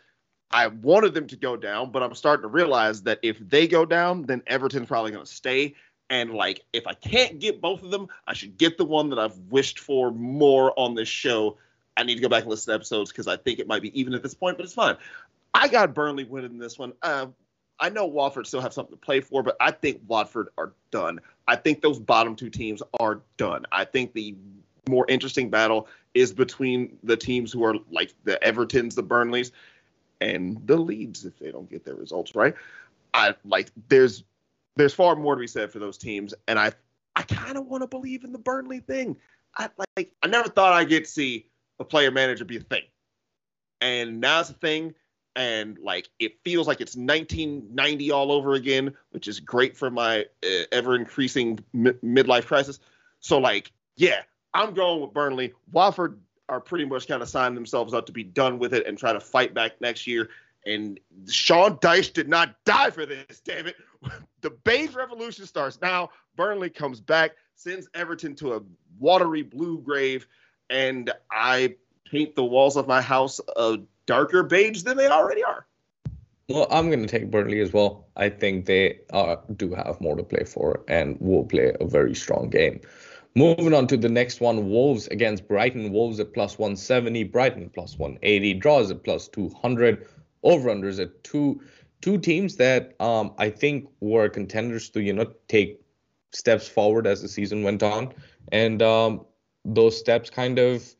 I 0.54 0.68
wanted 0.68 1.14
them 1.14 1.26
to 1.26 1.36
go 1.36 1.56
down, 1.56 1.90
but 1.90 2.04
I'm 2.04 2.14
starting 2.14 2.42
to 2.42 2.48
realize 2.48 3.02
that 3.02 3.18
if 3.22 3.40
they 3.40 3.66
go 3.66 3.84
down, 3.84 4.22
then 4.22 4.40
Everton's 4.46 4.86
probably 4.86 5.10
going 5.10 5.24
to 5.26 5.30
stay. 5.30 5.74
And 6.08 6.30
like, 6.30 6.60
if 6.72 6.86
I 6.86 6.94
can't 6.94 7.40
get 7.40 7.60
both 7.60 7.82
of 7.82 7.90
them, 7.90 8.06
I 8.24 8.34
should 8.34 8.56
get 8.56 8.78
the 8.78 8.84
one 8.84 9.10
that 9.10 9.18
I've 9.18 9.36
wished 9.50 9.80
for 9.80 10.12
more 10.12 10.72
on 10.78 10.94
this 10.94 11.08
show. 11.08 11.58
I 11.96 12.04
need 12.04 12.14
to 12.14 12.22
go 12.22 12.28
back 12.28 12.42
and 12.42 12.50
listen 12.50 12.70
to 12.70 12.76
episodes 12.76 13.10
because 13.10 13.26
I 13.26 13.36
think 13.36 13.58
it 13.58 13.66
might 13.66 13.82
be 13.82 13.98
even 13.98 14.14
at 14.14 14.22
this 14.22 14.34
point, 14.34 14.56
but 14.56 14.62
it's 14.62 14.74
fine. 14.74 14.96
I 15.52 15.66
got 15.66 15.92
Burnley 15.92 16.22
winning 16.22 16.58
this 16.58 16.78
one. 16.78 16.92
Uh, 17.02 17.26
I 17.80 17.88
know 17.88 18.06
Watford 18.06 18.46
still 18.46 18.60
have 18.60 18.72
something 18.72 18.94
to 18.94 19.00
play 19.04 19.22
for, 19.22 19.42
but 19.42 19.56
I 19.58 19.72
think 19.72 20.02
Watford 20.06 20.50
are 20.56 20.72
done. 20.92 21.18
I 21.48 21.56
think 21.56 21.82
those 21.82 21.98
bottom 21.98 22.36
two 22.36 22.50
teams 22.50 22.80
are 23.00 23.22
done. 23.38 23.66
I 23.72 23.86
think 23.86 24.12
the 24.12 24.36
more 24.88 25.04
interesting 25.08 25.50
battle 25.50 25.88
is 26.14 26.32
between 26.32 26.96
the 27.02 27.16
teams 27.16 27.52
who 27.52 27.64
are 27.64 27.74
like 27.90 28.14
the 28.22 28.38
Evertons, 28.40 28.94
the 28.94 29.02
Burnleys, 29.02 29.50
and 30.24 30.66
the 30.66 30.76
Leeds 30.76 31.24
if 31.24 31.38
they 31.38 31.50
don't 31.50 31.70
get 31.70 31.84
their 31.84 31.94
results 31.94 32.34
right. 32.34 32.54
I 33.12 33.34
like 33.44 33.70
there's 33.88 34.24
there's 34.76 34.94
far 34.94 35.14
more 35.14 35.34
to 35.34 35.40
be 35.40 35.46
said 35.46 35.70
for 35.70 35.78
those 35.78 35.98
teams, 35.98 36.34
and 36.48 36.58
I 36.58 36.72
I 37.14 37.22
kind 37.22 37.56
of 37.56 37.66
want 37.66 37.82
to 37.82 37.86
believe 37.86 38.24
in 38.24 38.32
the 38.32 38.38
Burnley 38.38 38.80
thing. 38.80 39.16
I 39.56 39.68
like 39.96 40.12
I 40.22 40.26
never 40.26 40.48
thought 40.48 40.72
I'd 40.72 40.88
get 40.88 41.04
to 41.04 41.10
see 41.10 41.46
a 41.78 41.84
player 41.84 42.10
manager 42.10 42.44
be 42.44 42.56
a 42.56 42.60
thing, 42.60 42.82
and 43.80 44.20
now 44.20 44.40
it's 44.40 44.50
a 44.50 44.54
thing 44.54 44.94
and 45.36 45.78
like 45.78 46.08
it 46.18 46.38
feels 46.44 46.66
like 46.66 46.80
it's 46.80 46.96
1990 46.96 48.10
all 48.10 48.32
over 48.32 48.54
again, 48.54 48.94
which 49.10 49.28
is 49.28 49.40
great 49.40 49.76
for 49.76 49.90
my 49.90 50.24
uh, 50.44 50.64
ever 50.72 50.94
increasing 50.94 51.58
midlife 51.74 52.46
crisis. 52.46 52.78
So 53.20 53.38
like, 53.38 53.72
yeah, 53.96 54.22
I'm 54.52 54.74
going 54.74 55.00
with 55.00 55.12
Burnley. 55.12 55.52
Watford 55.72 56.18
are 56.48 56.60
pretty 56.60 56.84
much 56.84 57.08
kind 57.08 57.22
of 57.22 57.28
signing 57.28 57.54
themselves 57.54 57.94
up 57.94 58.06
to 58.06 58.12
be 58.12 58.22
done 58.22 58.58
with 58.58 58.74
it 58.74 58.86
and 58.86 58.98
try 58.98 59.12
to 59.12 59.20
fight 59.20 59.54
back 59.54 59.80
next 59.80 60.06
year. 60.06 60.28
And 60.66 60.98
Sean 61.28 61.76
Dyche 61.78 62.12
did 62.12 62.28
not 62.28 62.56
die 62.64 62.90
for 62.90 63.06
this, 63.06 63.40
damn 63.40 63.66
it. 63.66 63.76
The 64.42 64.50
beige 64.50 64.94
revolution 64.94 65.46
starts 65.46 65.80
now. 65.80 66.10
Burnley 66.36 66.68
comes 66.68 67.00
back, 67.00 67.30
sends 67.54 67.88
Everton 67.94 68.34
to 68.36 68.56
a 68.56 68.60
watery 68.98 69.40
blue 69.40 69.80
grave, 69.80 70.26
and 70.68 71.10
I 71.30 71.76
paint 72.10 72.36
the 72.36 72.44
walls 72.44 72.76
of 72.76 72.86
my 72.86 73.00
house 73.00 73.40
a 73.56 73.78
darker 74.04 74.42
beige 74.42 74.82
than 74.82 74.98
they 74.98 75.06
already 75.06 75.42
are. 75.42 75.66
Well, 76.50 76.66
I'm 76.70 76.90
going 76.90 77.00
to 77.00 77.08
take 77.08 77.30
Burnley 77.30 77.60
as 77.60 77.72
well. 77.72 78.06
I 78.16 78.28
think 78.28 78.66
they 78.66 79.00
uh, 79.14 79.36
do 79.56 79.72
have 79.74 79.98
more 80.02 80.14
to 80.14 80.22
play 80.22 80.44
for 80.44 80.84
and 80.88 81.16
will 81.20 81.44
play 81.44 81.72
a 81.80 81.86
very 81.86 82.14
strong 82.14 82.50
game. 82.50 82.82
Moving 83.36 83.74
on 83.74 83.88
to 83.88 83.96
the 83.96 84.08
next 84.08 84.40
one 84.40 84.70
Wolves 84.70 85.08
against 85.08 85.48
Brighton. 85.48 85.92
Wolves 85.92 86.20
at 86.20 86.32
plus 86.32 86.56
170, 86.56 87.24
Brighton 87.24 87.68
plus 87.68 87.98
180, 87.98 88.54
draws 88.54 88.92
at 88.92 89.02
plus 89.02 89.26
200, 89.28 90.06
over 90.44 90.70
unders 90.70 91.00
at 91.00 91.24
two. 91.24 91.60
Two 92.00 92.18
teams 92.18 92.56
that 92.56 92.94
um, 93.00 93.32
I 93.38 93.48
think 93.50 93.88
were 94.00 94.28
contenders 94.28 94.90
to, 94.90 95.02
you 95.02 95.12
know, 95.12 95.32
take 95.48 95.80
steps 96.32 96.68
forward 96.68 97.06
as 97.06 97.22
the 97.22 97.28
season 97.28 97.62
went 97.62 97.82
on. 97.82 98.12
And 98.52 98.82
um, 98.82 99.24
those 99.64 99.98
steps 99.98 100.30
kind 100.30 100.58
of 100.58 100.94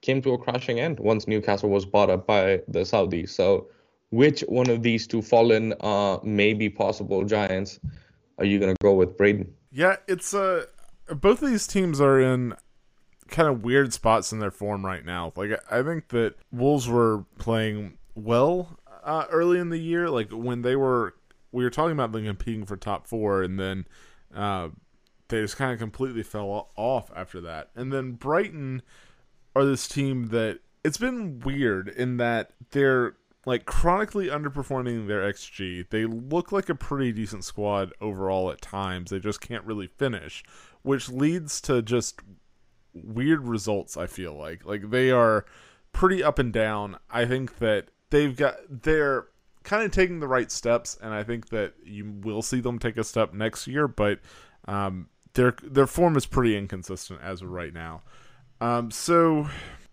came 0.00 0.20
to 0.22 0.32
a 0.32 0.38
crashing 0.38 0.80
end 0.80 0.98
once 1.00 1.26
Newcastle 1.26 1.70
was 1.70 1.86
bought 1.86 2.10
up 2.10 2.26
by 2.26 2.60
the 2.68 2.80
Saudis. 2.80 3.30
So, 3.30 3.68
which 4.10 4.40
one 4.42 4.68
of 4.68 4.82
these 4.82 5.06
two 5.06 5.22
fallen, 5.22 5.74
uh, 5.80 6.18
maybe 6.22 6.68
possible 6.68 7.24
giants, 7.24 7.78
are 8.38 8.44
you 8.44 8.58
going 8.58 8.74
to 8.74 8.76
go 8.82 8.94
with, 8.94 9.16
Braden? 9.16 9.52
Yeah, 9.70 9.96
it's 10.06 10.34
uh, 10.34 10.64
both 11.14 11.42
of 11.42 11.50
these 11.50 11.66
teams 11.66 12.00
are 12.00 12.20
in 12.20 12.54
kind 13.28 13.48
of 13.48 13.62
weird 13.62 13.92
spots 13.92 14.32
in 14.32 14.38
their 14.38 14.50
form 14.50 14.84
right 14.84 15.04
now. 15.04 15.32
Like, 15.36 15.50
I 15.70 15.82
think 15.82 16.08
that 16.08 16.36
Wolves 16.50 16.88
were 16.88 17.24
playing 17.38 17.98
well 18.14 18.78
uh, 19.04 19.26
early 19.30 19.58
in 19.58 19.70
the 19.70 19.78
year. 19.78 20.10
Like 20.10 20.30
when 20.30 20.62
they 20.62 20.76
were, 20.76 21.14
we 21.52 21.64
were 21.64 21.70
talking 21.70 21.92
about 21.92 22.12
them 22.12 22.26
competing 22.26 22.64
for 22.64 22.76
top 22.76 23.06
four, 23.06 23.42
and 23.42 23.58
then 23.58 23.86
uh, 24.34 24.68
they 25.28 25.40
just 25.40 25.56
kind 25.56 25.72
of 25.72 25.78
completely 25.78 26.22
fell 26.22 26.70
off 26.76 27.10
after 27.14 27.40
that. 27.42 27.70
And 27.74 27.92
then 27.92 28.12
Brighton 28.12 28.82
are 29.54 29.64
this 29.64 29.88
team 29.88 30.26
that 30.28 30.60
it's 30.84 30.98
been 30.98 31.40
weird 31.40 31.88
in 31.88 32.18
that 32.18 32.52
they're 32.70 33.16
like 33.46 33.64
chronically 33.64 34.28
underperforming 34.28 35.06
their 35.06 35.22
XG. 35.22 35.88
They 35.88 36.04
look 36.04 36.52
like 36.52 36.68
a 36.68 36.74
pretty 36.74 37.12
decent 37.12 37.44
squad 37.44 37.92
overall 38.00 38.50
at 38.50 38.60
times. 38.60 39.10
They 39.10 39.18
just 39.18 39.40
can't 39.40 39.64
really 39.64 39.86
finish, 39.86 40.44
which 40.88 41.10
leads 41.10 41.60
to 41.60 41.82
just 41.82 42.18
weird 42.94 43.46
results, 43.46 43.98
I 43.98 44.06
feel 44.06 44.32
like. 44.32 44.64
Like 44.64 44.88
they 44.88 45.10
are 45.10 45.44
pretty 45.92 46.24
up 46.24 46.38
and 46.38 46.50
down. 46.50 46.96
I 47.10 47.26
think 47.26 47.58
that 47.58 47.88
they've 48.08 48.34
got 48.34 48.56
they're 48.70 49.26
kind 49.64 49.82
of 49.82 49.90
taking 49.90 50.20
the 50.20 50.26
right 50.26 50.50
steps 50.50 50.96
and 51.02 51.12
I 51.12 51.24
think 51.24 51.50
that 51.50 51.74
you 51.84 52.10
will 52.22 52.40
see 52.40 52.60
them 52.60 52.78
take 52.78 52.96
a 52.96 53.04
step 53.04 53.34
next 53.34 53.66
year, 53.66 53.86
but 53.86 54.20
um, 54.66 55.10
their 55.34 55.54
their 55.62 55.86
form 55.86 56.16
is 56.16 56.24
pretty 56.24 56.56
inconsistent 56.56 57.20
as 57.22 57.42
of 57.42 57.50
right 57.50 57.74
now. 57.74 58.00
Um, 58.58 58.90
so 58.90 59.46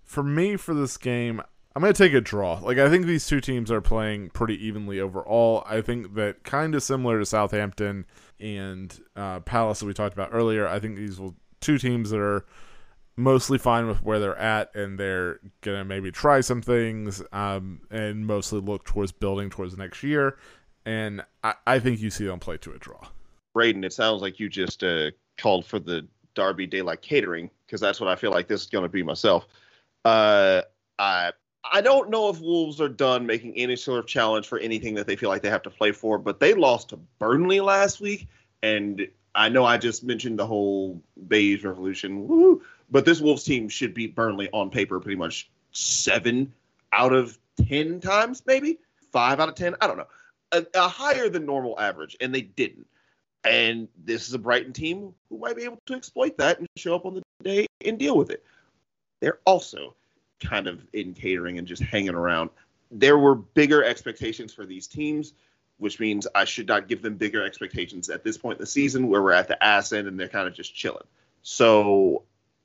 for 0.05 0.23
me 0.23 0.55
for 0.55 0.73
this 0.73 0.95
game, 0.95 1.41
I'm 1.75 1.81
going 1.81 1.93
to 1.93 2.03
take 2.03 2.13
a 2.13 2.21
draw. 2.21 2.59
Like 2.59 2.77
I 2.77 2.89
think 2.89 3.05
these 3.05 3.27
two 3.27 3.41
teams 3.41 3.69
are 3.69 3.81
playing 3.81 4.29
pretty 4.29 4.65
evenly 4.65 4.99
overall. 5.01 5.63
I 5.67 5.81
think 5.81 6.13
that 6.15 6.43
kind 6.43 6.73
of 6.73 6.81
similar 6.81 7.19
to 7.19 7.25
Southampton 7.25 8.05
and 8.39 8.97
uh, 9.15 9.41
Palace 9.41 9.79
that 9.79 9.85
we 9.85 9.93
talked 9.93 10.13
about 10.13 10.29
earlier. 10.31 10.67
I 10.67 10.79
think 10.79 10.95
these 10.95 11.19
will 11.19 11.35
two 11.59 11.77
teams 11.77 12.11
that 12.11 12.19
are 12.19 12.45
mostly 13.17 13.57
fine 13.57 13.87
with 13.87 14.01
where 14.03 14.19
they're 14.19 14.37
at, 14.37 14.73
and 14.75 14.97
they're 14.97 15.39
gonna 15.61 15.83
maybe 15.85 16.11
try 16.11 16.41
some 16.41 16.61
things, 16.61 17.21
um, 17.31 17.81
and 17.89 18.25
mostly 18.25 18.59
look 18.61 18.85
towards 18.85 19.11
building 19.11 19.49
towards 19.49 19.77
next 19.77 20.03
year. 20.03 20.37
And 20.85 21.23
I, 21.43 21.55
I 21.65 21.79
think 21.79 21.99
you 21.99 22.09
see 22.09 22.25
them 22.25 22.39
play 22.39 22.57
to 22.57 22.71
a 22.73 22.77
draw. 22.77 23.07
Braden, 23.53 23.83
it 23.83 23.93
sounds 23.93 24.21
like 24.21 24.39
you 24.39 24.49
just 24.49 24.83
uh, 24.83 25.11
called 25.37 25.65
for 25.65 25.79
the 25.79 26.07
Derby 26.35 26.67
Daylight 26.67 27.01
Catering 27.01 27.49
because 27.65 27.81
that's 27.81 27.99
what 27.99 28.09
I 28.09 28.15
feel 28.15 28.31
like 28.31 28.47
this 28.47 28.61
is 28.61 28.67
going 28.67 28.83
to 28.83 28.89
be 28.89 29.01
myself. 29.01 29.47
Uh, 30.03 30.61
I 30.99 31.31
I 31.71 31.81
don't 31.81 32.09
know 32.09 32.29
if 32.29 32.39
Wolves 32.39 32.79
are 32.79 32.89
done 32.89 33.25
making 33.25 33.55
any 33.57 33.75
sort 33.75 33.99
of 33.99 34.07
challenge 34.07 34.47
for 34.47 34.59
anything 34.59 34.95
that 34.95 35.07
they 35.07 35.15
feel 35.15 35.29
like 35.29 35.41
they 35.41 35.49
have 35.49 35.63
to 35.63 35.69
play 35.69 35.91
for, 35.91 36.17
but 36.17 36.39
they 36.39 36.53
lost 36.53 36.89
to 36.89 36.97
Burnley 37.19 37.59
last 37.59 37.99
week, 37.99 38.27
and 38.61 39.07
I 39.33 39.49
know 39.49 39.65
I 39.65 39.77
just 39.77 40.03
mentioned 40.03 40.39
the 40.39 40.45
whole 40.45 41.01
beige 41.27 41.63
revolution, 41.63 42.27
woo, 42.27 42.61
but 42.89 43.05
this 43.05 43.19
Wolves 43.19 43.43
team 43.43 43.67
should 43.67 43.93
beat 43.93 44.15
Burnley 44.15 44.49
on 44.53 44.69
paper 44.69 44.99
pretty 44.99 45.17
much 45.17 45.49
seven 45.71 46.53
out 46.93 47.13
of 47.13 47.37
ten 47.67 47.99
times, 47.99 48.43
maybe 48.45 48.79
five 49.11 49.39
out 49.39 49.49
of 49.49 49.55
ten. 49.55 49.75
I 49.81 49.87
don't 49.87 49.97
know, 49.97 50.07
a, 50.51 50.65
a 50.75 50.87
higher 50.87 51.29
than 51.29 51.45
normal 51.45 51.79
average, 51.79 52.15
and 52.21 52.33
they 52.33 52.41
didn't. 52.41 52.87
And 53.43 53.87
this 54.03 54.27
is 54.27 54.33
a 54.33 54.39
Brighton 54.39 54.73
team 54.73 55.13
who 55.29 55.37
might 55.37 55.55
be 55.55 55.63
able 55.63 55.81
to 55.85 55.93
exploit 55.93 56.37
that 56.37 56.59
and 56.59 56.67
show 56.77 56.95
up 56.95 57.05
on 57.05 57.15
the 57.15 57.21
day 57.43 57.67
and 57.85 57.99
deal 57.99 58.17
with 58.17 58.31
it. 58.31 58.43
They're 59.19 59.39
also 59.45 59.95
kind 60.39 60.67
of 60.67 60.85
in 60.93 61.13
catering 61.13 61.57
and 61.57 61.67
just 61.67 61.81
hanging 61.81 62.15
around. 62.15 62.49
There 62.91 63.17
were 63.17 63.35
bigger 63.35 63.83
expectations 63.83 64.53
for 64.53 64.65
these 64.65 64.87
teams, 64.87 65.33
which 65.77 65.99
means 65.99 66.27
I 66.35 66.45
should 66.45 66.67
not 66.67 66.87
give 66.87 67.01
them 67.01 67.15
bigger 67.15 67.43
expectations 67.43 68.09
at 68.09 68.23
this 68.23 68.37
point 68.37 68.59
in 68.59 68.63
the 68.63 68.67
season 68.67 69.07
where 69.07 69.21
we're 69.21 69.31
at 69.31 69.47
the 69.47 69.61
ass 69.63 69.91
end 69.91 70.07
and 70.07 70.19
they're 70.19 70.27
kind 70.27 70.47
of 70.47 70.53
just 70.53 70.73
chilling. 70.75 71.05
So 71.41 72.23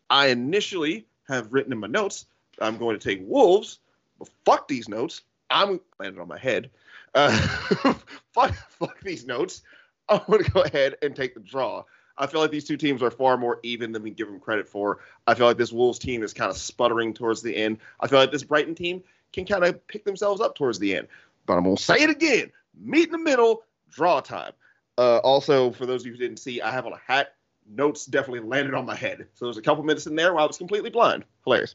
I 0.08 0.28
initially 0.28 1.06
have 1.28 1.52
written 1.52 1.72
in 1.72 1.78
my 1.78 1.86
notes 1.86 2.26
I'm 2.60 2.76
going 2.76 2.98
to 2.98 3.02
take 3.02 3.20
Wolves, 3.22 3.78
but 4.18 4.28
fuck 4.44 4.68
these 4.68 4.88
notes. 4.88 5.22
I'm 5.48 5.80
landed 5.98 6.20
on 6.20 6.28
my 6.28 6.38
head. 6.38 6.70
Uh, 7.14 7.36
fuck, 8.34 8.54
fuck 8.68 9.00
these 9.00 9.26
notes. 9.26 9.62
I'm 10.08 10.20
going 10.26 10.44
to 10.44 10.50
go 10.50 10.62
ahead 10.62 10.96
and 11.02 11.16
take 11.16 11.34
the 11.34 11.40
draw. 11.40 11.84
I 12.20 12.26
feel 12.26 12.40
like 12.40 12.50
these 12.50 12.66
two 12.66 12.76
teams 12.76 13.02
are 13.02 13.10
far 13.10 13.36
more 13.36 13.58
even 13.62 13.92
than 13.92 14.02
we 14.02 14.10
give 14.10 14.28
them 14.28 14.38
credit 14.38 14.68
for. 14.68 14.98
I 15.26 15.34
feel 15.34 15.46
like 15.46 15.56
this 15.56 15.72
Wolves 15.72 15.98
team 15.98 16.22
is 16.22 16.34
kind 16.34 16.50
of 16.50 16.56
sputtering 16.56 17.14
towards 17.14 17.42
the 17.42 17.56
end. 17.56 17.78
I 17.98 18.06
feel 18.06 18.18
like 18.18 18.30
this 18.30 18.44
Brighton 18.44 18.74
team 18.74 19.02
can 19.32 19.46
kind 19.46 19.64
of 19.64 19.86
pick 19.86 20.04
themselves 20.04 20.40
up 20.40 20.54
towards 20.54 20.78
the 20.78 20.96
end. 20.96 21.08
But 21.46 21.54
I'm 21.54 21.64
going 21.64 21.76
to 21.76 21.82
say 21.82 22.02
it 22.02 22.10
again 22.10 22.52
meet 22.78 23.06
in 23.06 23.12
the 23.12 23.18
middle, 23.18 23.62
draw 23.90 24.20
time. 24.20 24.52
Uh, 24.98 25.18
also, 25.18 25.70
for 25.70 25.86
those 25.86 26.02
of 26.02 26.06
you 26.06 26.12
who 26.12 26.18
didn't 26.18 26.38
see, 26.38 26.60
I 26.60 26.70
have 26.70 26.86
on 26.86 26.92
a 26.92 27.00
hat. 27.06 27.34
Notes 27.68 28.06
definitely 28.06 28.48
landed 28.48 28.74
on 28.74 28.84
my 28.84 28.94
head. 28.94 29.26
So 29.34 29.46
there's 29.46 29.56
a 29.56 29.62
couple 29.62 29.84
minutes 29.84 30.06
in 30.06 30.16
there 30.16 30.34
where 30.34 30.42
I 30.42 30.46
was 30.46 30.58
completely 30.58 30.90
blind. 30.90 31.24
Hilarious. 31.44 31.74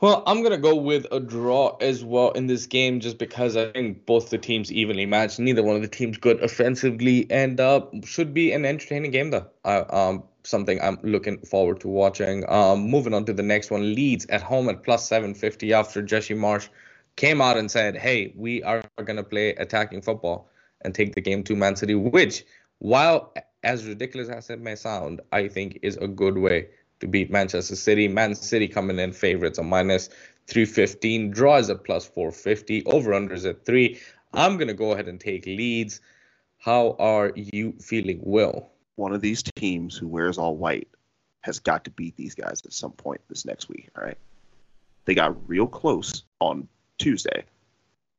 Well, 0.00 0.24
I'm 0.26 0.42
gonna 0.42 0.58
go 0.58 0.74
with 0.74 1.06
a 1.12 1.20
draw 1.20 1.76
as 1.80 2.04
well 2.04 2.32
in 2.32 2.46
this 2.46 2.66
game, 2.66 2.98
just 3.00 3.16
because 3.16 3.56
I 3.56 3.70
think 3.70 4.04
both 4.06 4.30
the 4.30 4.38
teams 4.38 4.72
evenly 4.72 5.06
matched. 5.06 5.38
Neither 5.38 5.62
one 5.62 5.76
of 5.76 5.82
the 5.82 5.88
teams 5.88 6.18
good 6.18 6.42
offensively, 6.42 7.26
and 7.30 7.60
uh, 7.60 7.86
should 8.04 8.34
be 8.34 8.52
an 8.52 8.64
entertaining 8.64 9.12
game 9.12 9.30
though. 9.30 9.46
Uh, 9.64 9.84
um, 9.88 10.24
something 10.42 10.80
I'm 10.82 10.98
looking 11.02 11.38
forward 11.38 11.80
to 11.80 11.88
watching. 11.88 12.44
Um, 12.50 12.80
moving 12.90 13.14
on 13.14 13.24
to 13.26 13.32
the 13.32 13.42
next 13.42 13.70
one, 13.70 13.94
Leeds 13.94 14.26
at 14.30 14.42
home 14.42 14.68
at 14.68 14.82
plus 14.82 15.08
750 15.08 15.72
after 15.72 16.02
Jesse 16.02 16.34
Marsch 16.34 16.68
came 17.16 17.40
out 17.40 17.56
and 17.56 17.70
said, 17.70 17.96
"Hey, 17.96 18.34
we 18.36 18.62
are 18.64 18.82
gonna 19.04 19.22
play 19.22 19.50
attacking 19.50 20.02
football 20.02 20.50
and 20.82 20.92
take 20.92 21.14
the 21.14 21.20
game 21.20 21.44
to 21.44 21.54
Man 21.54 21.76
City," 21.76 21.94
which 21.94 22.44
while 22.78 23.32
as 23.62 23.86
ridiculous 23.86 24.28
as 24.28 24.50
it 24.50 24.60
may 24.60 24.74
sound, 24.74 25.20
I 25.32 25.48
think 25.48 25.78
is 25.82 25.96
a 25.96 26.08
good 26.08 26.36
way 26.36 26.68
to 27.04 27.08
beat 27.08 27.30
Manchester 27.30 27.76
City. 27.76 28.08
Man 28.08 28.34
City 28.34 28.66
coming 28.66 28.98
in 28.98 29.12
favorites 29.12 29.58
are 29.58 29.64
minus 29.64 30.08
315, 30.46 31.30
draws 31.30 31.68
at 31.68 31.84
plus 31.84 32.06
450, 32.06 32.86
over 32.86 33.12
unders 33.12 33.48
at 33.48 33.64
three. 33.64 34.00
I'm 34.32 34.56
going 34.56 34.68
to 34.68 34.74
go 34.74 34.92
ahead 34.92 35.06
and 35.06 35.20
take 35.20 35.44
Leeds. 35.44 36.00
How 36.58 36.96
are 36.98 37.32
you 37.36 37.74
feeling, 37.78 38.20
Will? 38.22 38.70
One 38.96 39.12
of 39.12 39.20
these 39.20 39.42
teams 39.56 39.96
who 39.96 40.08
wears 40.08 40.38
all 40.38 40.56
white 40.56 40.88
has 41.42 41.58
got 41.58 41.84
to 41.84 41.90
beat 41.90 42.16
these 42.16 42.34
guys 42.34 42.62
at 42.64 42.72
some 42.72 42.92
point 42.92 43.20
this 43.28 43.44
next 43.44 43.68
week. 43.68 43.90
All 43.96 44.02
right. 44.02 44.16
They 45.04 45.14
got 45.14 45.36
real 45.46 45.66
close 45.66 46.22
on 46.40 46.68
Tuesday. 46.96 47.44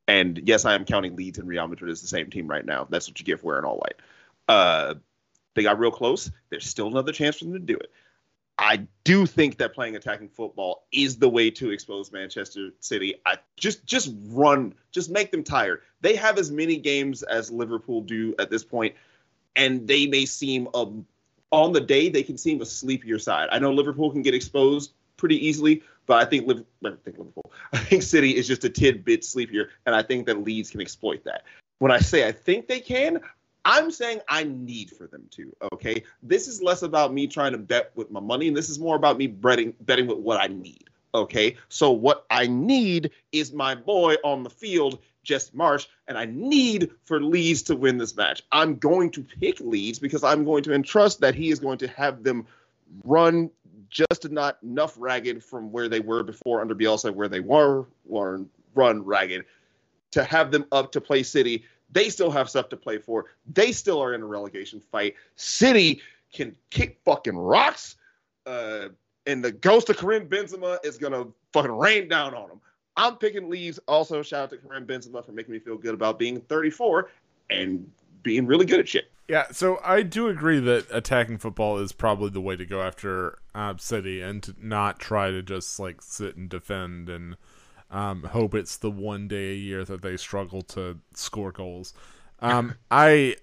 And 0.07 0.39
yes, 0.45 0.65
I 0.65 0.75
am 0.75 0.85
counting 0.85 1.15
Leeds 1.15 1.39
and 1.39 1.47
Real 1.47 1.67
Madrid 1.67 1.89
as 1.89 2.01
the 2.01 2.07
same 2.07 2.29
team 2.29 2.47
right 2.47 2.63
now. 2.63 2.85
That's 2.87 3.07
what 3.07 3.19
you 3.19 3.25
get 3.25 3.39
for 3.39 3.47
wearing 3.47 3.65
all 3.65 3.77
white. 3.77 3.95
Uh, 4.47 4.93
they 5.55 5.63
got 5.63 5.79
real 5.79 5.89
close. 5.89 6.29
There's 6.51 6.67
still 6.67 6.87
another 6.87 7.11
chance 7.11 7.39
for 7.39 7.45
them 7.45 7.53
to 7.53 7.59
do 7.59 7.77
it. 7.77 7.91
I 8.57 8.87
do 9.03 9.25
think 9.25 9.57
that 9.57 9.73
playing 9.73 9.95
attacking 9.95 10.29
football 10.29 10.85
is 10.91 11.17
the 11.17 11.27
way 11.27 11.51
to 11.51 11.71
expose 11.71 12.11
Manchester 12.11 12.69
City. 12.79 13.15
I 13.25 13.37
just 13.57 13.85
just 13.85 14.13
run, 14.27 14.73
just 14.91 15.09
make 15.09 15.31
them 15.31 15.43
tired. 15.43 15.81
They 16.01 16.15
have 16.15 16.37
as 16.37 16.51
many 16.51 16.77
games 16.77 17.21
as 17.23 17.51
Liverpool 17.51 18.01
do 18.01 18.33
at 18.39 18.49
this 18.49 18.63
point, 18.63 18.95
and 19.55 19.87
they 19.87 20.07
may 20.07 20.25
seem 20.25 20.69
um, 20.73 21.05
on 21.51 21.73
the 21.73 21.81
day 21.81 22.09
they 22.09 22.23
can 22.23 22.37
seem 22.37 22.61
a 22.61 22.65
sleepier 22.65 23.19
side. 23.19 23.49
I 23.51 23.59
know 23.59 23.71
Liverpool 23.73 24.11
can 24.11 24.21
get 24.21 24.33
exposed 24.33 24.93
pretty 25.17 25.45
easily, 25.45 25.83
but 26.05 26.17
I 26.17 26.25
think, 26.25 26.47
Liverpool, 26.47 26.67
I 26.85 26.91
think 27.03 27.17
Liverpool, 27.17 27.51
I 27.73 27.77
think 27.77 28.03
City 28.03 28.35
is 28.35 28.47
just 28.47 28.63
a 28.63 28.69
tidbit 28.69 29.25
sleepier, 29.25 29.69
and 29.85 29.95
I 29.95 30.01
think 30.01 30.27
that 30.27 30.43
Leeds 30.43 30.69
can 30.69 30.81
exploit 30.81 31.23
that. 31.25 31.43
When 31.79 31.91
I 31.91 31.99
say 31.99 32.27
I 32.27 32.31
think 32.31 32.67
they 32.67 32.79
can, 32.79 33.19
I'm 33.65 33.89
saying 33.89 34.21
I 34.29 34.43
need 34.43 34.91
for 34.91 35.07
them 35.07 35.25
to. 35.31 35.53
Okay, 35.73 36.03
this 36.21 36.47
is 36.47 36.61
less 36.61 36.83
about 36.83 37.13
me 37.13 37.27
trying 37.27 37.51
to 37.51 37.57
bet 37.57 37.91
with 37.95 38.11
my 38.11 38.19
money, 38.19 38.47
and 38.47 38.55
this 38.55 38.69
is 38.69 38.79
more 38.79 38.95
about 38.95 39.17
me 39.17 39.27
betting 39.27 39.73
betting 39.81 40.07
with 40.07 40.19
what 40.19 40.39
I 40.39 40.47
need. 40.47 40.85
Okay, 41.13 41.57
so 41.69 41.91
what 41.91 42.25
I 42.29 42.45
need 42.45 43.11
is 43.31 43.53
my 43.53 43.73
boy 43.73 44.15
on 44.23 44.43
the 44.43 44.49
field, 44.49 44.99
Jesse 45.23 45.51
Marsch, 45.55 45.87
and 46.07 46.17
I 46.17 46.25
need 46.25 46.91
for 47.05 47.21
Leeds 47.21 47.63
to 47.63 47.75
win 47.75 47.97
this 47.97 48.15
match. 48.15 48.43
I'm 48.51 48.75
going 48.75 49.09
to 49.11 49.23
pick 49.23 49.59
Leeds 49.59 49.97
because 49.97 50.23
I'm 50.23 50.45
going 50.45 50.63
to 50.63 50.73
entrust 50.73 51.21
that 51.21 51.33
he 51.33 51.49
is 51.49 51.59
going 51.59 51.77
to 51.79 51.87
have 51.87 52.23
them 52.23 52.45
run 53.03 53.49
just 53.89 54.29
not 54.29 54.57
enough 54.61 54.95
ragged 54.97 55.41
from 55.41 55.71
where 55.71 55.87
they 55.87 56.01
were 56.01 56.21
before 56.21 56.59
under 56.59 56.75
Bielsa, 56.75 57.13
where 57.13 57.29
they 57.29 57.39
were, 57.39 57.85
were 58.05 58.41
run 58.73 59.03
ragged, 59.05 59.45
to 60.11 60.23
have 60.23 60.51
them 60.51 60.65
up 60.73 60.91
to 60.91 61.01
play 61.01 61.23
City 61.23 61.63
they 61.95 62.09
still 62.09 62.29
have 62.29 62.49
stuff 62.49 62.67
to 62.69 62.77
play 62.77 62.97
for. 62.97 63.27
They 63.51 63.71
still 63.71 64.03
are 64.03 64.13
in 64.13 64.21
a 64.21 64.25
relegation 64.25 64.81
fight. 64.91 65.15
City 65.37 66.01
can 66.31 66.55
kick 66.69 66.99
fucking 67.05 67.37
rocks. 67.37 67.95
Uh, 68.45 68.89
and 69.25 69.43
the 69.43 69.53
ghost 69.53 69.89
of 69.89 69.97
Karim 69.97 70.27
Benzema 70.27 70.77
is 70.83 70.97
gonna 70.97 71.25
fucking 71.53 71.71
rain 71.71 72.09
down 72.09 72.35
on 72.35 72.49
them. 72.49 72.61
I'm 72.97 73.15
picking 73.15 73.49
Leeds. 73.49 73.79
Also, 73.87 74.21
shout 74.21 74.43
out 74.43 74.49
to 74.49 74.57
Karim 74.57 74.85
Benzema 74.85 75.25
for 75.25 75.31
making 75.31 75.53
me 75.53 75.59
feel 75.59 75.77
good 75.77 75.93
about 75.93 76.19
being 76.19 76.41
34 76.41 77.09
and 77.49 77.89
being 78.23 78.45
really 78.45 78.65
good 78.65 78.81
at 78.81 78.89
shit. 78.89 79.09
Yeah, 79.29 79.45
so 79.51 79.79
I 79.83 80.01
do 80.01 80.27
agree 80.27 80.59
that 80.59 80.87
attacking 80.91 81.37
football 81.37 81.77
is 81.77 81.93
probably 81.93 82.29
the 82.29 82.41
way 82.41 82.57
to 82.57 82.65
go 82.65 82.81
after 82.81 83.39
uh, 83.55 83.75
City 83.77 84.21
and 84.21 84.43
to 84.43 84.53
not 84.61 84.99
try 84.99 85.31
to 85.31 85.41
just 85.41 85.79
like 85.79 86.01
sit 86.01 86.35
and 86.35 86.49
defend 86.49 87.07
and 87.07 87.37
um, 87.91 88.23
hope 88.23 88.55
it's 88.55 88.77
the 88.77 88.91
one 88.91 89.27
day 89.27 89.51
a 89.51 89.55
year 89.55 89.85
that 89.85 90.01
they 90.01 90.17
struggle 90.17 90.61
to 90.63 90.99
score 91.13 91.51
goals. 91.51 91.93
Um, 92.39 92.75
I 92.91 93.37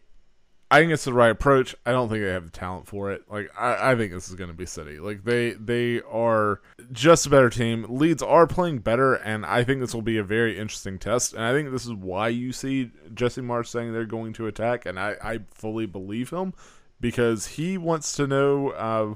I 0.72 0.80
think 0.80 0.92
it's 0.92 1.04
the 1.04 1.12
right 1.12 1.30
approach. 1.30 1.76
I 1.84 1.92
don't 1.92 2.08
think 2.08 2.22
they 2.24 2.30
have 2.30 2.46
the 2.46 2.50
talent 2.50 2.86
for 2.86 3.12
it. 3.12 3.24
Like 3.30 3.50
I, 3.58 3.92
I 3.92 3.94
think 3.94 4.10
this 4.10 4.30
is 4.30 4.36
going 4.36 4.48
to 4.48 4.56
be 4.56 4.64
City. 4.64 4.98
Like 4.98 5.22
they 5.22 5.50
they 5.50 6.00
are 6.10 6.62
just 6.92 7.26
a 7.26 7.30
better 7.30 7.50
team. 7.50 7.84
Leeds 7.90 8.22
are 8.22 8.46
playing 8.46 8.78
better, 8.78 9.12
and 9.12 9.44
I 9.44 9.64
think 9.64 9.80
this 9.80 9.94
will 9.94 10.00
be 10.00 10.16
a 10.16 10.24
very 10.24 10.58
interesting 10.58 10.98
test. 10.98 11.34
And 11.34 11.44
I 11.44 11.52
think 11.52 11.70
this 11.70 11.84
is 11.84 11.92
why 11.92 12.28
you 12.28 12.52
see 12.52 12.90
Jesse 13.12 13.42
Marsch 13.42 13.66
saying 13.66 13.92
they're 13.92 14.06
going 14.06 14.32
to 14.34 14.46
attack, 14.46 14.86
and 14.86 14.98
I 14.98 15.16
I 15.22 15.40
fully 15.50 15.84
believe 15.84 16.30
him 16.30 16.54
because 16.98 17.48
he 17.48 17.76
wants 17.76 18.12
to 18.16 18.26
know 18.26 18.70
uh, 18.70 19.14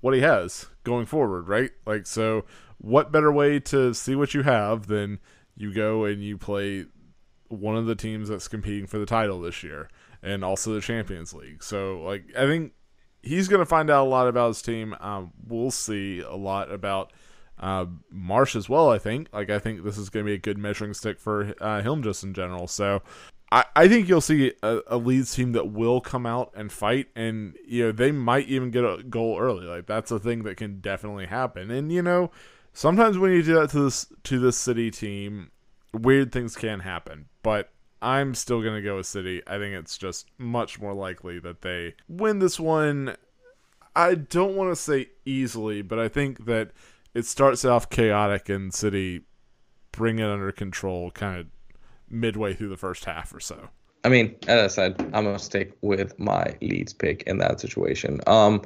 what 0.00 0.14
he 0.14 0.20
has 0.22 0.66
going 0.82 1.06
forward, 1.06 1.46
right? 1.46 1.70
Like 1.86 2.08
so 2.08 2.44
what 2.78 3.12
better 3.12 3.32
way 3.32 3.60
to 3.60 3.92
see 3.92 4.14
what 4.14 4.34
you 4.34 4.42
have 4.42 4.86
than 4.86 5.18
you 5.56 5.72
go 5.72 6.04
and 6.04 6.22
you 6.22 6.38
play 6.38 6.86
one 7.48 7.76
of 7.76 7.86
the 7.86 7.94
teams 7.94 8.28
that's 8.28 8.48
competing 8.48 8.86
for 8.86 8.98
the 8.98 9.06
title 9.06 9.40
this 9.40 9.62
year 9.62 9.88
and 10.22 10.44
also 10.44 10.74
the 10.74 10.80
Champions 10.80 11.32
League. 11.32 11.62
So, 11.62 12.00
like, 12.02 12.24
I 12.36 12.46
think 12.46 12.72
he's 13.22 13.48
going 13.48 13.60
to 13.60 13.66
find 13.66 13.90
out 13.90 14.06
a 14.06 14.08
lot 14.08 14.28
about 14.28 14.48
his 14.48 14.62
team. 14.62 14.94
Um, 15.00 15.32
we'll 15.46 15.70
see 15.70 16.20
a 16.20 16.34
lot 16.34 16.70
about 16.70 17.12
uh, 17.58 17.86
Marsch 18.14 18.54
as 18.54 18.68
well, 18.68 18.90
I 18.90 18.98
think. 18.98 19.28
Like, 19.32 19.50
I 19.50 19.58
think 19.58 19.82
this 19.82 19.98
is 19.98 20.10
going 20.10 20.24
to 20.24 20.30
be 20.30 20.34
a 20.34 20.38
good 20.38 20.58
measuring 20.58 20.94
stick 20.94 21.18
for 21.18 21.54
uh, 21.60 21.82
him 21.82 22.02
just 22.02 22.22
in 22.22 22.34
general. 22.34 22.66
So, 22.68 23.02
I, 23.50 23.64
I 23.74 23.88
think 23.88 24.08
you'll 24.08 24.20
see 24.20 24.52
a, 24.62 24.80
a 24.88 24.98
Leeds 24.98 25.34
team 25.34 25.52
that 25.52 25.72
will 25.72 26.00
come 26.00 26.26
out 26.26 26.52
and 26.54 26.70
fight, 26.70 27.08
and, 27.16 27.56
you 27.66 27.86
know, 27.86 27.92
they 27.92 28.12
might 28.12 28.46
even 28.46 28.70
get 28.70 28.84
a 28.84 29.02
goal 29.02 29.38
early. 29.40 29.66
Like, 29.66 29.86
that's 29.86 30.10
a 30.10 30.18
thing 30.18 30.42
that 30.42 30.58
can 30.58 30.80
definitely 30.80 31.26
happen. 31.26 31.70
And, 31.70 31.90
you 31.90 32.02
know, 32.02 32.30
sometimes 32.78 33.18
when 33.18 33.32
you 33.32 33.42
do 33.42 33.54
that 33.54 33.70
to 33.70 33.80
this 33.80 34.06
to 34.22 34.38
this 34.38 34.56
city 34.56 34.90
team, 34.90 35.50
weird 35.92 36.30
things 36.30 36.54
can 36.54 36.78
happen. 36.80 37.26
But 37.42 37.70
I'm 38.00 38.34
still 38.36 38.62
gonna 38.62 38.82
go 38.82 38.96
with 38.96 39.06
City. 39.06 39.42
I 39.46 39.58
think 39.58 39.74
it's 39.74 39.98
just 39.98 40.30
much 40.38 40.80
more 40.80 40.94
likely 40.94 41.40
that 41.40 41.62
they 41.62 41.94
win 42.08 42.38
this 42.38 42.60
one. 42.60 43.16
I 43.96 44.14
don't 44.14 44.54
want 44.54 44.70
to 44.70 44.76
say 44.76 45.08
easily, 45.24 45.82
but 45.82 45.98
I 45.98 46.06
think 46.06 46.44
that 46.44 46.70
it 47.14 47.26
starts 47.26 47.64
off 47.64 47.90
chaotic 47.90 48.48
and 48.48 48.72
City 48.72 49.22
bring 49.90 50.20
it 50.20 50.26
under 50.26 50.52
control 50.52 51.10
kind 51.10 51.40
of 51.40 51.46
midway 52.08 52.54
through 52.54 52.68
the 52.68 52.76
first 52.76 53.06
half 53.06 53.34
or 53.34 53.40
so. 53.40 53.70
I 54.04 54.08
mean, 54.08 54.36
as 54.46 54.62
I 54.62 54.66
said, 54.68 55.00
I'm 55.12 55.24
gonna 55.24 55.40
stick 55.40 55.76
with 55.80 56.16
my 56.20 56.54
Leeds 56.62 56.92
pick 56.92 57.24
in 57.24 57.38
that 57.38 57.58
situation. 57.58 58.20
Um, 58.28 58.62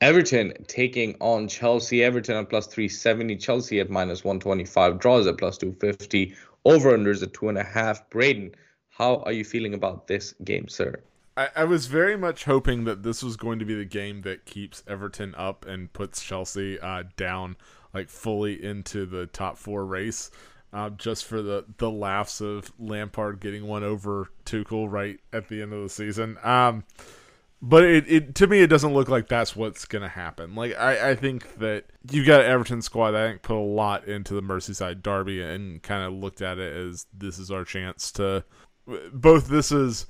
Everton 0.00 0.52
taking 0.66 1.16
on 1.20 1.48
Chelsea. 1.48 2.02
Everton 2.02 2.36
at 2.36 2.50
plus 2.50 2.66
370. 2.66 3.36
Chelsea 3.36 3.80
at 3.80 3.90
minus 3.90 4.24
125. 4.24 4.98
Draws 4.98 5.26
at 5.26 5.38
plus 5.38 5.58
250. 5.58 6.34
Over 6.64 6.96
unders 6.96 7.22
at 7.22 7.32
two 7.32 7.48
and 7.48 7.58
a 7.58 7.64
half. 7.64 8.08
Braden, 8.10 8.54
how 8.90 9.16
are 9.26 9.32
you 9.32 9.44
feeling 9.44 9.74
about 9.74 10.06
this 10.06 10.34
game, 10.44 10.68
sir? 10.68 11.00
I, 11.36 11.48
I, 11.56 11.64
was 11.64 11.86
very 11.86 12.16
much 12.16 12.44
hoping 12.44 12.84
that 12.84 13.02
this 13.02 13.22
was 13.22 13.36
going 13.36 13.58
to 13.58 13.64
be 13.64 13.74
the 13.74 13.84
game 13.84 14.22
that 14.22 14.44
keeps 14.44 14.84
Everton 14.86 15.34
up 15.34 15.66
and 15.66 15.92
puts 15.92 16.22
Chelsea 16.22 16.78
uh, 16.78 17.04
down, 17.16 17.56
like 17.92 18.08
fully 18.08 18.62
into 18.62 19.04
the 19.04 19.26
top 19.26 19.58
four 19.58 19.84
race. 19.84 20.30
Uh, 20.72 20.90
just 20.90 21.24
for 21.24 21.40
the, 21.40 21.64
the 21.78 21.90
laughs 21.90 22.40
of 22.40 22.72
Lampard 22.80 23.40
getting 23.40 23.66
one 23.66 23.84
over 23.84 24.30
Tuchel 24.44 24.90
right 24.90 25.20
at 25.32 25.48
the 25.48 25.62
end 25.62 25.72
of 25.72 25.82
the 25.82 25.88
season. 25.88 26.36
Um, 26.42 26.82
but 27.66 27.82
it, 27.82 28.04
it 28.06 28.34
to 28.34 28.46
me 28.46 28.60
it 28.60 28.66
doesn't 28.66 28.92
look 28.92 29.08
like 29.08 29.26
that's 29.26 29.56
what's 29.56 29.86
gonna 29.86 30.08
happen. 30.08 30.54
Like 30.54 30.76
I, 30.76 31.10
I 31.10 31.14
think 31.14 31.58
that 31.58 31.86
you've 32.10 32.26
got 32.26 32.44
Everton 32.44 32.82
squad 32.82 33.12
that 33.12 33.24
I 33.24 33.28
think 33.30 33.42
put 33.42 33.56
a 33.56 33.58
lot 33.58 34.06
into 34.06 34.34
the 34.34 34.42
Merseyside 34.42 35.02
derby 35.02 35.42
and 35.42 35.82
kind 35.82 36.04
of 36.04 36.12
looked 36.12 36.42
at 36.42 36.58
it 36.58 36.76
as 36.76 37.06
this 37.16 37.38
is 37.38 37.50
our 37.50 37.64
chance 37.64 38.12
to 38.12 38.44
both 39.14 39.48
this 39.48 39.72
is 39.72 40.06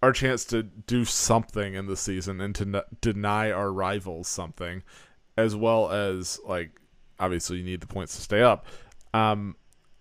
our 0.00 0.12
chance 0.12 0.44
to 0.44 0.62
do 0.62 1.04
something 1.04 1.74
in 1.74 1.86
the 1.86 1.96
season 1.96 2.40
and 2.40 2.54
to 2.54 2.62
n- 2.62 2.82
deny 3.00 3.50
our 3.50 3.72
rivals 3.72 4.28
something 4.28 4.84
as 5.36 5.56
well 5.56 5.90
as 5.90 6.38
like 6.46 6.78
obviously 7.18 7.56
you 7.56 7.64
need 7.64 7.80
the 7.80 7.88
points 7.88 8.14
to 8.14 8.22
stay 8.22 8.42
up. 8.42 8.66
Um, 9.12 9.56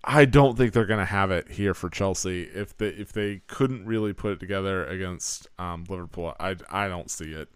I 0.08 0.26
don't 0.26 0.56
think 0.56 0.74
they're 0.74 0.86
going 0.86 1.00
to 1.00 1.06
have 1.06 1.32
it 1.32 1.52
here 1.52 1.74
for 1.74 1.90
Chelsea. 1.90 2.44
If 2.44 2.78
they 2.78 2.90
if 2.90 3.12
they 3.12 3.42
couldn't 3.48 3.86
really 3.86 4.14
put 4.14 4.34
it 4.34 4.40
together 4.40 4.86
against 4.86 5.48
um, 5.58 5.84
Liverpool, 5.90 6.36
I, 6.40 6.56
I 6.70 6.88
don't 6.88 7.10
see 7.10 7.34
it 7.34 7.50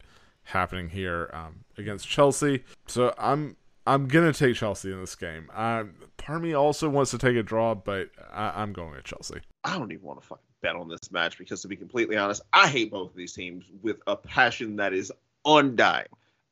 happening 0.44 0.90
here 0.90 1.30
um, 1.32 1.64
against 1.78 2.08
Chelsea. 2.08 2.64
So 2.88 3.14
I'm 3.20 3.56
I'm 3.86 4.08
gonna 4.08 4.34
take 4.34 4.56
Chelsea 4.56 4.92
in 4.92 5.00
this 5.00 5.16
game. 5.16 5.50
Um, 5.54 5.94
part 6.18 6.42
me 6.42 6.54
also 6.54 6.90
wants 6.90 7.12
to 7.12 7.20
take 7.20 7.36
a 7.36 7.44
draw, 7.44 7.76
but 7.76 8.10
I, 8.32 8.62
am 8.62 8.74
going 8.74 8.92
with 8.92 9.04
Chelsea. 9.04 9.42
I 9.64 9.78
don't 9.78 9.92
even 9.92 10.04
want 10.04 10.22
to 10.22 10.28
fucking 10.28 10.44
bet 10.62 10.76
on 10.76 10.90
this 10.90 11.12
match 11.12 11.38
because, 11.38 11.62
to 11.62 11.68
be 11.68 11.76
completely 11.76 12.18
honest, 12.18 12.42
I 12.52 12.68
hate 12.68 12.92
both 12.92 13.12
of 13.12 13.16
these 13.16 13.34
teams 13.34 13.66
with 13.82 13.98
a 14.08 14.16
passion 14.16 14.76
that 14.78 14.94
is 14.94 15.12
undying. 15.46 16.08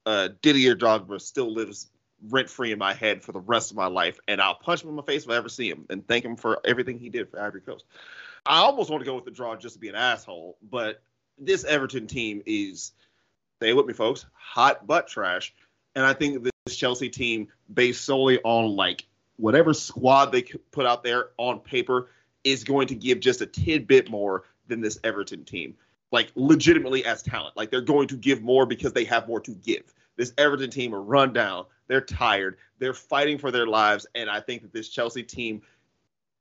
Uh, 0.06 0.30
Didier 0.42 0.76
Drogba 0.76 1.20
still 1.20 1.54
lives 1.54 1.90
rent 2.30 2.50
free 2.50 2.72
in 2.72 2.80
my 2.80 2.94
head 2.94 3.24
for 3.24 3.32
the 3.32 3.40
rest 3.40 3.72
of 3.72 3.78
my 3.78 3.88
life, 3.88 4.20
and 4.28 4.42
I'll 4.42 4.56
punch 4.56 4.84
him 4.84 4.90
in 4.90 4.96
my 4.96 5.04
face 5.04 5.24
if 5.24 5.30
I 5.30 5.36
ever 5.36 5.50
see 5.50 5.70
him 5.70 5.86
and 5.90 6.08
thank 6.08 6.26
him 6.26 6.36
for 6.36 6.60
everything 6.66 7.00
he 7.00 7.10
did 7.10 7.30
for 7.30 7.42
Ivory 7.42 7.62
Coast. 7.62 7.86
I 8.46 8.60
almost 8.60 8.90
want 8.90 9.02
to 9.02 9.06
go 9.06 9.16
with 9.16 9.26
the 9.26 9.32
draw 9.32 9.56
just 9.56 9.76
to 9.76 9.80
be 9.80 9.90
an 9.90 9.96
asshole, 9.96 10.58
but 10.62 11.02
this 11.38 11.64
Everton 11.64 12.08
team 12.08 12.42
is, 12.46 12.94
stay 13.58 13.74
with 13.74 13.86
me, 13.86 13.94
folks, 13.94 14.26
hot 14.34 14.88
butt 14.88 15.08
trash. 15.08 15.54
And 15.96 16.06
I 16.06 16.14
think 16.14 16.44
this 16.66 16.76
Chelsea 16.76 17.10
team, 17.10 17.50
based 17.74 18.06
solely 18.06 18.40
on 18.42 18.76
like 18.76 19.06
whatever 19.36 19.74
squad 19.74 20.32
they 20.32 20.44
put 20.72 20.86
out 20.86 21.04
there 21.04 21.30
on 21.38 21.60
paper, 21.60 22.10
is 22.44 22.64
going 22.64 22.88
to 22.88 22.96
give 22.96 23.20
just 23.20 23.42
a 23.42 23.46
tidbit 23.46 24.10
more 24.10 24.44
than 24.68 24.82
this 24.82 25.00
Everton 25.04 25.44
team. 25.44 25.76
like 26.12 26.32
legitimately 26.36 27.06
as 27.06 27.22
talent. 27.22 27.56
Like 27.58 27.72
they're 27.72 27.82
going 27.82 28.08
to 28.10 28.18
give 28.18 28.42
more 28.42 28.66
because 28.66 28.94
they 28.94 29.04
have 29.06 29.28
more 29.28 29.40
to 29.42 29.52
give. 29.52 29.94
This 30.16 30.34
Everton 30.38 30.70
team 30.70 30.94
are 30.96 31.02
run 31.02 31.34
down. 31.34 31.66
They're 31.88 32.02
tired. 32.02 32.58
They're 32.80 32.94
fighting 32.94 33.38
for 33.38 33.52
their 33.52 33.68
lives, 33.68 34.06
and 34.16 34.30
I 34.30 34.40
think 34.40 34.62
that 34.62 34.74
this 34.74 34.90
Chelsea 34.90 35.24
team 35.24 35.62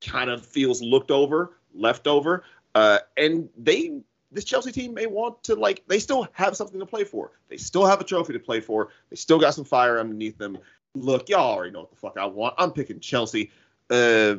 kind 0.00 0.30
of 0.30 0.44
feels 0.44 0.82
looked 0.82 1.10
over, 1.10 1.58
left 1.74 2.06
over, 2.06 2.44
uh, 2.74 2.98
and 3.16 3.48
they 3.56 4.00
this 4.32 4.44
Chelsea 4.44 4.72
team 4.72 4.92
may 4.92 5.06
want 5.06 5.42
to 5.44 5.54
like 5.54 5.82
they 5.86 5.98
still 5.98 6.28
have 6.32 6.56
something 6.56 6.80
to 6.80 6.86
play 6.86 7.04
for. 7.04 7.32
They 7.48 7.56
still 7.56 7.86
have 7.86 8.00
a 8.00 8.04
trophy 8.04 8.32
to 8.32 8.38
play 8.38 8.60
for. 8.60 8.88
They 9.10 9.16
still 9.16 9.38
got 9.38 9.54
some 9.54 9.64
fire 9.64 9.98
underneath 9.98 10.36
them. 10.36 10.58
Look, 10.94 11.28
y'all 11.28 11.54
already 11.54 11.72
know 11.72 11.80
what 11.80 11.90
the 11.90 11.96
fuck 11.96 12.18
I 12.18 12.26
want. 12.26 12.54
I'm 12.58 12.72
picking 12.72 13.00
Chelsea. 13.00 13.50
Uh, 13.88 14.36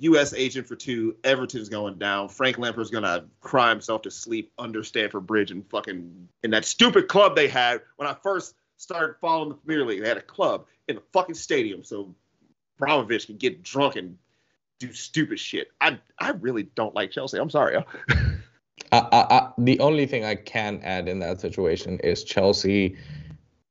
U.S. 0.00 0.34
agent 0.34 0.66
for 0.66 0.74
two. 0.74 1.16
Everton's 1.22 1.68
going 1.68 1.98
down. 1.98 2.28
Frank 2.28 2.58
Lampard's 2.58 2.90
gonna 2.90 3.26
cry 3.40 3.70
himself 3.70 4.02
to 4.02 4.10
sleep 4.10 4.52
under 4.58 4.82
Stamford 4.82 5.26
Bridge 5.26 5.52
and 5.52 5.64
fucking 5.70 6.28
in 6.42 6.50
that 6.50 6.64
stupid 6.64 7.06
club 7.06 7.36
they 7.36 7.46
had 7.46 7.82
when 7.96 8.08
I 8.08 8.14
first 8.14 8.56
started 8.76 9.16
following 9.20 9.50
the 9.50 9.54
Premier 9.56 9.86
League. 9.86 10.02
They 10.02 10.08
had 10.08 10.18
a 10.18 10.22
club 10.22 10.66
in 10.88 10.96
the 10.96 11.02
fucking 11.12 11.34
stadium 11.34 11.84
so 11.84 12.14
Abramovich 12.76 13.26
can 13.26 13.36
get 13.36 13.62
drunk 13.62 13.96
and 13.96 14.18
do 14.80 14.92
stupid 14.92 15.38
shit. 15.38 15.68
I 15.80 15.98
I 16.18 16.30
really 16.30 16.64
don't 16.64 16.94
like 16.94 17.10
Chelsea. 17.10 17.38
I'm 17.38 17.50
sorry. 17.50 17.76
I, 18.90 18.98
I, 18.98 18.98
I, 19.12 19.52
the 19.58 19.78
only 19.80 20.06
thing 20.06 20.24
I 20.24 20.34
can 20.34 20.80
add 20.82 21.08
in 21.08 21.20
that 21.20 21.40
situation 21.40 21.98
is 22.00 22.24
Chelsea 22.24 22.96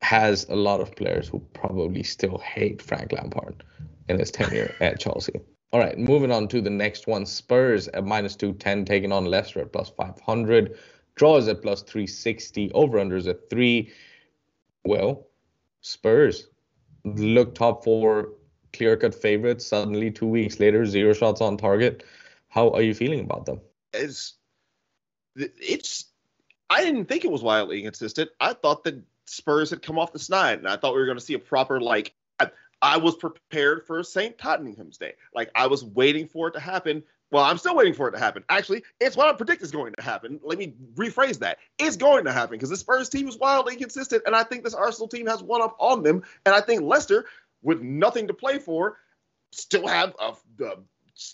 has 0.01 0.47
a 0.49 0.55
lot 0.55 0.79
of 0.79 0.95
players 0.95 1.27
who 1.27 1.39
probably 1.53 2.03
still 2.03 2.37
hate 2.39 2.81
Frank 2.81 3.11
Lampard 3.11 3.63
in 4.09 4.19
his 4.19 4.31
tenure 4.31 4.73
at 4.81 4.99
Chelsea. 4.99 5.39
All 5.73 5.79
right, 5.79 5.97
moving 5.97 6.31
on 6.31 6.47
to 6.49 6.59
the 6.59 6.69
next 6.69 7.07
one. 7.07 7.25
Spurs 7.25 7.87
at 7.89 8.05
minus 8.05 8.35
210, 8.35 8.85
taking 8.85 9.11
on 9.11 9.25
Leicester 9.25 9.61
at 9.61 9.71
plus 9.71 9.89
500. 9.89 10.77
Draws 11.15 11.47
at 11.47 11.61
plus 11.61 11.81
360. 11.83 12.71
Over 12.73 12.97
unders 12.97 13.27
at 13.27 13.49
3. 13.49 13.91
Well, 14.83 15.27
Spurs 15.81 16.47
look 17.03 17.55
top 17.55 17.83
four, 17.83 18.29
clear 18.73 18.97
cut 18.97 19.15
favorites. 19.15 19.65
Suddenly, 19.65 20.11
two 20.11 20.27
weeks 20.27 20.59
later, 20.59 20.85
zero 20.85 21.13
shots 21.13 21.41
on 21.41 21.57
target. 21.57 22.03
How 22.49 22.69
are 22.71 22.81
you 22.81 22.93
feeling 22.93 23.21
about 23.21 23.45
them? 23.45 23.61
It's, 23.93 24.35
it's, 25.35 26.05
I 26.69 26.83
didn't 26.83 27.05
think 27.05 27.25
it 27.25 27.31
was 27.31 27.43
wildly 27.43 27.79
inconsistent. 27.79 28.29
I 28.39 28.53
thought 28.53 28.83
that 28.83 29.01
Spurs 29.25 29.69
had 29.69 29.81
come 29.81 29.97
off 29.97 30.13
the 30.13 30.19
snide, 30.19 30.59
and 30.59 30.67
I 30.67 30.77
thought 30.77 30.93
we 30.93 30.99
were 30.99 31.05
going 31.05 31.17
to 31.17 31.23
see 31.23 31.33
a 31.33 31.39
proper 31.39 31.79
like 31.79 32.13
I 32.81 32.97
was 32.97 33.15
prepared 33.15 33.85
for 33.85 34.01
St. 34.03 34.37
Totteringham's 34.37 34.97
Day. 34.97 35.13
Like 35.35 35.51
I 35.53 35.67
was 35.67 35.83
waiting 35.83 36.27
for 36.27 36.47
it 36.47 36.53
to 36.53 36.59
happen. 36.59 37.03
Well, 37.31 37.43
I'm 37.43 37.57
still 37.57 37.75
waiting 37.75 37.93
for 37.93 38.09
it 38.09 38.11
to 38.11 38.19
happen. 38.19 38.43
Actually, 38.49 38.83
it's 38.99 39.15
what 39.15 39.29
I 39.29 39.33
predict 39.33 39.61
is 39.61 39.71
going 39.71 39.93
to 39.97 40.03
happen. 40.03 40.39
Let 40.43 40.57
me 40.57 40.73
rephrase 40.95 41.39
that. 41.39 41.59
It's 41.79 41.95
going 41.95 42.25
to 42.25 42.31
happen 42.33 42.55
because 42.55 42.69
the 42.69 42.77
Spurs 42.77 43.07
team 43.07 43.27
is 43.27 43.37
wildly 43.37 43.73
inconsistent, 43.73 44.23
and 44.25 44.35
I 44.35 44.43
think 44.43 44.63
this 44.63 44.73
Arsenal 44.73 45.07
team 45.07 45.27
has 45.27 45.41
one 45.41 45.61
up 45.61 45.77
on 45.79 46.03
them. 46.03 46.23
And 46.45 46.53
I 46.53 46.59
think 46.59 46.81
Leicester, 46.81 47.25
with 47.63 47.81
nothing 47.81 48.27
to 48.27 48.33
play 48.33 48.59
for, 48.59 48.97
still 49.51 49.87
have 49.87 50.13
a, 50.19 50.33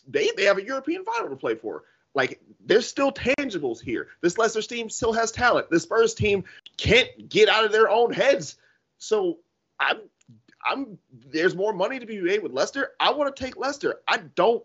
they 0.08 0.32
they 0.38 0.46
have 0.46 0.60
a 0.60 0.64
European 0.64 1.04
final 1.04 1.30
to 1.30 1.36
play 1.36 1.56
for. 1.56 1.84
Like 2.14 2.40
there's 2.64 2.88
still 2.88 3.12
tangibles 3.12 3.82
here. 3.82 4.08
This 4.22 4.38
Leicester 4.38 4.62
team 4.62 4.90
still 4.90 5.14
has 5.14 5.32
talent. 5.32 5.70
The 5.70 5.80
Spurs 5.80 6.14
team 6.14 6.46
can't 6.78 7.30
get 7.30 7.50
out 7.50 7.66
of 7.66 7.72
their 7.72 7.90
own 7.90 8.14
heads. 8.14 8.56
So 8.98 9.40
I'm 9.80 9.98
I'm 10.66 10.98
there's 11.12 11.56
more 11.56 11.74
money 11.74 12.00
to 12.00 12.06
be 12.06 12.20
made 12.20 12.44
with 12.44 12.52
Leicester. 12.52 12.92
I 13.00 13.14
want 13.14 13.36
to 13.36 13.44
take 13.44 13.58
Leicester. 13.58 14.00
I 14.08 14.18
don't 14.18 14.64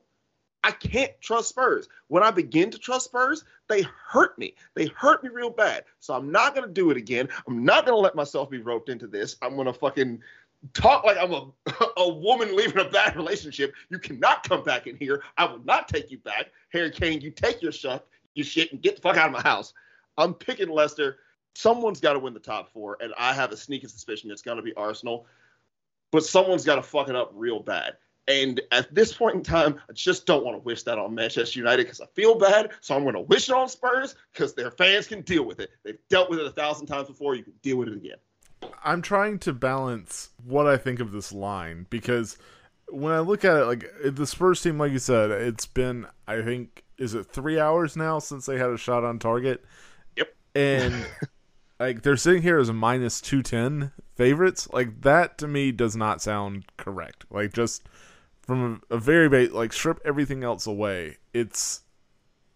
I 0.65 0.71
can't 0.71 1.13
trust 1.21 1.49
Spurs. 1.49 1.89
When 2.09 2.23
I 2.23 2.31
begin 2.31 2.71
to 2.71 2.79
trust 2.79 3.07
Spurs, 3.07 3.45
they 3.69 3.85
hurt 4.09 4.39
me. 4.39 4.55
They 4.75 4.87
hurt 4.87 5.23
me 5.25 5.31
real 5.31 5.51
bad. 5.51 5.85
So 6.01 6.15
I'm 6.15 6.31
not 6.31 6.55
gonna 6.55 6.69
do 6.69 6.91
it 6.91 6.97
again. 6.97 7.29
I'm 7.49 7.65
not 7.65 7.85
gonna 7.85 7.99
let 7.99 8.15
myself 8.15 8.51
be 8.51 8.59
roped 8.59 8.89
into 8.89 9.07
this. 9.07 9.37
I'm 9.43 9.57
gonna 9.57 9.73
fucking 9.73 10.21
talk 10.75 11.05
like 11.05 11.17
I'm 11.19 11.33
a 11.33 11.49
a 11.97 12.09
woman 12.09 12.57
leaving 12.57 12.79
a 12.79 12.89
bad 12.89 13.17
relationship. 13.17 13.75
You 13.91 13.99
cannot 13.99 14.49
come 14.49 14.63
back 14.63 14.87
in 14.87 14.97
here. 14.97 15.23
I 15.37 15.47
will 15.47 15.65
not 15.65 15.89
take 15.89 16.11
you 16.11 16.19
back. 16.19 16.53
Harry 16.71 16.91
Kane, 16.91 17.21
you 17.21 17.31
take 17.31 17.63
your 17.63 17.73
shit, 17.73 18.05
your 18.35 18.45
shit, 18.45 18.73
and 18.73 18.81
get 18.81 18.97
the 18.97 19.03
fuck 19.03 19.17
out 19.17 19.27
of 19.27 19.33
my 19.33 19.43
house. 19.43 19.75
I'm 20.17 20.35
picking 20.35 20.69
Leicester. 20.69 21.19
Someone's 21.55 22.01
got 22.01 22.15
to 22.15 22.19
win 22.19 22.33
the 22.33 22.41
top 22.41 22.73
four, 22.73 22.97
and 23.01 23.13
I 23.19 23.35
have 23.35 23.53
a 23.53 23.57
sneaky 23.59 23.87
suspicion 23.87 24.31
it's 24.31 24.41
going 24.41 24.57
to 24.57 24.63
be 24.63 24.73
Arsenal 24.73 25.27
but 26.13 26.25
someone's 26.25 26.65
got 26.65 26.77
to 26.77 26.83
fuck 26.83 27.09
it 27.09 27.17
up 27.17 27.33
real 27.35 27.59
bad. 27.59 27.97
And 28.29 28.61
at 28.71 28.95
this 28.95 29.13
point 29.13 29.35
in 29.35 29.43
time, 29.43 29.81
I 29.89 29.93
just 29.93 30.27
don't 30.27 30.45
want 30.45 30.57
to 30.57 30.63
wish 30.63 30.85
that 30.85 30.99
on 30.99 31.15
Manchester 31.15 31.59
United 31.59 31.85
because 31.85 32.01
I 32.01 32.07
feel 32.15 32.37
bad. 32.37 32.71
So 32.81 32.95
I'm 32.95 33.03
going 33.03 33.15
to 33.15 33.21
wish 33.21 33.49
it 33.49 33.55
on 33.55 33.69
Spurs 33.69 34.15
because 34.33 34.55
their 34.55 34.71
fans 34.71 35.09
can 35.09 35.23
deal 35.23 35.45
with 35.45 35.59
it. 35.61 35.71
They've 35.85 35.99
dealt 36.09 36.31
with 36.31 36.39
it 36.39 36.47
a 36.47 36.53
thousand 36.53 36.87
times 36.87 37.09
before. 37.09 37.35
You 37.35 37.43
can 37.43 37.55
deal 37.63 37.79
with 37.79 37.89
it 37.89 37.97
again. 37.97 38.19
I'm 38.85 39.03
trying 39.03 39.41
to 39.41 39.53
balance 39.53 40.31
what 40.45 40.69
I 40.69 40.77
think 40.77 41.01
of 41.01 41.11
this 41.11 41.33
line 41.33 41.87
because 41.91 42.39
when 42.89 43.13
I 43.13 43.19
look 43.19 43.45
at 43.45 43.57
it, 43.57 43.65
like 43.65 43.91
the 44.05 44.27
Spurs 44.27 44.63
team, 44.63 44.79
like 44.79 44.93
you 44.93 45.01
said, 45.01 45.31
it's 45.33 45.67
been, 45.67 46.07
I 46.29 46.43
think, 46.43 46.85
is 46.99 47.15
it 47.15 47.25
three 47.25 47.59
hours 47.59 47.97
now 47.97 48.21
since 48.21 48.47
they 48.47 48.59
had 48.59 48.71
a 48.71 48.77
shot 48.77 49.03
on 49.03 49.19
target? 49.19 49.65
Yep. 50.17 50.35
And 50.55 51.07
like 51.83 52.03
they're 52.03 52.17
sitting 52.17 52.43
here 52.43 52.59
as 52.59 52.69
a 52.69 52.73
minus 52.73 53.21
210 53.21 53.91
favorites 54.15 54.69
like 54.73 55.01
that 55.03 55.37
to 55.39 55.49
me 55.49 55.73
does 55.73 55.97
not 55.97 56.23
sound 56.23 56.65
correct 56.77 57.25
like 57.29 57.53
just 57.53 57.83
from 58.43 58.83
a, 58.91 58.97
a 58.97 58.99
very 58.99 59.29
base 59.29 59.51
like 59.51 59.73
strip 59.73 60.01
everything 60.05 60.45
else 60.45 60.67
away 60.67 61.17
it's 61.33 61.83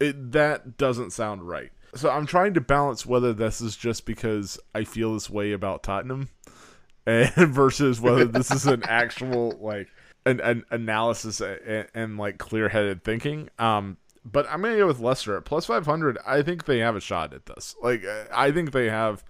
it 0.01 0.33
that 0.33 0.77
doesn't 0.77 1.11
sound 1.11 1.47
right 1.47 1.71
so 1.95 2.11
i'm 2.11 2.27
trying 2.27 2.55
to 2.55 2.61
balance 2.61 3.07
whether 3.07 3.33
this 3.33 3.61
is 3.61 3.77
just 3.77 4.05
because 4.05 4.59
i 4.75 4.85
feel 4.85 5.15
this 5.15 5.31
way 5.31 5.53
about 5.53 5.83
tottenham 5.83 6.29
and 7.07 7.31
versus 7.55 8.01
whether 8.01 8.25
this 8.25 8.51
is 8.51 8.67
an 8.67 8.83
actual 8.85 9.57
like 9.61 9.89
an, 10.25 10.41
an 10.41 10.65
analysis 10.71 11.41
and, 11.41 11.87
and 11.95 12.19
like 12.19 12.39
clear-headed 12.39 13.05
thinking 13.05 13.49
um 13.59 13.97
but 14.31 14.47
I'm 14.51 14.61
gonna 14.61 14.77
go 14.77 14.87
with 14.87 14.99
Leicester 14.99 15.37
at 15.37 15.45
plus 15.45 15.67
five 15.67 15.87
hundred. 15.87 16.19
I 16.27 16.43
think 16.43 16.65
they 16.65 16.79
have 16.81 16.97
a 16.97 17.01
shot 17.01 17.33
at 17.33 17.47
this. 17.47 17.77
Like 17.81 18.05
I 18.33 18.51
think 18.51 18.73
they 18.73 18.91
have 18.91 19.25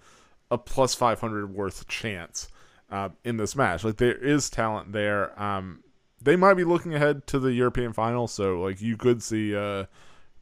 a 0.49 0.57
plus 0.57 0.95
five 0.95 1.21
hundred 1.21 1.53
worth 1.53 1.87
chance 1.87 2.47
uh, 2.89 3.09
in 3.23 3.37
this 3.37 3.55
match. 3.55 3.83
Like 3.83 3.97
there 3.97 4.15
is 4.15 4.49
talent 4.49 4.91
there. 4.93 5.39
Um, 5.41 5.83
they 6.21 6.35
might 6.35 6.55
be 6.55 6.63
looking 6.63 6.93
ahead 6.93 7.27
to 7.27 7.39
the 7.39 7.53
European 7.53 7.93
final, 7.93 8.27
so 8.27 8.61
like 8.61 8.81
you 8.81 8.97
could 8.97 9.21
see 9.21 9.53
a 9.53 9.87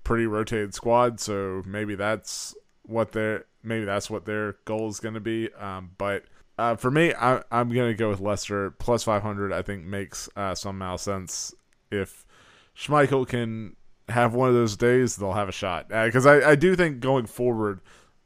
pretty 0.03 0.25
rotated 0.25 0.73
squad. 0.73 1.19
So 1.19 1.63
maybe 1.65 1.95
that's 1.95 2.55
what 2.83 3.11
their 3.11 3.45
maybe 3.63 3.85
that's 3.85 4.09
what 4.09 4.25
their 4.25 4.55
goal 4.65 4.89
is 4.89 4.99
going 4.99 5.15
to 5.15 5.19
be. 5.19 5.51
Um, 5.53 5.91
but 5.97 6.23
uh, 6.57 6.75
for 6.75 6.91
me, 6.91 7.13
I, 7.13 7.43
am 7.51 7.69
going 7.69 7.91
to 7.91 7.97
go 7.97 8.09
with 8.09 8.21
Leicester 8.21 8.71
plus 8.71 9.03
500. 9.03 9.51
I 9.51 9.61
think 9.61 9.83
makes 9.85 10.29
uh, 10.35 10.55
somehow 10.55 10.95
sense 10.95 11.53
if 11.91 12.25
Schmeichel 12.77 13.27
can 13.27 13.75
have 14.09 14.33
one 14.33 14.49
of 14.49 14.55
those 14.55 14.77
days, 14.77 15.17
they'll 15.17 15.33
have 15.33 15.49
a 15.49 15.53
shot. 15.53 15.89
Because 15.89 16.25
uh, 16.25 16.31
I, 16.31 16.51
I 16.51 16.55
do 16.55 16.75
think 16.75 16.99
going 16.99 17.25
forward, 17.25 17.81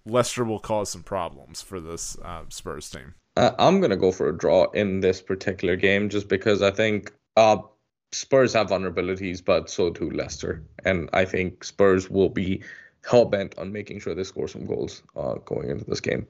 Leicester 0.06 0.44
will 0.44 0.60
cause 0.60 0.90
some 0.90 1.04
problems 1.04 1.62
for 1.62 1.80
this 1.80 2.18
uh, 2.24 2.44
Spurs 2.50 2.90
team. 2.90 3.16
Uh, 3.38 3.52
I'm 3.58 3.80
going 3.80 3.92
to 3.92 3.98
go 3.98 4.12
for 4.12 4.30
a 4.30 4.38
draw 4.38 4.70
in 4.72 5.00
this 5.00 5.22
particular 5.22 5.76
game 5.76 6.10
just 6.10 6.28
because 6.28 6.62
I 6.62 6.72
think 6.72 7.14
uh, 7.40 7.62
Spurs 8.12 8.54
have 8.54 8.68
vulnerabilities, 8.68 9.44
but 9.44 9.70
so 9.70 9.90
do 9.90 10.10
Leicester. 10.10 10.64
And 10.84 11.10
I 11.14 11.26
think 11.26 11.64
Spurs 11.64 12.10
will 12.10 12.30
be 12.30 12.62
hell 13.10 13.26
bent 13.26 13.58
on 13.58 13.72
making 13.72 14.00
sure 14.00 14.14
they 14.14 14.24
score 14.24 14.48
some 14.48 14.66
goals 14.66 15.04
uh, 15.16 15.36
going 15.46 15.70
into 15.70 15.86
this 15.86 16.02
game. 16.02 16.28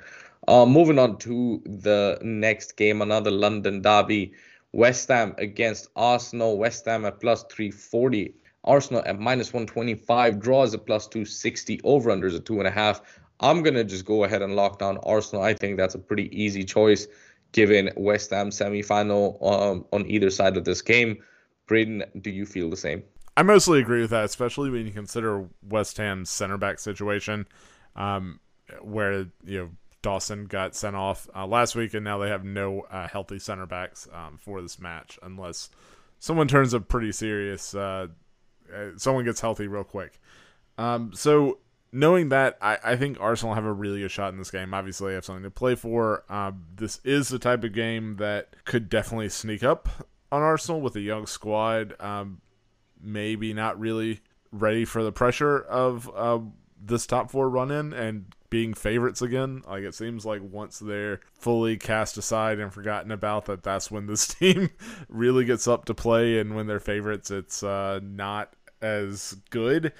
Uh, 0.47 0.65
moving 0.65 0.99
on 0.99 1.17
to 1.19 1.61
the 1.65 2.19
next 2.21 2.77
game, 2.77 3.01
another 3.01 3.31
London 3.31 3.81
derby. 3.81 4.33
West 4.71 5.07
Ham 5.09 5.33
against 5.39 5.89
Arsenal. 5.95 6.57
West 6.59 6.85
Ham 6.85 7.05
at 7.05 7.19
plus 7.19 7.43
340 7.51 8.35
Arsenal 8.65 9.01
at 9.05 9.19
minus 9.19 9.51
125, 9.51 10.39
draws 10.39 10.73
at 10.75 10.85
plus 10.85 11.07
260, 11.07 11.81
over 11.83 12.11
unders 12.11 12.35
at 12.35 12.45
two 12.45 12.59
and 12.59 12.67
a 12.67 12.71
half. 12.71 13.01
I'm 13.39 13.63
gonna 13.63 13.85
just 13.85 14.05
go 14.05 14.25
ahead 14.25 14.41
and 14.41 14.55
lock 14.55 14.79
down 14.79 14.99
Arsenal. 15.03 15.43
I 15.43 15.53
think 15.53 15.77
that's 15.77 15.95
a 15.95 15.99
pretty 15.99 16.29
easy 16.37 16.63
choice 16.65 17.07
given 17.51 17.89
West 17.95 18.29
Ham 18.31 18.49
semifinal 18.49 19.41
um, 19.41 19.85
on 19.91 20.05
either 20.09 20.29
side 20.29 20.57
of 20.57 20.65
this 20.65 20.81
game. 20.81 21.17
Braden, 21.67 22.03
do 22.21 22.29
you 22.29 22.45
feel 22.45 22.69
the 22.69 22.77
same? 22.77 23.03
I 23.37 23.43
mostly 23.43 23.79
agree 23.79 24.01
with 24.01 24.09
that, 24.09 24.25
especially 24.25 24.69
when 24.69 24.85
you 24.85 24.91
consider 24.91 25.47
West 25.67 25.97
Ham's 25.97 26.29
center 26.29 26.57
back 26.57 26.79
situation, 26.79 27.47
um, 27.95 28.39
where 28.81 29.27
you 29.45 29.59
know 29.59 29.69
Dawson 30.01 30.45
got 30.45 30.75
sent 30.75 30.95
off 30.95 31.29
uh, 31.35 31.45
last 31.45 31.75
week, 31.75 31.93
and 31.93 32.03
now 32.03 32.17
they 32.17 32.29
have 32.29 32.43
no 32.43 32.81
uh, 32.91 33.07
healthy 33.07 33.39
center 33.39 33.65
backs 33.65 34.07
um, 34.13 34.37
for 34.37 34.61
this 34.61 34.79
match, 34.79 35.19
unless 35.21 35.69
someone 36.19 36.47
turns 36.47 36.73
up 36.73 36.87
pretty 36.87 37.11
serious 37.11 37.73
uh, 37.73 38.07
uh, 38.73 38.89
someone 38.97 39.25
gets 39.25 39.41
healthy 39.41 39.67
real 39.67 39.83
quick. 39.83 40.19
Um, 40.77 41.11
so 41.13 41.59
knowing 41.91 42.29
that, 42.29 42.57
I, 42.61 42.77
I 42.83 42.95
think 42.95 43.17
Arsenal 43.19 43.55
have 43.55 43.65
a 43.65 43.73
really 43.73 44.01
good 44.01 44.11
shot 44.11 44.31
in 44.31 44.39
this 44.39 44.51
game. 44.51 44.73
Obviously, 44.73 45.09
they 45.09 45.15
have 45.15 45.25
something 45.25 45.43
to 45.43 45.51
play 45.51 45.75
for. 45.75 46.23
Um, 46.29 46.65
this 46.75 46.99
is 47.03 47.29
the 47.29 47.39
type 47.39 47.63
of 47.63 47.73
game 47.73 48.17
that 48.17 48.55
could 48.65 48.89
definitely 48.89 49.29
sneak 49.29 49.63
up 49.63 49.89
on 50.31 50.41
Arsenal 50.41 50.81
with 50.81 50.95
a 50.95 51.01
young 51.01 51.25
squad. 51.25 51.95
Um, 51.99 52.41
maybe 53.01 53.53
not 53.53 53.79
really 53.79 54.21
ready 54.51 54.85
for 54.85 55.03
the 55.03 55.11
pressure 55.11 55.59
of 55.59 56.09
uh, 56.15 56.39
this 56.81 57.05
top 57.05 57.31
four 57.31 57.49
run 57.49 57.71
in 57.71 57.93
and 57.93 58.25
being 58.49 58.73
favorites 58.73 59.21
again. 59.21 59.63
Like 59.67 59.83
it 59.83 59.95
seems 59.95 60.25
like 60.25 60.41
once 60.43 60.79
they're 60.79 61.19
fully 61.33 61.77
cast 61.77 62.17
aside 62.17 62.59
and 62.59 62.73
forgotten 62.73 63.11
about 63.11 63.45
that, 63.45 63.63
that's 63.63 63.91
when 63.91 64.07
this 64.07 64.27
team 64.35 64.69
really 65.07 65.45
gets 65.45 65.67
up 65.67 65.85
to 65.85 65.93
play, 65.93 66.39
and 66.39 66.55
when 66.55 66.67
they're 66.67 66.79
favorites, 66.79 67.31
it's 67.31 67.63
uh, 67.63 67.99
not 68.03 68.53
as 68.81 69.37
good. 69.49 69.93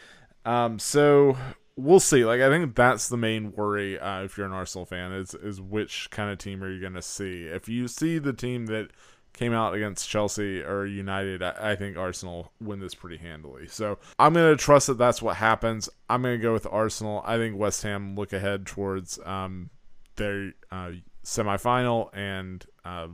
Um, 0.46 0.80
so 0.80 1.38
we'll 1.80 2.00
see. 2.00 2.26
Like 2.26 2.42
I 2.42 2.50
think 2.50 2.76
that's 2.76 3.10
the 3.10 3.18
main 3.18 3.52
worry 3.54 4.00
uh, 4.00 4.24
if 4.24 4.38
you're 4.38 4.46
an 4.46 4.54
Arsenal 4.54 4.86
fan 4.86 5.12
is 5.12 5.34
is 5.34 5.62
which 5.62 6.10
kind 6.12 6.30
of 6.30 6.38
team 6.38 6.64
are 6.64 6.72
you 6.72 6.82
going 6.82 6.94
to 6.94 7.02
see? 7.02 7.44
If 7.46 7.70
you 7.70 7.88
see 7.88 8.20
the 8.20 8.34
team 8.34 8.68
that 8.68 8.90
came 9.34 9.54
out 9.54 9.74
against 9.74 10.10
Chelsea 10.10 10.62
or 10.62 10.86
United, 10.86 11.42
I, 11.42 11.72
I 11.72 11.76
think 11.76 11.98
Arsenal 11.98 12.52
win 12.60 12.80
this 12.80 12.94
pretty 12.94 13.18
handily. 13.18 13.68
So 13.68 13.98
I'm 14.18 14.34
going 14.34 14.56
to 14.56 14.62
trust 14.62 14.88
that 14.88 14.98
that's 14.98 15.22
what 15.22 15.38
happens. 15.38 15.90
I'm 16.10 16.22
going 16.22 16.38
to 16.38 16.42
go 16.42 16.54
with 16.54 16.68
Arsenal. 16.70 17.22
I 17.26 17.38
think 17.38 17.58
West 17.58 17.84
Ham 17.84 18.16
look 18.16 18.34
ahead 18.34 18.66
towards 18.66 19.20
um, 19.26 19.70
their 20.16 20.54
uh, 20.72 20.92
semifinal, 21.24 22.10
and 22.14 22.66
uh, 22.84 23.08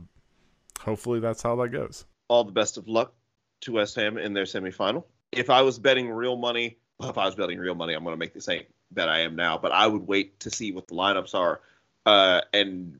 hopefully 0.80 1.20
that's 1.20 1.42
how 1.42 1.56
that 1.56 1.68
goes. 1.68 2.04
All 2.28 2.44
the 2.44 2.52
best 2.52 2.76
of 2.76 2.88
luck 2.88 3.14
to 3.62 3.72
West 3.72 3.94
Ham 3.96 4.18
in 4.18 4.32
their 4.32 4.44
semifinal. 4.44 5.04
If 5.32 5.50
I 5.50 5.62
was 5.62 5.78
betting 5.78 6.10
real 6.10 6.36
money, 6.36 6.78
if 7.00 7.18
I 7.18 7.26
was 7.26 7.34
betting 7.34 7.58
real 7.58 7.74
money, 7.74 7.94
I'm 7.94 8.04
going 8.04 8.14
to 8.14 8.18
make 8.18 8.34
the 8.34 8.40
same 8.40 8.64
bet 8.90 9.08
I 9.08 9.20
am 9.20 9.36
now. 9.36 9.58
But 9.58 9.72
I 9.72 9.86
would 9.86 10.06
wait 10.06 10.40
to 10.40 10.50
see 10.50 10.72
what 10.72 10.86
the 10.88 10.94
lineups 10.94 11.34
are, 11.34 11.60
uh, 12.04 12.42
and 12.52 12.98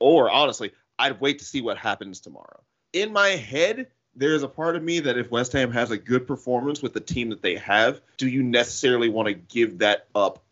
or 0.00 0.30
honestly, 0.30 0.72
I'd 0.98 1.20
wait 1.20 1.38
to 1.40 1.44
see 1.44 1.60
what 1.60 1.78
happens 1.78 2.20
tomorrow. 2.20 2.60
In 2.92 3.12
my 3.12 3.28
head, 3.28 3.88
there's 4.14 4.42
a 4.42 4.48
part 4.48 4.76
of 4.76 4.82
me 4.82 5.00
that 5.00 5.16
if 5.16 5.30
West 5.30 5.52
Ham 5.52 5.70
has 5.72 5.90
a 5.90 5.98
good 5.98 6.26
performance 6.26 6.82
with 6.82 6.92
the 6.92 7.00
team 7.00 7.30
that 7.30 7.42
they 7.42 7.56
have, 7.56 8.00
do 8.16 8.28
you 8.28 8.42
necessarily 8.42 9.08
want 9.08 9.28
to 9.28 9.34
give 9.34 9.78
that 9.78 10.08
up 10.14 10.42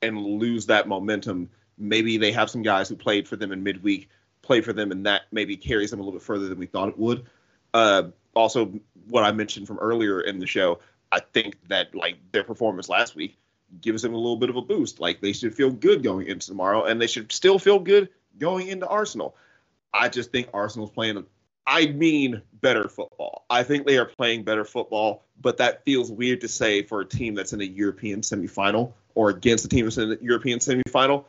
and 0.00 0.18
lose 0.18 0.66
that 0.66 0.88
momentum? 0.88 1.50
Maybe 1.76 2.16
they 2.16 2.32
have 2.32 2.48
some 2.48 2.62
guys 2.62 2.88
who 2.88 2.96
played 2.96 3.28
for 3.28 3.36
them 3.36 3.52
in 3.52 3.62
midweek, 3.62 4.08
play 4.40 4.60
for 4.62 4.72
them, 4.72 4.92
and 4.92 5.04
that 5.06 5.22
maybe 5.30 5.56
carries 5.56 5.90
them 5.90 6.00
a 6.00 6.02
little 6.02 6.18
bit 6.18 6.24
further 6.24 6.48
than 6.48 6.58
we 6.58 6.66
thought 6.66 6.88
it 6.88 6.98
would. 6.98 7.26
Uh, 7.74 8.04
also, 8.34 8.72
what 9.08 9.24
I 9.24 9.32
mentioned 9.32 9.66
from 9.66 9.78
earlier 9.78 10.20
in 10.20 10.38
the 10.38 10.46
show, 10.46 10.78
I 11.12 11.20
think 11.20 11.56
that 11.68 11.94
like 11.94 12.16
their 12.32 12.42
performance 12.42 12.88
last 12.88 13.14
week 13.14 13.38
gives 13.80 14.02
them 14.02 14.14
a 14.14 14.16
little 14.16 14.36
bit 14.36 14.50
of 14.50 14.56
a 14.56 14.62
boost. 14.62 14.98
Like 14.98 15.20
they 15.20 15.32
should 15.32 15.54
feel 15.54 15.70
good 15.70 16.02
going 16.02 16.26
into 16.26 16.48
tomorrow, 16.48 16.84
and 16.84 17.00
they 17.00 17.06
should 17.06 17.30
still 17.30 17.58
feel 17.58 17.78
good 17.78 18.08
going 18.38 18.68
into 18.68 18.88
Arsenal. 18.88 19.36
I 19.92 20.08
just 20.08 20.32
think 20.32 20.48
Arsenal's 20.54 20.90
playing. 20.90 21.24
I 21.66 21.86
mean, 21.86 22.42
better 22.54 22.88
football. 22.88 23.44
I 23.48 23.62
think 23.62 23.86
they 23.86 23.98
are 23.98 24.06
playing 24.06 24.42
better 24.42 24.64
football, 24.64 25.22
but 25.40 25.58
that 25.58 25.84
feels 25.84 26.10
weird 26.10 26.40
to 26.40 26.48
say 26.48 26.82
for 26.82 27.02
a 27.02 27.04
team 27.04 27.34
that's 27.34 27.52
in 27.52 27.60
a 27.60 27.64
European 27.64 28.22
semifinal 28.22 28.94
or 29.14 29.28
against 29.30 29.66
a 29.66 29.68
team 29.68 29.84
that's 29.84 29.98
in 29.98 30.12
a 30.12 30.16
European 30.20 30.58
semifinal. 30.58 31.26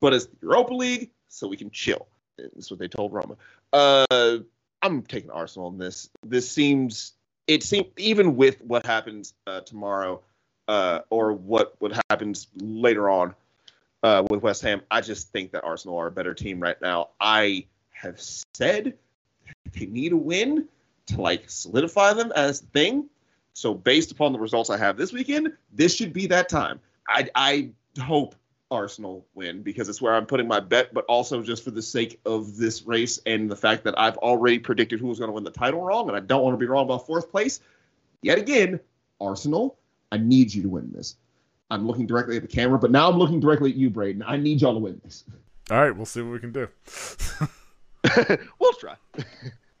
But 0.00 0.12
it's 0.12 0.28
Europa 0.42 0.74
League, 0.74 1.10
so 1.28 1.48
we 1.48 1.56
can 1.56 1.70
chill. 1.70 2.06
That's 2.36 2.70
what 2.70 2.78
they 2.78 2.88
told 2.88 3.12
Roma. 3.12 3.36
Uh, 3.72 4.38
I'm 4.82 5.02
taking 5.02 5.30
Arsenal 5.30 5.68
in 5.68 5.78
this. 5.78 6.10
This 6.22 6.50
seems. 6.50 7.14
It 7.46 7.62
seems 7.62 7.86
even 7.96 8.36
with 8.36 8.60
what 8.62 8.86
happens 8.86 9.34
uh, 9.46 9.60
tomorrow, 9.60 10.22
uh, 10.68 11.00
or 11.10 11.32
what 11.32 11.74
what 11.78 11.92
happens 12.10 12.48
later 12.60 13.10
on 13.10 13.34
uh, 14.02 14.24
with 14.30 14.42
West 14.42 14.62
Ham. 14.62 14.82
I 14.90 15.00
just 15.00 15.30
think 15.30 15.52
that 15.52 15.64
Arsenal 15.64 15.98
are 15.98 16.06
a 16.06 16.12
better 16.12 16.34
team 16.34 16.60
right 16.60 16.80
now. 16.80 17.10
I 17.20 17.66
have 17.90 18.20
said 18.20 18.94
they 19.72 19.86
need 19.86 20.12
a 20.12 20.16
win 20.16 20.68
to 21.06 21.20
like 21.20 21.50
solidify 21.50 22.14
them 22.14 22.32
as 22.34 22.62
a 22.62 22.66
thing. 22.66 23.08
So 23.52 23.74
based 23.74 24.10
upon 24.10 24.32
the 24.32 24.38
results 24.38 24.70
I 24.70 24.76
have 24.76 24.96
this 24.96 25.12
weekend, 25.12 25.52
this 25.72 25.94
should 25.94 26.12
be 26.12 26.26
that 26.28 26.48
time. 26.48 26.80
I 27.08 27.28
I 27.34 27.70
hope 28.00 28.34
Arsenal 28.74 29.26
win 29.34 29.62
because 29.62 29.88
it's 29.88 30.02
where 30.02 30.14
I'm 30.14 30.26
putting 30.26 30.48
my 30.48 30.60
bet, 30.60 30.92
but 30.92 31.04
also 31.06 31.42
just 31.42 31.64
for 31.64 31.70
the 31.70 31.82
sake 31.82 32.20
of 32.26 32.56
this 32.56 32.82
race 32.82 33.18
and 33.24 33.50
the 33.50 33.56
fact 33.56 33.84
that 33.84 33.98
I've 33.98 34.16
already 34.18 34.58
predicted 34.58 35.00
who 35.00 35.06
was 35.06 35.18
going 35.18 35.28
to 35.28 35.32
win 35.32 35.44
the 35.44 35.50
title 35.50 35.80
wrong, 35.80 36.08
and 36.08 36.16
I 36.16 36.20
don't 36.20 36.42
want 36.42 36.54
to 36.54 36.58
be 36.58 36.66
wrong 36.66 36.84
about 36.84 37.06
fourth 37.06 37.30
place. 37.30 37.60
Yet 38.22 38.38
again, 38.38 38.80
Arsenal, 39.20 39.78
I 40.12 40.18
need 40.18 40.52
you 40.52 40.62
to 40.62 40.68
win 40.68 40.90
this. 40.92 41.16
I'm 41.70 41.86
looking 41.86 42.06
directly 42.06 42.36
at 42.36 42.42
the 42.42 42.48
camera, 42.48 42.78
but 42.78 42.90
now 42.90 43.08
I'm 43.08 43.16
looking 43.16 43.40
directly 43.40 43.70
at 43.70 43.76
you, 43.76 43.90
Braden. 43.90 44.22
I 44.26 44.36
need 44.36 44.60
y'all 44.60 44.74
to 44.74 44.80
win 44.80 45.00
this. 45.04 45.24
All 45.70 45.80
right, 45.80 45.96
we'll 45.96 46.04
see 46.04 46.20
what 46.20 46.32
we 46.32 46.38
can 46.38 46.52
do. 46.52 46.68
we'll 48.58 48.72
try. 48.74 48.96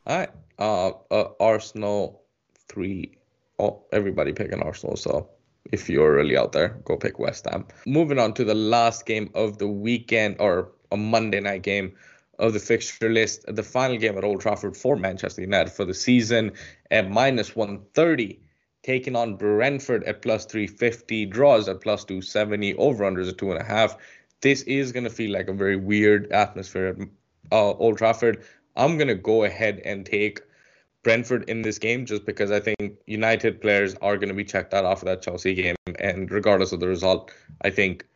All 0.06 0.18
right. 0.18 0.30
Uh, 0.58 0.92
uh, 1.10 1.28
Arsenal 1.40 2.22
three. 2.68 3.18
Oh, 3.58 3.84
everybody 3.92 4.32
picking 4.32 4.62
Arsenal. 4.62 4.96
So 4.96 5.28
if 5.72 5.88
you're 5.88 6.14
really 6.14 6.36
out 6.36 6.52
there, 6.52 6.80
go 6.84 6.96
pick 6.96 7.18
West 7.18 7.46
Ham. 7.50 7.66
Moving 7.86 8.18
on 8.18 8.34
to 8.34 8.44
the 8.44 8.54
last 8.54 9.06
game 9.06 9.30
of 9.34 9.58
the 9.58 9.68
weekend 9.68 10.36
or 10.38 10.72
a 10.92 10.96
Monday 10.96 11.40
night 11.40 11.62
game 11.62 11.94
of 12.38 12.52
the 12.52 12.60
fixture 12.60 13.10
list. 13.10 13.44
The 13.46 13.62
final 13.62 13.96
game 13.96 14.18
at 14.18 14.24
Old 14.24 14.40
Trafford 14.40 14.76
for 14.76 14.96
Manchester 14.96 15.40
United 15.40 15.72
for 15.72 15.84
the 15.84 15.94
season 15.94 16.52
at 16.90 17.10
minus 17.10 17.56
130, 17.56 18.40
taking 18.82 19.16
on 19.16 19.36
Brentford 19.36 20.04
at 20.04 20.22
plus 20.22 20.44
350, 20.44 21.26
draws 21.26 21.68
at 21.68 21.80
plus 21.80 22.04
270, 22.04 22.74
over 22.76 23.04
unders 23.04 23.28
at 23.28 23.38
two 23.38 23.50
and 23.50 23.60
a 23.60 23.64
half. 23.64 23.96
This 24.40 24.62
is 24.62 24.92
going 24.92 25.04
to 25.04 25.10
feel 25.10 25.32
like 25.32 25.48
a 25.48 25.54
very 25.54 25.76
weird 25.76 26.30
atmosphere 26.30 26.88
at 26.88 27.08
uh, 27.52 27.72
Old 27.72 27.98
Trafford. 27.98 28.44
I'm 28.76 28.96
going 28.98 29.08
to 29.08 29.14
go 29.14 29.44
ahead 29.44 29.80
and 29.84 30.04
take 30.04 30.40
Brentford 31.04 31.48
in 31.48 31.62
this 31.62 31.78
game 31.78 32.06
just 32.06 32.24
because 32.24 32.50
I 32.50 32.58
think 32.58 32.98
United 33.06 33.60
players 33.60 33.94
are 33.96 34.16
going 34.16 34.28
to 34.28 34.34
be 34.34 34.44
checked 34.44 34.74
out 34.74 34.84
after 34.84 35.04
that 35.04 35.22
Chelsea 35.22 35.54
game. 35.54 35.76
And 36.00 36.30
regardless 36.30 36.72
of 36.72 36.80
the 36.80 36.88
result, 36.88 37.30
I 37.62 37.70
think 37.70 38.06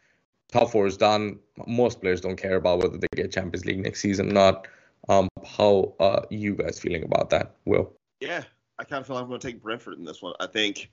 top 0.51 0.73
four 0.73 0.87
is 0.87 0.97
done. 0.97 1.39
Most 1.67 2.01
players 2.01 2.21
don't 2.21 2.37
care 2.37 2.57
about 2.57 2.79
whether 2.79 2.99
they 2.99 3.07
get 3.15 3.31
Champions 3.31 3.65
League 3.65 3.79
next 3.79 4.01
season 4.01 4.31
or 4.31 4.33
not. 4.33 4.67
Um, 5.09 5.29
how 5.47 5.95
uh, 6.01 6.23
you 6.31 6.55
guys 6.55 6.81
feeling 6.81 7.05
about 7.05 7.31
that, 7.31 7.55
Will? 7.65 7.93
Yeah, 8.21 8.43
I 8.79 8.85
kind 8.85 9.01
of 9.01 9.07
feel 9.07 9.15
like 9.15 9.23
I'm 9.23 9.29
going 9.29 9.41
to 9.41 9.47
take 9.47 9.63
Brentford 9.63 9.99
in 9.99 10.05
this 10.05 10.21
one. 10.21 10.35
I 10.41 10.47
think 10.47 10.91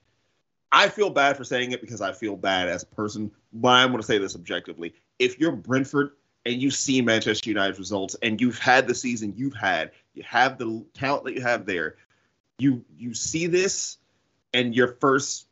I 0.72 0.88
feel 0.88 1.10
bad 1.10 1.36
for 1.36 1.44
saying 1.44 1.72
it 1.72 1.80
because 1.80 2.00
I 2.00 2.12
feel 2.12 2.36
bad 2.36 2.68
as 2.68 2.82
a 2.82 2.86
person, 2.86 3.30
but 3.52 3.70
I'm 3.70 3.88
going 3.88 4.00
to 4.00 4.06
say 4.06 4.18
this 4.18 4.34
objectively. 4.34 4.94
If 5.18 5.38
you're 5.38 5.52
Brentford 5.52 6.12
and 6.44 6.60
you 6.60 6.70
see 6.70 7.00
Manchester 7.02 7.50
United's 7.50 7.78
results 7.78 8.16
and 8.22 8.40
you've 8.40 8.58
had 8.58 8.86
the 8.86 8.94
season 8.94 9.34
you've 9.36 9.54
had, 9.54 9.90
you 10.16 10.22
have 10.24 10.58
the 10.58 10.84
talent 10.94 11.24
that 11.24 11.34
you 11.34 11.42
have 11.42 11.66
there, 11.66 11.96
you 12.58 12.84
you 12.96 13.14
see 13.14 13.46
this 13.46 13.98
and 14.54 14.74
your 14.74 14.88
first 14.88 15.46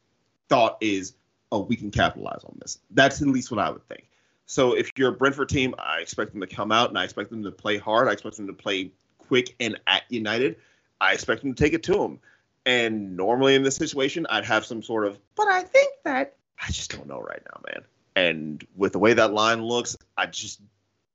thought 0.49 0.79
is, 0.81 1.15
oh, 1.53 1.61
we 1.61 1.77
can 1.77 1.91
capitalize 1.91 2.43
on 2.45 2.57
this. 2.61 2.79
That's 2.91 3.21
at 3.21 3.29
least 3.29 3.51
what 3.51 3.61
I 3.61 3.71
would 3.71 3.87
think. 3.89 4.09
So 4.47 4.75
if 4.77 4.91
you're 4.97 5.11
a 5.11 5.13
Brentford 5.13 5.49
team, 5.49 5.75
I 5.79 6.01
expect 6.01 6.33
them 6.33 6.41
to 6.41 6.47
come 6.47 6.73
out 6.73 6.89
and 6.91 6.99
I 6.99 7.05
expect 7.05 7.31
them 7.31 7.45
to 7.45 7.51
play 7.51 7.79
hard. 7.79 8.09
I 8.09 8.13
expect 8.13 8.37
them 8.37 8.47
to 8.47 8.53
play 8.53 8.91
quick 9.19 9.55
and 9.61 9.81
at 9.87 10.03
United. 10.09 10.57
I 11.01 11.13
expect 11.13 11.43
them 11.43 11.55
to 11.55 11.63
take 11.63 11.73
it 11.73 11.83
to 11.85 11.95
them. 11.95 12.21
And 12.67 13.17
normally 13.17 13.55
in 13.55 13.63
this 13.63 13.77
situation, 13.77 14.27
I'd 14.31 14.45
have 14.45 14.65
some 14.65 14.83
sort 14.83 15.07
of, 15.07 15.19
but 15.35 15.49
I 15.49 15.63
think 15.63 15.93
that 16.05 16.37
I 16.61 16.71
just 16.71 16.95
don't 16.97 17.07
know 17.07 17.21
right 17.21 17.43
now, 17.53 17.61
man. 17.67 17.85
And 18.17 18.67
with 18.77 18.93
the 18.93 18.99
way 18.99 19.13
that 19.15 19.33
line 19.33 19.63
looks, 19.63 19.97
I 20.17 20.27
just 20.27 20.61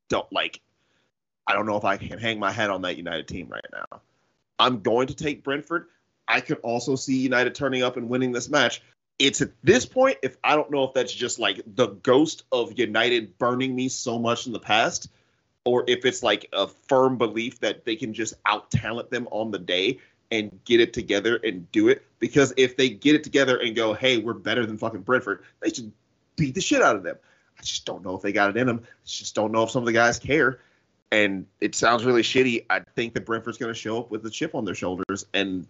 don't 0.10 0.32
like. 0.32 0.62
I 1.48 1.54
don't 1.54 1.66
know 1.66 1.78
if 1.78 1.86
I 1.86 1.98
can 1.98 2.20
hang 2.20 2.40
my 2.40 2.52
hat 2.52 2.70
on 2.70 2.84
that 2.84 2.98
United 2.98 3.28
team 3.28 3.48
right 3.50 3.66
now. 3.72 4.02
I'm 4.60 4.82
going 4.82 5.08
to 5.08 5.16
take 5.16 5.44
Brentford. 5.44 5.88
I 6.28 6.42
could 6.42 6.60
also 6.60 6.96
see 6.96 7.18
United 7.18 7.56
turning 7.56 7.82
up 7.82 7.98
and 7.98 8.10
winning 8.10 8.32
this 8.32 8.50
match. 8.50 8.82
It's 9.18 9.42
at 9.42 9.52
this 9.64 9.86
point, 9.86 10.18
if 10.22 10.38
I 10.44 10.56
don't 10.56 10.72
know 10.72 10.84
if 10.84 10.94
that's 10.94 11.14
just 11.14 11.40
like 11.40 11.62
the 11.66 11.88
ghost 11.88 12.44
of 12.52 12.78
United 12.78 13.38
burning 13.38 13.76
me 13.76 13.90
so 13.90 14.20
much 14.20 14.48
in 14.48 14.54
the 14.54 14.60
past, 14.60 15.10
or 15.66 15.84
if 15.88 16.06
it's 16.06 16.24
like 16.24 16.48
a 16.54 16.68
firm 16.68 17.18
belief 17.18 17.60
that 17.60 17.84
they 17.84 17.96
can 17.96 18.14
just 18.14 18.36
out 18.46 18.72
talent 18.72 19.10
them 19.10 19.28
on 19.32 19.52
the 19.52 19.60
day 19.60 20.00
and 20.32 20.60
get 20.66 20.80
it 20.80 20.94
together 20.94 21.38
and 21.44 21.70
do 21.72 21.90
it. 21.90 22.06
Because 22.20 22.54
if 22.58 22.78
they 22.78 22.90
get 22.90 23.16
it 23.16 23.24
together 23.24 23.58
and 23.58 23.76
go, 23.76 23.94
hey, 23.94 24.18
we're 24.18 24.34
better 24.34 24.66
than 24.66 24.78
fucking 24.78 25.02
Brentford, 25.02 25.44
they 25.60 25.70
should 25.70 25.92
beat 26.36 26.56
the 26.56 26.62
shit 26.62 26.82
out 26.82 26.96
of 26.96 27.04
them. 27.04 27.18
I 27.58 27.64
just 27.64 27.86
don't 27.86 28.06
know 28.06 28.16
if 28.16 28.22
they 28.22 28.32
got 28.32 28.52
it 28.52 28.58
in 28.58 28.68
them. 28.68 28.82
I 28.84 29.06
just 29.06 29.36
don't 29.36 29.52
know 29.52 29.64
if 29.64 29.72
some 29.72 29.82
of 29.82 29.88
the 29.88 29.94
guys 29.94 30.20
care. 30.20 30.60
And 31.12 31.48
it 31.60 31.74
sounds 31.74 32.06
really 32.06 32.22
shitty. 32.22 32.66
I 32.70 32.82
think 32.96 33.14
that 33.16 33.26
Brentford's 33.26 33.58
going 33.58 33.74
to 33.74 33.80
show 33.80 34.00
up 34.00 34.12
with 34.12 34.26
a 34.26 34.30
chip 34.30 34.54
on 34.54 34.66
their 34.66 34.76
shoulders 34.76 35.26
and 35.34 35.66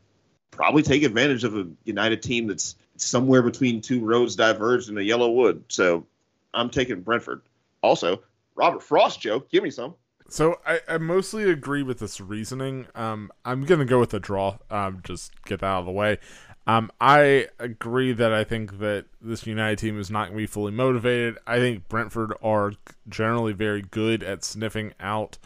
probably 0.52 0.84
take 0.84 1.04
advantage 1.04 1.44
of 1.44 1.56
a 1.56 1.68
United 1.86 2.22
team 2.22 2.48
that's 2.48 2.76
somewhere 2.98 3.42
between 3.42 3.82
two 3.82 4.04
roads 4.04 4.36
diverged 4.36 4.90
in 4.90 4.98
a 4.98 5.02
yellow 5.02 5.32
wood. 5.32 5.64
So 5.70 6.06
I'm 6.54 6.70
taking 6.70 7.02
Brentford. 7.02 7.42
Also, 7.82 8.22
Robert 8.56 8.84
Frost 8.84 9.22
joke. 9.22 9.50
Give 9.50 9.64
me 9.64 9.70
some. 9.70 9.96
So 10.30 10.60
I, 10.66 10.80
I 10.88 10.98
mostly 10.98 11.50
agree 11.50 11.84
with 11.84 12.00
this 12.00 12.22
reasoning. 12.22 12.88
Um, 12.96 13.32
I'm 13.46 13.66
gonna 13.66 13.86
go 13.86 14.00
with 14.00 14.14
a 14.14 14.20
draw. 14.20 14.58
Um, 14.70 15.02
just 15.04 15.32
get 15.44 15.62
that 15.62 15.66
out 15.66 15.80
of 15.82 15.86
the 15.86 15.92
way. 15.92 16.20
Um, 16.68 16.92
I 17.02 17.48
agree 17.58 18.14
that 18.14 18.32
I 18.32 18.44
think 18.44 18.78
that 18.78 19.06
this 19.20 19.48
United 19.48 19.80
team 19.80 20.00
is 20.00 20.12
not 20.12 20.26
going 20.26 20.34
to 20.34 20.44
be 20.44 20.46
fully 20.46 20.72
motivated. 20.72 21.40
I 21.48 21.58
think 21.58 21.90
Brentford 21.90 22.34
are 22.44 22.74
generally 23.08 23.54
very 23.54 23.82
good 23.82 24.22
at 24.22 24.44
sniffing 24.44 24.94
out 25.00 25.40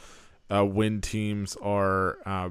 uh, 0.50 0.66
when 0.66 1.00
teams 1.00 1.56
are 1.62 2.18
uh, 2.26 2.50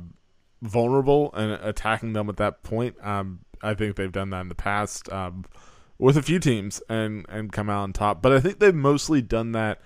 vulnerable 0.62 1.34
and 1.34 1.52
attacking 1.52 2.14
them 2.14 2.30
at 2.30 2.38
that 2.38 2.62
point. 2.62 2.96
Um, 3.04 3.40
I 3.60 3.74
think 3.74 3.96
they've 3.96 4.10
done 4.10 4.30
that 4.30 4.40
in 4.40 4.48
the 4.48 4.54
past. 4.54 5.12
Um, 5.12 5.44
with 5.98 6.16
a 6.16 6.22
few 6.22 6.40
teams 6.40 6.82
and 6.88 7.24
and 7.28 7.52
come 7.52 7.70
out 7.70 7.82
on 7.82 7.92
top. 7.92 8.22
But 8.22 8.32
I 8.32 8.40
think 8.40 8.58
they've 8.58 8.74
mostly 8.74 9.22
done 9.22 9.52
that 9.52 9.80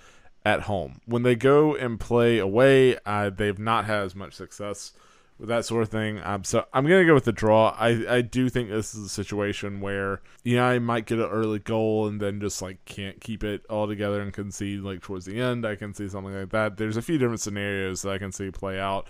at 0.46 0.62
home. 0.62 1.00
When 1.06 1.24
they 1.24 1.34
go 1.34 1.74
and 1.74 1.98
play 1.98 2.38
away, 2.38 2.96
uh, 3.04 3.30
they've 3.30 3.58
not 3.58 3.84
had 3.84 4.02
as 4.02 4.14
much 4.14 4.32
success 4.32 4.92
with 5.40 5.48
that 5.48 5.64
sort 5.64 5.82
of 5.82 5.88
thing. 5.88 6.20
Um, 6.22 6.44
so 6.44 6.64
I'm 6.72 6.84
gonna 6.86 7.04
go 7.04 7.14
with 7.14 7.24
the 7.24 7.32
draw. 7.32 7.74
I 7.76 8.06
I 8.08 8.20
do 8.20 8.48
think 8.48 8.70
this 8.70 8.94
is 8.94 9.06
a 9.06 9.08
situation 9.08 9.80
where 9.80 10.22
yeah, 10.44 10.64
I 10.64 10.78
might 10.78 11.04
get 11.04 11.18
an 11.18 11.24
early 11.24 11.58
goal 11.58 12.06
and 12.06 12.20
then 12.20 12.40
just 12.40 12.62
like 12.62 12.82
can't 12.84 13.20
keep 13.20 13.42
it 13.42 13.66
all 13.68 13.88
together 13.88 14.22
and 14.22 14.32
concede 14.32 14.82
like 14.82 15.02
towards 15.02 15.24
the 15.24 15.40
end. 15.40 15.66
I 15.66 15.74
can 15.74 15.92
see 15.92 16.08
something 16.08 16.32
like 16.32 16.50
that. 16.50 16.76
There's 16.76 16.96
a 16.96 17.02
few 17.02 17.18
different 17.18 17.40
scenarios 17.40 18.02
that 18.02 18.12
I 18.12 18.18
can 18.18 18.30
see 18.30 18.52
play 18.52 18.78
out. 18.78 19.08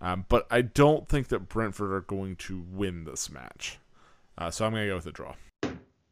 Um, 0.00 0.24
but 0.30 0.46
I 0.50 0.62
don't 0.62 1.06
think 1.06 1.28
that 1.28 1.48
Brentford 1.50 1.92
are 1.92 2.00
going 2.00 2.36
to 2.36 2.64
win 2.72 3.04
this 3.04 3.30
match. 3.30 3.78
Uh, 4.38 4.50
so 4.50 4.64
I'm 4.64 4.72
going 4.72 4.84
to 4.84 4.88
go 4.88 4.94
with 4.94 5.04
the 5.04 5.12
draw. 5.12 5.34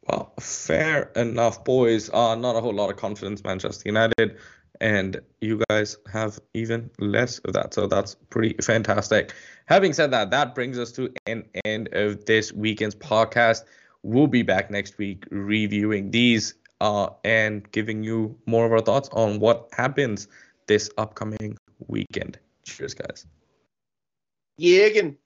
Well, 0.09 0.33
fair 0.41 1.11
enough, 1.16 1.64
boys. 1.64 2.11
Uh, 2.11 2.35
not 2.37 2.57
a 2.57 2.61
whole 2.61 2.74
lot 2.74 2.91
of 2.91 2.97
confidence, 2.97 3.43
Manchester 3.43 3.83
United, 3.87 4.37
and 4.81 5.20
you 5.41 5.62
guys 5.68 5.97
have 6.12 6.39
even 6.55 6.91
less 6.99 7.39
of 7.41 7.53
that. 7.55 7.74
So 7.74 7.87
that's 7.87 8.14
pretty 8.31 8.55
fantastic. 8.62 9.33
Having 9.66 9.93
said 9.95 10.11
that, 10.12 10.31
that 10.31 10.55
brings 10.55 10.79
us 10.79 10.93
to 10.93 11.12
an 11.27 11.45
end 11.64 11.89
of 11.93 12.24
this 12.27 12.53
weekend's 12.53 12.95
podcast. 12.95 13.64
We'll 14.03 14.27
be 14.27 14.43
back 14.43 14.70
next 14.70 14.99
week 14.99 15.24
reviewing 15.31 16.11
these 16.11 16.55
uh, 16.81 17.09
and 17.24 17.70
giving 17.72 18.03
you 18.03 18.39
more 18.47 18.66
of 18.66 18.72
our 18.72 18.81
thoughts 18.81 19.09
on 19.12 19.41
what 19.41 19.68
happens 19.72 20.29
this 20.66 20.91
upcoming 20.99 21.57
weekend. 21.89 22.39
Cheers, 22.64 22.95
guys. 22.95 23.27
Yeah, 24.59 24.85
again. 24.85 25.16